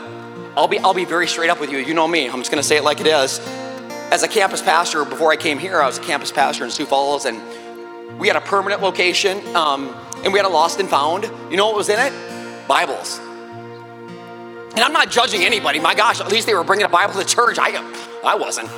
I'll 0.55 0.67
be 0.67 0.79
I'll 0.79 0.93
be 0.93 1.05
very 1.05 1.27
straight 1.27 1.49
up 1.49 1.59
with 1.59 1.71
you. 1.71 1.77
You 1.77 1.93
know 1.93 2.07
me. 2.07 2.27
I'm 2.27 2.39
just 2.39 2.51
gonna 2.51 2.63
say 2.63 2.77
it 2.77 2.83
like 2.83 2.99
it 2.99 3.07
is. 3.07 3.39
As 4.11 4.23
a 4.23 4.27
campus 4.27 4.59
pastor, 4.59 5.05
before 5.05 5.31
I 5.31 5.35
came 5.35 5.59
here, 5.59 5.79
I 5.79 5.85
was 5.85 5.99
a 5.99 6.01
campus 6.01 6.31
pastor 6.31 6.65
in 6.65 6.71
Sioux 6.71 6.87
Falls, 6.87 7.25
and 7.25 7.39
we 8.19 8.27
had 8.27 8.35
a 8.35 8.41
permanent 8.41 8.81
location, 8.81 9.37
um, 9.55 9.95
and 10.23 10.33
we 10.33 10.39
had 10.39 10.47
a 10.47 10.49
lost 10.49 10.79
and 10.79 10.89
found. 10.89 11.29
You 11.51 11.57
know 11.57 11.67
what 11.67 11.75
was 11.75 11.89
in 11.89 11.99
it? 11.99 12.67
Bibles. 12.67 13.19
And 13.19 14.79
I'm 14.79 14.93
not 14.93 15.11
judging 15.11 15.43
anybody. 15.43 15.79
My 15.79 15.93
gosh, 15.93 16.19
at 16.21 16.31
least 16.31 16.47
they 16.47 16.55
were 16.55 16.63
bringing 16.63 16.87
a 16.87 16.89
Bible 16.89 17.13
to 17.21 17.23
church. 17.23 17.57
I, 17.59 17.77
I 18.25 18.33
wasn't. 18.33 18.69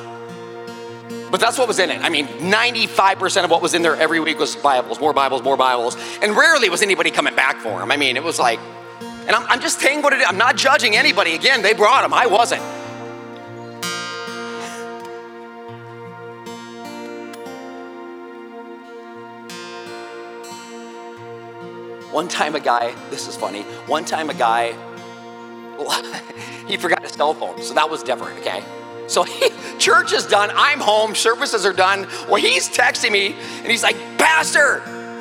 But 1.31 1.39
that's 1.39 1.57
what 1.57 1.69
was 1.69 1.79
in 1.79 1.91
it. 1.91 2.01
I 2.01 2.09
mean, 2.09 2.27
95% 2.27 3.45
of 3.45 3.49
what 3.49 3.61
was 3.61 3.73
in 3.73 3.83
there 3.83 3.95
every 3.95 4.19
week 4.19 4.37
was 4.37 4.57
Bibles, 4.57 4.99
more 4.99 5.13
Bibles, 5.13 5.43
more 5.43 5.55
Bibles. 5.55 5.95
And 6.21 6.35
rarely 6.35 6.67
was 6.67 6.81
anybody 6.81 7.09
coming 7.09 7.35
back 7.37 7.55
for 7.59 7.79
them. 7.79 7.89
I 7.89 7.95
mean, 7.95 8.17
it 8.17 8.23
was 8.23 8.37
like, 8.37 8.59
and 8.99 9.31
I'm, 9.31 9.45
I'm 9.47 9.61
just 9.61 9.79
saying 9.79 10.01
what 10.01 10.11
it 10.11 10.19
is. 10.19 10.25
I'm 10.27 10.37
not 10.37 10.57
judging 10.57 10.97
anybody. 10.97 11.35
Again, 11.35 11.61
they 11.61 11.73
brought 11.73 12.01
them, 12.01 12.13
I 12.13 12.25
wasn't. 12.25 12.61
One 22.11 22.27
time 22.27 22.55
a 22.55 22.59
guy, 22.59 22.93
this 23.09 23.27
is 23.27 23.35
funny, 23.35 23.63
one 23.87 24.05
time 24.05 24.29
a 24.29 24.33
guy, 24.33 24.73
he 26.67 26.77
forgot 26.77 27.01
his 27.01 27.11
cell 27.11 27.33
phone, 27.33 27.61
so 27.61 27.73
that 27.73 27.89
was 27.89 28.03
different, 28.03 28.39
okay? 28.39 28.63
So 29.07 29.23
he, 29.23 29.49
church 29.77 30.13
is 30.13 30.25
done. 30.25 30.51
I'm 30.55 30.79
home. 30.79 31.15
Services 31.15 31.65
are 31.65 31.73
done. 31.73 32.07
Well, 32.29 32.41
he's 32.41 32.69
texting 32.69 33.11
me 33.11 33.35
and 33.59 33.67
he's 33.67 33.83
like, 33.83 33.95
Pastor, 34.17 34.79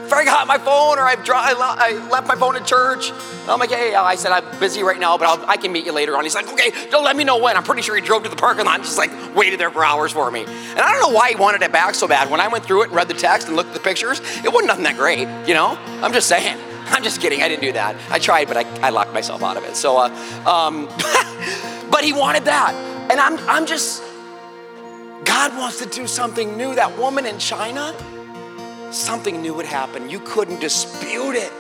forgot 0.09 0.46
my 0.46 0.59
phone 0.59 0.98
or 0.98 1.03
I've 1.03 1.29
I 1.29 2.09
left 2.11 2.26
my 2.26 2.37
phone 2.37 2.57
at 2.57 2.66
church. 2.66 3.11
And 3.11 3.50
I'm 3.50 3.59
like, 3.59 3.70
hey, 3.70 3.94
uh, 3.94 4.03
I 4.03 4.16
said, 4.16 4.33
I'm 4.33 4.59
busy 4.59 4.83
right 4.83 4.98
now, 4.98 5.16
but 5.16 5.29
I'll, 5.29 5.48
i 5.48 5.57
can 5.57 5.72
meet 5.72 5.87
you 5.87 5.92
later 5.92 6.16
on. 6.16 6.24
He's 6.24 6.35
like, 6.35 6.48
okay, 6.53 6.70
don't 6.90 7.05
let 7.05 7.16
me 7.16 7.24
know 7.24 7.38
when. 7.38 7.57
I'm 7.57 7.62
pretty 7.62 7.83
sure 7.83 7.94
he 7.94 8.03
drove 8.03 8.22
to 8.24 8.29
the 8.29 8.37
parking 8.37 8.66
lot 8.66 8.76
and 8.76 8.85
just 8.85 8.98
like 8.98 9.11
waited 9.35 9.61
there 9.61 9.70
for 9.70 9.85
hours 9.85 10.12
for 10.12 10.31
me. 10.31 10.44
And 10.44 10.81
I 10.81 10.92
don't 10.92 11.00
know 11.11 11.16
why 11.16 11.31
he 11.31 11.37
wanted 11.37 11.62
it 11.62 11.72
back 11.72 11.94
so 11.94 12.07
bad. 12.07 12.31
When 12.31 12.40
I 12.40 12.48
went 12.48 12.64
through 12.64 12.83
it 12.83 12.88
and 12.88 12.96
read 12.96 13.09
the 13.09 13.14
text 13.14 13.48
and 13.48 13.57
looked 13.57 13.68
at 13.68 13.74
the 13.74 13.81
pictures, 13.81 14.20
it 14.44 14.53
wasn't 14.53 14.66
nothing 14.66 14.85
that 14.85 14.96
great, 14.96 15.26
you 15.48 15.55
know? 15.55 15.79
I'm 16.03 16.12
just 16.12 16.29
saying. 16.29 16.59
I'm 16.90 17.03
just 17.03 17.21
kidding. 17.21 17.43
I 17.43 17.49
didn't 17.49 17.62
do 17.62 17.73
that. 17.73 17.97
I 18.11 18.19
tried, 18.19 18.49
but 18.49 18.57
I, 18.57 18.87
I 18.87 18.90
locked 18.90 19.12
myself 19.12 19.43
out 19.43 19.57
of 19.57 19.64
it. 19.64 19.77
So, 19.77 19.97
uh, 19.99 20.09
um, 20.47 20.87
but 21.90 22.05
he 22.05 22.12
wanted 22.12 22.45
that. 22.45 22.75
And 23.11 23.21
I'm, 23.21 23.38
I'm 23.49 23.66
just, 23.66 24.03
God 25.25 25.57
wants 25.57 25.79
to 25.81 25.87
do 25.87 26.07
something 26.07 26.57
new. 26.57 26.75
That 26.75 26.97
woman 26.99 27.27
in 27.27 27.38
China, 27.38 27.95
something 28.93 29.43
new 29.43 29.55
would 29.55 29.66
happen. 29.66 30.09
You 30.09 30.21
couldn't 30.21 30.61
dispute 30.61 31.37
it. 31.37 31.53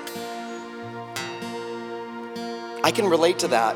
I 2.82 2.90
can 2.92 3.06
relate 3.06 3.40
to 3.40 3.48
that. 3.48 3.74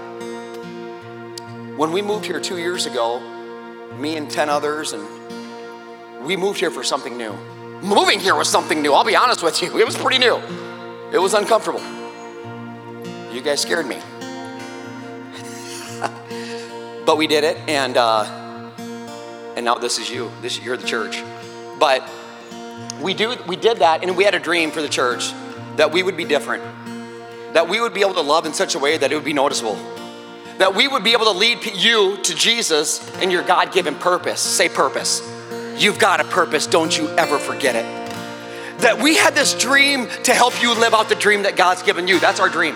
When 1.76 1.92
we 1.92 2.02
moved 2.02 2.24
here 2.24 2.40
two 2.40 2.59
years 2.59 2.87
ago, 2.87 3.20
me 3.98 4.16
and 4.16 4.30
10 4.30 4.48
others, 4.48 4.92
and 4.92 5.07
we 6.24 6.37
moved 6.37 6.61
here 6.61 6.70
for 6.70 6.83
something 6.83 7.16
new. 7.16 7.33
Moving 7.83 8.18
here 8.18 8.35
was 8.35 8.48
something 8.48 8.80
new, 8.80 8.94
I'll 8.94 9.04
be 9.04 9.16
honest 9.16 9.42
with 9.42 9.61
you. 9.61 9.78
It 9.78 9.85
was 9.85 9.96
pretty 9.96 10.18
new, 10.18 10.37
it 11.14 11.18
was 11.18 11.33
uncomfortable. 11.33 11.81
You 13.33 13.40
guys 13.40 13.61
scared 13.61 13.87
me. 13.87 13.98
But 17.07 17.18
we 17.18 17.27
did 17.27 17.44
it, 17.44 17.59
and 17.68 17.96
uh, 17.96 18.24
and 19.57 19.64
now 19.64 19.74
this 19.74 19.98
is 19.98 20.09
you. 20.09 20.31
This 20.40 20.59
you're 20.59 20.77
the 20.77 20.87
church. 20.87 21.22
But 21.79 22.09
we 23.03 23.12
do 23.12 23.37
we 23.46 23.57
did 23.57 23.79
that, 23.79 24.03
and 24.03 24.16
we 24.16 24.24
had 24.24 24.35
a 24.35 24.40
dream 24.40 24.70
for 24.70 24.81
the 24.81 24.88
church 24.88 25.33
that 25.77 25.92
we 25.92 26.03
would 26.03 26.16
be 26.16 26.24
different, 26.24 26.62
that 27.53 27.68
we 27.68 27.81
would 27.81 27.92
be 27.92 28.00
able 28.00 28.14
to 28.14 28.22
love 28.22 28.46
in 28.46 28.55
such 28.55 28.74
a 28.74 28.79
way 28.79 28.96
that 28.96 29.12
it 29.12 29.14
would 29.14 29.24
be 29.24 29.35
noticeable, 29.35 29.77
that 30.59 30.74
we 30.74 30.88
would 30.88 31.05
be 31.05 31.12
able 31.12 31.27
to 31.27 31.38
lead 31.38 31.59
you 31.74 32.16
to 32.22 32.35
Jesus 32.35 33.07
and 33.16 33.31
your 33.31 33.42
God-given 33.42 33.96
purpose. 33.96 34.40
Say 34.40 34.70
purpose. 34.70 35.20
You've 35.77 35.98
got 35.98 36.20
a 36.20 36.24
purpose. 36.24 36.66
Don't 36.66 36.96
you 36.96 37.09
ever 37.18 37.38
forget 37.38 37.77
it. 37.77 38.03
That 38.85 39.01
we 39.01 39.16
had 39.16 39.35
this 39.35 39.55
dream 39.55 40.09
to 40.25 40.35
help 40.35 40.61
you 40.61 40.79
live 40.79 40.92
out 40.92 41.09
the 41.09 41.14
dream 41.14 41.44
that 41.44 41.57
God's 41.57 41.83
given 41.83 42.07
you. 42.07 42.20
That's 42.20 42.38
our 42.38 42.51
dream. 42.51 42.75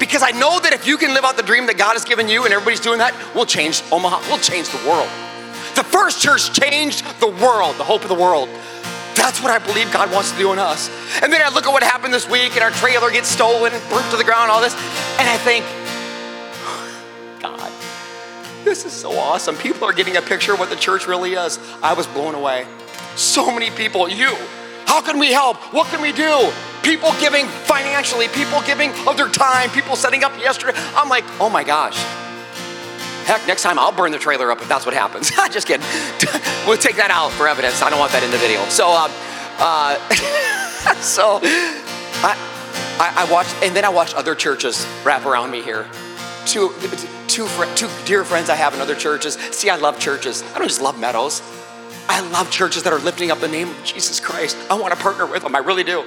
Because 0.00 0.20
I 0.20 0.32
know 0.32 0.58
that 0.58 0.72
if 0.72 0.84
you 0.84 0.98
can 0.98 1.14
live 1.14 1.24
out 1.24 1.36
the 1.36 1.44
dream 1.44 1.66
that 1.66 1.78
God 1.78 1.92
has 1.92 2.04
given 2.04 2.28
you 2.28 2.44
and 2.44 2.52
everybody's 2.52 2.80
doing 2.80 2.98
that, 2.98 3.14
we'll 3.32 3.46
change 3.46 3.84
Omaha, 3.92 4.18
we'll 4.26 4.42
change 4.42 4.68
the 4.68 4.82
world. 4.82 5.08
The 5.76 5.84
first 5.84 6.20
church 6.20 6.52
changed 6.52 7.06
the 7.20 7.28
world, 7.28 7.76
the 7.76 7.84
hope 7.84 8.02
of 8.02 8.08
the 8.08 8.18
world. 8.18 8.48
That's 9.14 9.40
what 9.40 9.52
I 9.52 9.64
believe 9.64 9.92
God 9.92 10.10
wants 10.10 10.32
to 10.32 10.38
do 10.38 10.52
in 10.52 10.58
us. 10.58 10.90
And 11.22 11.32
then 11.32 11.40
I 11.40 11.54
look 11.54 11.66
at 11.66 11.72
what 11.72 11.84
happened 11.84 12.12
this 12.12 12.28
week 12.28 12.54
and 12.54 12.64
our 12.64 12.72
trailer 12.72 13.12
gets 13.12 13.28
stolen 13.28 13.72
and 13.72 13.88
burnt 13.88 14.10
to 14.10 14.16
the 14.16 14.24
ground, 14.24 14.50
all 14.50 14.60
this, 14.60 14.74
and 14.74 15.28
I 15.28 15.38
think, 15.38 15.64
God, 17.40 17.70
this 18.64 18.84
is 18.84 18.92
so 18.92 19.16
awesome. 19.16 19.54
People 19.56 19.84
are 19.84 19.92
getting 19.92 20.16
a 20.16 20.22
picture 20.22 20.54
of 20.54 20.58
what 20.58 20.68
the 20.68 20.74
church 20.74 21.06
really 21.06 21.34
is. 21.34 21.60
I 21.80 21.94
was 21.94 22.08
blown 22.08 22.34
away. 22.34 22.66
So 23.14 23.52
many 23.52 23.70
people, 23.70 24.08
you, 24.08 24.34
how 24.86 25.00
can 25.00 25.18
we 25.18 25.32
help? 25.32 25.56
What 25.72 25.88
can 25.88 26.00
we 26.00 26.12
do? 26.12 26.52
people 26.86 27.10
giving 27.18 27.46
financially, 27.46 28.28
people 28.28 28.62
giving 28.62 28.90
of 29.08 29.16
their 29.16 29.28
time, 29.28 29.68
people 29.70 29.96
setting 29.96 30.22
up 30.22 30.38
yesterday. 30.38 30.72
I'm 30.94 31.08
like, 31.08 31.24
oh 31.40 31.50
my 31.50 31.64
gosh. 31.64 31.96
Heck, 33.26 33.44
next 33.48 33.62
time 33.62 33.76
I'll 33.76 33.90
burn 33.90 34.12
the 34.12 34.20
trailer 34.20 34.52
up 34.52 34.62
if 34.62 34.68
that's 34.68 34.86
what 34.86 34.94
happens. 34.94 35.30
Just 35.50 35.66
kidding. 35.66 35.84
we'll 36.66 36.76
take 36.76 36.94
that 36.96 37.10
out 37.10 37.32
for 37.32 37.48
evidence. 37.48 37.82
I 37.82 37.90
don't 37.90 37.98
want 37.98 38.12
that 38.12 38.22
in 38.22 38.30
the 38.30 38.38
video. 38.38 38.64
So, 38.68 38.86
uh, 38.88 39.10
uh, 39.58 39.98
so 41.00 41.40
I, 41.42 42.36
I, 43.00 43.26
I 43.26 43.32
watched, 43.32 43.56
and 43.64 43.74
then 43.74 43.84
I 43.84 43.88
watched 43.88 44.14
other 44.14 44.36
churches 44.36 44.86
wrap 45.04 45.26
around 45.26 45.50
me 45.50 45.62
here. 45.62 45.88
Two, 46.46 46.72
two, 47.26 47.48
two 47.74 47.88
dear 48.04 48.24
friends 48.24 48.48
I 48.48 48.54
have 48.54 48.74
in 48.74 48.80
other 48.80 48.94
churches. 48.94 49.34
See, 49.50 49.70
I 49.70 49.76
love 49.76 49.98
churches. 49.98 50.44
I 50.54 50.58
don't 50.58 50.68
just 50.68 50.80
love 50.80 51.00
Meadows. 51.00 51.42
I 52.08 52.20
love 52.30 52.50
churches 52.50 52.82
that 52.84 52.92
are 52.92 52.98
lifting 53.00 53.30
up 53.30 53.40
the 53.40 53.48
name 53.48 53.68
of 53.68 53.84
Jesus 53.84 54.20
Christ. 54.20 54.56
I 54.70 54.74
want 54.74 54.94
to 54.94 55.00
partner 55.00 55.26
with 55.26 55.42
them. 55.42 55.54
I 55.54 55.58
really 55.58 55.84
do. 55.84 56.04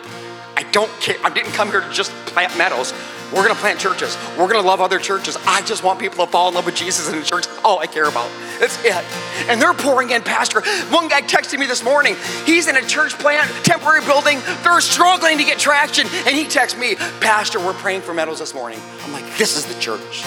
I 0.56 0.64
don't 0.72 0.92
care. 1.00 1.16
I 1.24 1.30
didn't 1.30 1.54
come 1.54 1.70
here 1.70 1.82
to 1.82 1.90
just 1.92 2.12
plant 2.26 2.58
meadows. 2.58 2.94
We're 3.32 3.44
going 3.44 3.54
to 3.54 3.62
plant 3.62 3.80
churches. 3.80 4.18
We're 4.32 4.48
going 4.48 4.62
to 4.62 4.68
love 4.68 4.82
other 4.82 4.98
churches. 4.98 5.38
I 5.46 5.62
just 5.62 5.84
want 5.84 6.00
people 6.00 6.26
to 6.26 6.32
fall 6.32 6.50
in 6.50 6.56
love 6.56 6.66
with 6.66 6.76
Jesus 6.76 7.08
in 7.08 7.20
the 7.20 7.24
church. 7.24 7.46
All 7.64 7.80
I 7.80 7.86
care 7.86 8.10
about. 8.10 8.30
That's 8.60 8.84
it. 8.84 9.06
And 9.48 9.62
they're 9.62 9.74
pouring 9.74 10.10
in, 10.10 10.24
Pastor. 10.24 10.62
One 10.90 11.08
guy 11.08 11.22
texted 11.22 11.60
me 11.60 11.66
this 11.66 11.84
morning. 11.84 12.16
He's 12.46 12.68
in 12.68 12.76
a 12.76 12.82
church 12.82 13.14
plant, 13.14 13.48
temporary 13.64 14.04
building. 14.04 14.40
They're 14.64 14.82
struggling 14.82 15.38
to 15.38 15.44
get 15.44 15.60
traction. 15.60 16.08
And 16.26 16.36
he 16.36 16.46
texts 16.46 16.78
me, 16.78 16.96
Pastor, 17.22 17.60
we're 17.60 17.74
praying 17.74 18.02
for 18.02 18.14
meadows 18.14 18.40
this 18.40 18.54
morning. 18.54 18.80
I'm 19.04 19.14
like, 19.14 19.26
this 19.38 19.56
is 19.56 19.66
the 19.66 19.80
church. 19.80 20.24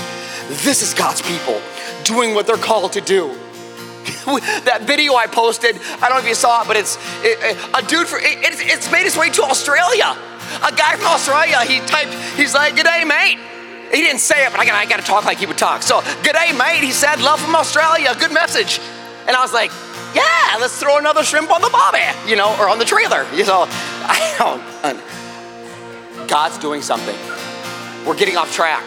This 0.65 0.83
is 0.83 0.95
God's 0.95 1.23
people 1.23 1.61
doing 2.05 2.35
what 2.35 2.47
they're 2.47 2.57
called 2.57 2.93
to 2.93 3.01
do. 3.01 3.37
that 4.65 4.83
video 4.83 5.15
I 5.15 5.27
posted, 5.27 5.77
I 6.01 6.09
don't 6.09 6.19
know 6.19 6.19
if 6.19 6.29
you 6.29 6.35
saw 6.35 6.62
it, 6.62 6.69
but 6.69 6.77
it's 6.77 6.97
it, 7.23 7.38
it, 7.41 7.57
a 7.75 7.83
dude 7.87 8.07
for 8.07 8.19
it, 8.19 8.38
it's, 8.43 8.91
made 8.91 9.07
its 9.07 9.17
way 9.17 9.31
to 9.31 9.43
Australia. 9.43 10.17
A 10.62 10.73
guy 10.75 10.97
from 10.97 11.07
Australia, 11.07 11.61
he 11.65 11.81
typed, 11.87 12.12
he's 12.37 12.55
like, 12.55 12.77
"Good 12.77 12.87
day, 12.87 13.05
mate." 13.05 13.38
He 13.91 14.01
didn't 14.01 14.21
say 14.21 14.47
it, 14.47 14.51
but 14.51 14.61
I 14.61 14.65
got 14.65 14.75
I 14.75 14.87
got 14.87 15.01
to 15.01 15.07
talk 15.07 15.25
like 15.25 15.38
he 15.38 15.47
would 15.47 15.59
talk. 15.59 15.83
So, 15.83 16.01
"Good 16.23 16.35
day, 16.35 16.53
mate." 16.53 16.83
He 16.83 16.93
said, 16.93 17.21
"Love 17.21 17.41
from 17.41 17.55
Australia." 17.55 18.15
Good 18.19 18.33
message. 18.33 18.81
And 19.27 19.37
I 19.37 19.41
was 19.41 19.53
like, 19.53 19.71
"Yeah, 20.15 20.59
let's 20.61 20.79
throw 20.79 20.99
another 20.99 21.25
shrimp 21.25 21.51
on 21.51 21.62
the 21.62 21.71
bobby, 21.71 22.05
you 22.27 22.37
know, 22.37 22.57
or 22.59 22.69
on 22.69 22.79
the 22.79 22.85
trailer." 22.85 23.27
You 23.33 23.47
know, 23.47 23.67
I 23.69 24.35
don't. 24.38 26.29
God's 26.29 26.59
doing 26.59 26.83
something. 26.83 27.17
We're 28.07 28.17
getting 28.17 28.37
off 28.37 28.53
track. 28.53 28.85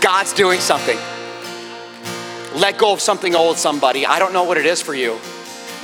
God's 0.00 0.32
doing 0.32 0.60
something. 0.60 0.98
Let 2.54 2.78
go 2.78 2.92
of 2.92 3.00
something 3.00 3.34
old, 3.34 3.58
somebody. 3.58 4.06
I 4.06 4.18
don't 4.18 4.32
know 4.32 4.44
what 4.44 4.56
it 4.58 4.66
is 4.66 4.80
for 4.80 4.94
you. 4.94 5.18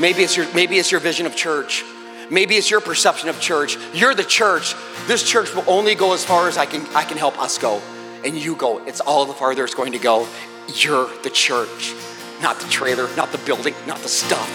Maybe 0.00 0.22
it's 0.22 0.36
your, 0.36 0.52
maybe 0.54 0.78
it's 0.78 0.90
your 0.90 1.00
vision 1.00 1.26
of 1.26 1.36
church. 1.36 1.84
Maybe 2.30 2.56
it's 2.56 2.70
your 2.70 2.80
perception 2.80 3.28
of 3.28 3.40
church. 3.40 3.76
You're 3.92 4.14
the 4.14 4.24
church. 4.24 4.74
This 5.06 5.22
church 5.28 5.54
will 5.54 5.64
only 5.66 5.94
go 5.94 6.14
as 6.14 6.24
far 6.24 6.48
as 6.48 6.56
I 6.56 6.66
can, 6.66 6.86
I 6.94 7.04
can 7.04 7.18
help 7.18 7.38
us 7.38 7.58
go. 7.58 7.80
And 8.24 8.36
you 8.36 8.56
go. 8.56 8.84
It's 8.86 9.00
all 9.00 9.26
the 9.26 9.34
farther 9.34 9.64
it's 9.64 9.74
going 9.74 9.92
to 9.92 9.98
go. 9.98 10.26
You're 10.74 11.10
the 11.22 11.30
church, 11.30 11.94
not 12.40 12.58
the 12.58 12.68
trailer, 12.68 13.14
not 13.16 13.30
the 13.32 13.38
building, 13.38 13.74
not 13.86 13.98
the 13.98 14.08
stuff. 14.08 14.48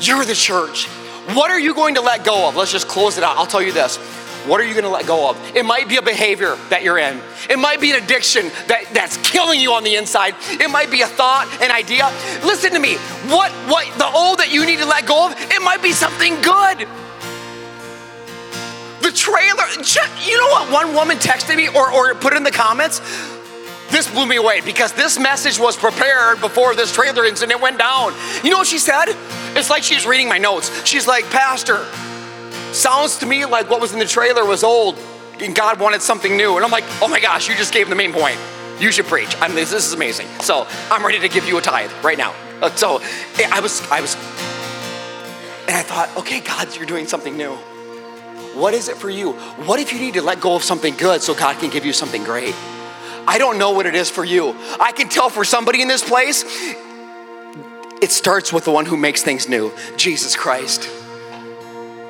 You're 0.00 0.24
the 0.24 0.34
church. 0.34 0.86
What 1.34 1.50
are 1.50 1.60
you 1.60 1.74
going 1.74 1.94
to 1.96 2.00
let 2.00 2.24
go 2.24 2.48
of? 2.48 2.56
Let's 2.56 2.72
just 2.72 2.88
close 2.88 3.18
it 3.18 3.24
out. 3.24 3.36
I'll 3.36 3.46
tell 3.46 3.62
you 3.62 3.72
this 3.72 3.98
what 4.46 4.60
are 4.60 4.64
you 4.64 4.72
going 4.72 4.84
to 4.84 4.90
let 4.90 5.06
go 5.06 5.30
of? 5.30 5.56
It 5.56 5.64
might 5.64 5.88
be 5.88 5.96
a 5.96 6.02
behavior 6.02 6.56
that 6.70 6.82
you're 6.82 6.98
in. 6.98 7.20
It 7.48 7.58
might 7.58 7.80
be 7.80 7.90
an 7.90 8.02
addiction 8.02 8.48
that, 8.68 8.84
that's 8.92 9.16
killing 9.18 9.60
you 9.60 9.72
on 9.72 9.84
the 9.84 9.96
inside. 9.96 10.34
It 10.60 10.70
might 10.70 10.90
be 10.90 11.02
a 11.02 11.06
thought, 11.06 11.48
an 11.62 11.70
idea. 11.70 12.06
Listen 12.44 12.72
to 12.72 12.78
me. 12.78 12.96
What 13.28 13.50
what 13.68 13.86
the 13.98 14.06
old 14.06 14.38
that 14.38 14.52
you 14.52 14.66
need 14.66 14.78
to 14.78 14.86
let 14.86 15.06
go 15.06 15.26
of, 15.26 15.32
it 15.38 15.62
might 15.62 15.82
be 15.82 15.92
something 15.92 16.34
good. 16.42 16.86
The 19.00 19.12
trailer, 19.12 19.68
you 20.24 20.38
know 20.38 20.48
what 20.48 20.72
one 20.72 20.94
woman 20.94 21.18
texted 21.18 21.56
me 21.56 21.68
or, 21.68 21.92
or 21.92 22.14
put 22.14 22.32
in 22.32 22.42
the 22.42 22.50
comments? 22.50 23.00
this 23.90 24.10
blew 24.10 24.26
me 24.26 24.36
away 24.36 24.60
because 24.60 24.92
this 24.92 25.20
message 25.20 25.58
was 25.58 25.76
prepared 25.76 26.40
before 26.40 26.74
this 26.74 26.92
trailer 26.92 27.24
incident 27.24 27.60
went 27.60 27.78
down. 27.78 28.12
You 28.42 28.50
know 28.50 28.58
what 28.58 28.66
she 28.66 28.78
said? 28.78 29.04
It's 29.54 29.70
like 29.70 29.84
she's 29.84 30.04
reading 30.04 30.28
my 30.28 30.38
notes. 30.38 30.84
She's 30.84 31.06
like, 31.06 31.24
Pastor, 31.30 31.86
sounds 32.74 33.18
to 33.18 33.26
me 33.26 33.44
like 33.44 33.70
what 33.70 33.80
was 33.80 33.92
in 33.92 33.98
the 33.98 34.06
trailer 34.06 34.44
was 34.44 34.64
old 34.64 34.98
and 35.40 35.54
God 35.54 35.80
wanted 35.80 36.02
something 36.02 36.36
new. 36.36 36.56
And 36.56 36.64
I'm 36.64 36.70
like, 36.70 36.84
oh 37.02 37.08
my 37.08 37.20
gosh, 37.20 37.48
you 37.48 37.54
just 37.56 37.72
gave 37.72 37.88
the 37.88 37.94
main 37.94 38.12
point. 38.12 38.38
You 38.80 38.90
should 38.90 39.06
preach. 39.06 39.34
I 39.40 39.48
mean, 39.48 39.56
this, 39.56 39.70
this 39.70 39.86
is 39.86 39.92
amazing. 39.92 40.26
So 40.40 40.66
I'm 40.90 41.04
ready 41.04 41.20
to 41.20 41.28
give 41.28 41.46
you 41.46 41.58
a 41.58 41.62
tithe 41.62 41.90
right 42.02 42.18
now. 42.18 42.34
Uh, 42.60 42.70
so 42.74 43.00
I 43.50 43.60
was, 43.60 43.80
I 43.90 44.00
was, 44.00 44.14
and 45.66 45.76
I 45.76 45.82
thought, 45.82 46.10
okay, 46.18 46.40
God, 46.40 46.74
you're 46.76 46.86
doing 46.86 47.06
something 47.06 47.36
new. 47.36 47.52
What 48.54 48.74
is 48.74 48.88
it 48.88 48.96
for 48.96 49.10
you? 49.10 49.32
What 49.32 49.80
if 49.80 49.92
you 49.92 49.98
need 49.98 50.14
to 50.14 50.22
let 50.22 50.40
go 50.40 50.54
of 50.54 50.62
something 50.62 50.96
good 50.96 51.22
so 51.22 51.34
God 51.34 51.58
can 51.58 51.70
give 51.70 51.84
you 51.84 51.92
something 51.92 52.22
great? 52.22 52.54
I 53.26 53.38
don't 53.38 53.58
know 53.58 53.72
what 53.72 53.86
it 53.86 53.94
is 53.94 54.10
for 54.10 54.24
you. 54.24 54.54
I 54.80 54.92
can 54.92 55.08
tell 55.08 55.30
for 55.30 55.44
somebody 55.44 55.82
in 55.82 55.88
this 55.88 56.06
place, 56.06 56.44
it 58.02 58.10
starts 58.10 58.52
with 58.52 58.64
the 58.64 58.70
one 58.70 58.86
who 58.86 58.96
makes 58.96 59.22
things 59.22 59.48
new 59.48 59.72
Jesus 59.96 60.36
Christ. 60.36 60.88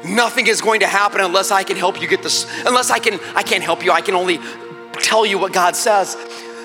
Nothing 0.05 0.47
is 0.47 0.61
going 0.61 0.81
to 0.81 0.87
happen 0.87 1.21
unless 1.21 1.51
I 1.51 1.63
can 1.63 1.77
help 1.77 2.01
you 2.01 2.07
get 2.07 2.23
this, 2.23 2.47
unless 2.67 2.91
I 2.91 2.99
can, 2.99 3.19
I 3.35 3.43
can't 3.43 3.65
help 3.65 3.85
you. 3.85 3.91
I 3.91 4.03
can 4.03 4.15
only 4.15 4.39
tell 4.93 5.25
you 5.25 5.39
what 5.39 5.53
God 5.53 5.77
says. 5.77 6.17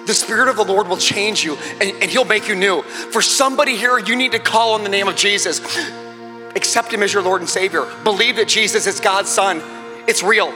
The 0.06 0.14
Spirit 0.14 0.50
of 0.50 0.56
the 0.56 0.66
Lord 0.66 0.88
will 0.88 0.98
change 0.98 1.44
you 1.44 1.56
and, 1.80 1.92
and 2.02 2.10
He'll 2.10 2.26
make 2.26 2.48
you 2.48 2.56
new. 2.56 2.82
For 2.82 3.22
somebody 3.22 3.78
here, 3.78 3.98
you 4.00 4.16
need 4.16 4.32
to 4.34 4.40
call 4.40 4.74
on 4.74 4.84
the 4.84 4.90
name 4.90 5.08
of 5.08 5.16
Jesus. 5.16 5.60
Accept 6.56 6.92
Him 6.94 7.04
as 7.04 7.14
your 7.14 7.24
Lord 7.24 7.42
and 7.42 7.50
Savior. 7.50 7.88
Believe 8.04 8.36
that 8.38 8.48
Jesus 8.48 8.88
is 8.88 9.00
God's 9.00 9.30
Son. 9.30 9.62
It's 10.08 10.24
real. 10.24 10.52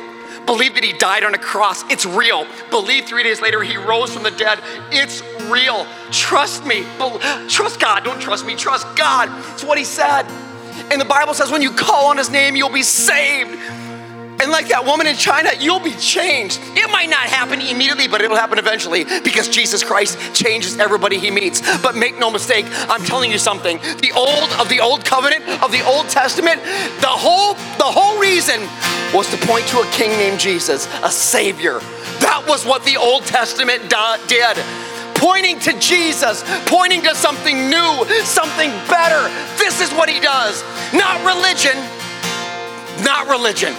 Believe 0.45 0.73
that 0.73 0.83
He 0.83 0.93
died 0.93 1.23
on 1.23 1.33
a 1.35 1.37
cross. 1.37 1.83
It's 1.91 2.05
real. 2.05 2.45
Believe 2.69 3.05
three 3.05 3.23
days 3.23 3.41
later 3.41 3.63
He 3.63 3.77
rose 3.77 4.13
from 4.13 4.23
the 4.23 4.31
dead. 4.31 4.59
It's 4.91 5.21
real. 5.49 5.85
Trust 6.11 6.65
me. 6.65 6.83
Trust 7.47 7.79
God. 7.79 8.03
Don't 8.03 8.19
trust 8.19 8.45
me. 8.45 8.55
Trust 8.55 8.87
God. 8.97 9.29
It's 9.53 9.63
what 9.63 9.77
He 9.77 9.85
said. 9.85 10.23
And 10.91 10.99
the 10.99 11.05
Bible 11.05 11.33
says 11.33 11.51
when 11.51 11.61
you 11.61 11.71
call 11.71 12.07
on 12.07 12.17
his 12.17 12.29
name, 12.29 12.55
you'll 12.55 12.69
be 12.69 12.83
saved. 12.83 13.57
And 14.43 14.51
like 14.51 14.67
that 14.67 14.83
woman 14.85 15.07
in 15.07 15.15
China, 15.15 15.51
you'll 15.57 15.79
be 15.79 15.93
changed. 15.93 16.59
It 16.75 16.91
might 16.91 17.09
not 17.09 17.21
happen 17.21 17.61
immediately, 17.61 18.09
but 18.09 18.21
it'll 18.21 18.35
happen 18.35 18.59
eventually 18.59 19.05
because 19.23 19.47
Jesus 19.47 19.85
Christ 19.85 20.17
changes 20.35 20.79
everybody 20.79 21.17
he 21.17 21.31
meets. 21.31 21.61
But 21.81 21.95
make 21.95 22.19
no 22.19 22.29
mistake, 22.29 22.65
I'm 22.89 23.05
telling 23.05 23.31
you 23.31 23.37
something. 23.37 23.77
The 23.77 24.11
old 24.13 24.51
of 24.59 24.67
the 24.67 24.81
old 24.81 25.05
covenant, 25.05 25.47
of 25.63 25.71
the 25.71 25.81
Old 25.85 26.09
Testament, 26.09 26.61
the 26.99 27.07
whole 27.07 27.53
the 27.77 27.87
whole 27.87 28.19
reason 28.19 28.59
was 29.13 29.29
to 29.29 29.37
point 29.47 29.65
to 29.67 29.79
a 29.79 29.85
king 29.91 30.09
named 30.17 30.41
Jesus, 30.41 30.89
a 31.03 31.09
savior. 31.09 31.79
That 32.19 32.43
was 32.45 32.65
what 32.65 32.83
the 32.83 32.97
Old 32.97 33.23
Testament 33.23 33.89
did 34.27 34.57
pointing 35.23 35.57
to 35.57 35.71
Jesus, 35.79 36.43
pointing 36.67 37.01
to 37.03 37.15
something 37.15 37.69
new, 37.69 38.05
something 38.27 38.69
better. 38.91 39.31
This 39.55 39.79
is 39.79 39.89
what 39.95 40.09
he 40.09 40.19
does. 40.19 40.61
Not 40.91 41.23
religion, 41.23 41.79
not 43.07 43.29
religion. 43.31 43.73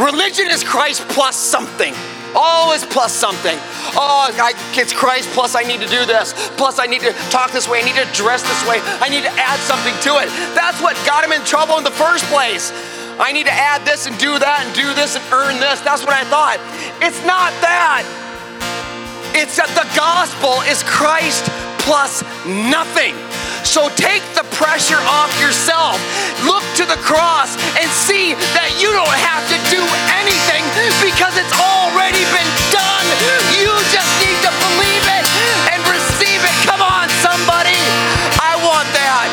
Religion 0.00 0.48
is 0.50 0.64
Christ 0.64 1.06
plus 1.10 1.36
something. 1.36 1.92
Always 2.34 2.86
plus 2.86 3.12
something. 3.12 3.58
Oh, 3.92 4.32
I, 4.32 4.54
it's 4.72 4.94
Christ 4.94 5.28
plus 5.30 5.54
I 5.54 5.62
need 5.62 5.80
to 5.80 5.88
do 5.88 6.06
this. 6.06 6.32
Plus 6.56 6.78
I 6.78 6.86
need 6.86 7.02
to 7.02 7.12
talk 7.28 7.52
this 7.52 7.68
way. 7.68 7.82
I 7.82 7.84
need 7.84 8.00
to 8.00 8.08
dress 8.14 8.40
this 8.40 8.62
way. 8.66 8.80
I 9.04 9.10
need 9.10 9.24
to 9.24 9.34
add 9.36 9.60
something 9.68 9.92
to 10.08 10.24
it. 10.24 10.30
That's 10.56 10.80
what 10.80 10.96
got 11.04 11.22
him 11.22 11.32
in 11.32 11.44
trouble 11.44 11.76
in 11.76 11.84
the 11.84 11.90
first 11.90 12.24
place. 12.26 12.72
I 13.20 13.32
need 13.32 13.44
to 13.44 13.52
add 13.52 13.84
this 13.84 14.06
and 14.06 14.16
do 14.16 14.38
that 14.38 14.64
and 14.64 14.74
do 14.74 14.94
this 14.94 15.16
and 15.16 15.24
earn 15.34 15.60
this. 15.60 15.80
That's 15.80 16.00
what 16.00 16.14
I 16.14 16.24
thought. 16.24 16.56
It's 17.04 17.20
not 17.26 17.52
that. 17.60 18.19
It's 19.34 19.56
that 19.56 19.70
the 19.78 19.86
gospel 19.94 20.60
is 20.66 20.82
Christ 20.82 21.46
plus 21.86 22.22
nothing. 22.46 23.14
So 23.64 23.88
take 23.94 24.24
the 24.34 24.44
pressure 24.56 25.00
off 25.04 25.30
yourself. 25.38 26.00
Look 26.44 26.64
to 26.80 26.84
the 26.88 26.98
cross 27.04 27.54
and 27.76 27.88
see 27.92 28.32
that 28.56 28.72
you 28.80 28.88
don't 28.90 29.20
have 29.20 29.44
to 29.52 29.58
do 29.68 29.82
anything 30.16 30.64
because 31.02 31.36
it's 31.36 31.54
already 31.56 32.24
been 32.32 32.50
done. 32.72 33.06
You 33.54 33.70
just 33.92 34.10
need 34.20 34.38
to 34.42 34.52
believe 34.64 35.04
it 35.12 35.24
and 35.72 35.80
receive 35.86 36.40
it. 36.40 36.56
Come 36.64 36.82
on, 36.82 37.08
somebody. 37.20 37.76
I 38.40 38.56
want 38.64 38.88
that. 38.96 39.28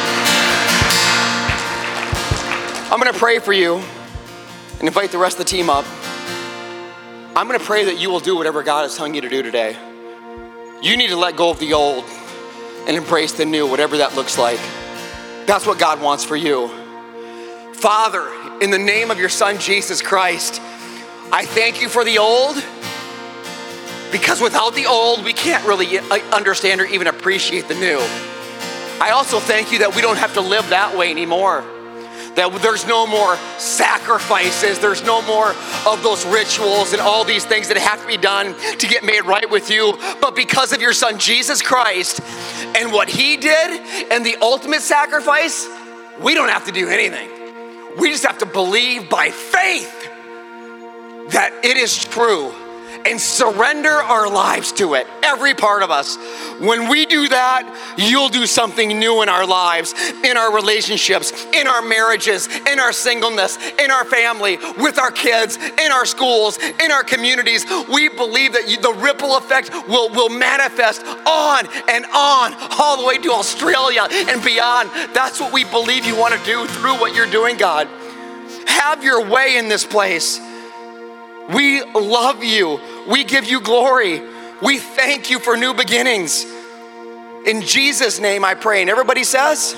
I'm 2.91 2.99
going 2.99 3.11
to 3.11 3.19
pray 3.19 3.39
for 3.39 3.53
you 3.53 3.81
and 4.79 4.87
invite 4.87 5.11
the 5.11 5.17
rest 5.17 5.39
of 5.39 5.45
the 5.45 5.49
team 5.49 5.69
up. 5.69 5.85
I'm 7.35 7.47
going 7.47 7.59
to 7.59 7.65
pray 7.65 7.85
that 7.85 7.99
you 7.99 8.09
will 8.09 8.19
do 8.19 8.35
whatever 8.35 8.63
God 8.63 8.85
is 8.85 8.95
telling 8.95 9.15
you 9.15 9.21
to 9.21 9.29
do 9.29 9.43
today. 9.43 9.77
You 10.81 10.95
need 10.95 11.09
to 11.09 11.15
let 11.15 11.35
go 11.35 11.49
of 11.49 11.59
the 11.59 11.73
old 11.73 12.05
and 12.87 12.95
embrace 12.95 13.33
the 13.33 13.45
new, 13.45 13.67
whatever 13.67 13.97
that 13.97 14.15
looks 14.15 14.37
like. 14.37 14.59
That's 15.45 15.65
what 15.65 15.79
God 15.79 16.01
wants 16.01 16.23
for 16.23 16.35
you. 16.35 16.67
Father, 17.73 18.27
in 18.61 18.71
the 18.71 18.77
name 18.77 19.11
of 19.11 19.19
your 19.19 19.29
Son, 19.29 19.59
Jesus 19.59 20.01
Christ, 20.01 20.61
I 21.31 21.45
thank 21.45 21.81
you 21.81 21.89
for 21.89 22.03
the 22.03 22.17
old 22.19 22.55
because 24.11 24.39
without 24.39 24.73
the 24.75 24.85
old, 24.85 25.25
we 25.25 25.33
can't 25.33 25.65
really 25.65 25.99
uh, 25.99 26.17
understand 26.33 26.81
or 26.81 26.85
even 26.85 27.07
appreciate 27.07 27.67
the 27.67 27.75
new. 27.75 27.99
I 28.99 29.11
also 29.13 29.39
thank 29.39 29.71
you 29.71 29.79
that 29.79 29.95
we 29.95 30.01
don't 30.01 30.17
have 30.17 30.33
to 30.35 30.41
live 30.41 30.69
that 30.69 30.97
way 30.97 31.11
anymore 31.11 31.63
that 32.37 32.53
there's 32.61 32.85
no 32.85 33.07
more 33.07 33.35
sacrifices, 33.57 34.79
there's 34.79 35.03
no 35.03 35.23
more 35.23 35.49
of 35.87 36.03
those 36.03 36.23
rituals 36.27 36.93
and 36.93 37.01
all 37.01 37.23
these 37.23 37.43
things 37.43 37.67
that 37.67 37.77
have 37.77 37.99
to 37.99 38.07
be 38.07 38.15
done 38.15 38.55
to 38.77 38.87
get 38.87 39.03
made 39.03 39.25
right 39.25 39.49
with 39.49 39.71
you. 39.71 39.97
But 40.21 40.35
because 40.35 40.71
of 40.71 40.79
your 40.79 40.93
son 40.93 41.17
Jesus 41.17 41.63
Christ 41.63 42.21
and 42.77 42.93
what 42.93 43.09
he 43.09 43.37
did 43.37 44.11
and 44.11 44.23
the 44.23 44.37
ultimate 44.39 44.81
sacrifice, 44.81 45.67
we 46.21 46.35
don't 46.35 46.49
have 46.49 46.65
to 46.65 46.71
do 46.71 46.87
anything. 46.87 47.29
We 47.97 48.11
just 48.11 48.25
have 48.25 48.37
to 48.37 48.45
believe 48.45 49.09
by 49.09 49.31
faith 49.31 49.91
that 51.31 51.59
it 51.63 51.75
is 51.75 52.05
true 52.05 52.53
and 53.05 53.19
surrender 53.19 53.89
our 53.89 54.29
lives 54.29 54.71
to 54.73 54.95
it, 54.95 55.07
every 55.23 55.53
part 55.53 55.83
of 55.83 55.91
us. 55.91 56.17
When 56.59 56.89
we 56.89 57.05
do 57.05 57.27
that, 57.29 57.95
you'll 57.97 58.29
do 58.29 58.45
something 58.45 58.99
new 58.99 59.21
in 59.21 59.29
our 59.29 59.45
lives, 59.45 59.93
in 60.23 60.37
our 60.37 60.53
relationships, 60.53 61.31
in 61.53 61.67
our 61.67 61.81
marriages, 61.81 62.47
in 62.47 62.79
our 62.79 62.91
singleness, 62.91 63.57
in 63.79 63.91
our 63.91 64.05
family, 64.05 64.57
with 64.77 64.97
our 64.97 65.11
kids, 65.11 65.57
in 65.57 65.91
our 65.91 66.05
schools, 66.05 66.57
in 66.57 66.91
our 66.91 67.03
communities. 67.03 67.65
We 67.91 68.09
believe 68.09 68.53
that 68.53 68.65
the 68.81 68.93
ripple 68.93 69.37
effect 69.37 69.71
will, 69.87 70.09
will 70.09 70.29
manifest 70.29 71.03
on 71.05 71.67
and 71.89 72.05
on, 72.05 72.53
all 72.79 73.01
the 73.01 73.07
way 73.07 73.17
to 73.19 73.31
Australia 73.31 74.07
and 74.11 74.43
beyond. 74.43 74.89
That's 75.13 75.39
what 75.39 75.53
we 75.53 75.63
believe 75.65 76.05
you 76.05 76.15
want 76.15 76.33
to 76.33 76.45
do 76.45 76.65
through 76.67 76.99
what 76.99 77.15
you're 77.15 77.29
doing, 77.31 77.57
God. 77.57 77.87
Have 78.67 79.03
your 79.03 79.27
way 79.27 79.57
in 79.57 79.69
this 79.69 79.85
place. 79.85 80.39
We 81.53 81.83
love 81.83 82.43
you. 82.43 82.79
We 83.07 83.23
give 83.23 83.45
you 83.45 83.61
glory. 83.61 84.21
We 84.61 84.79
thank 84.79 85.29
you 85.29 85.39
for 85.39 85.55
new 85.55 85.73
beginnings. 85.73 86.45
In 87.45 87.61
Jesus' 87.61 88.19
name 88.19 88.43
I 88.43 88.55
pray. 88.55 88.81
And 88.81 88.89
everybody 88.89 89.23
says, 89.23 89.75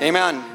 Amen. 0.00 0.53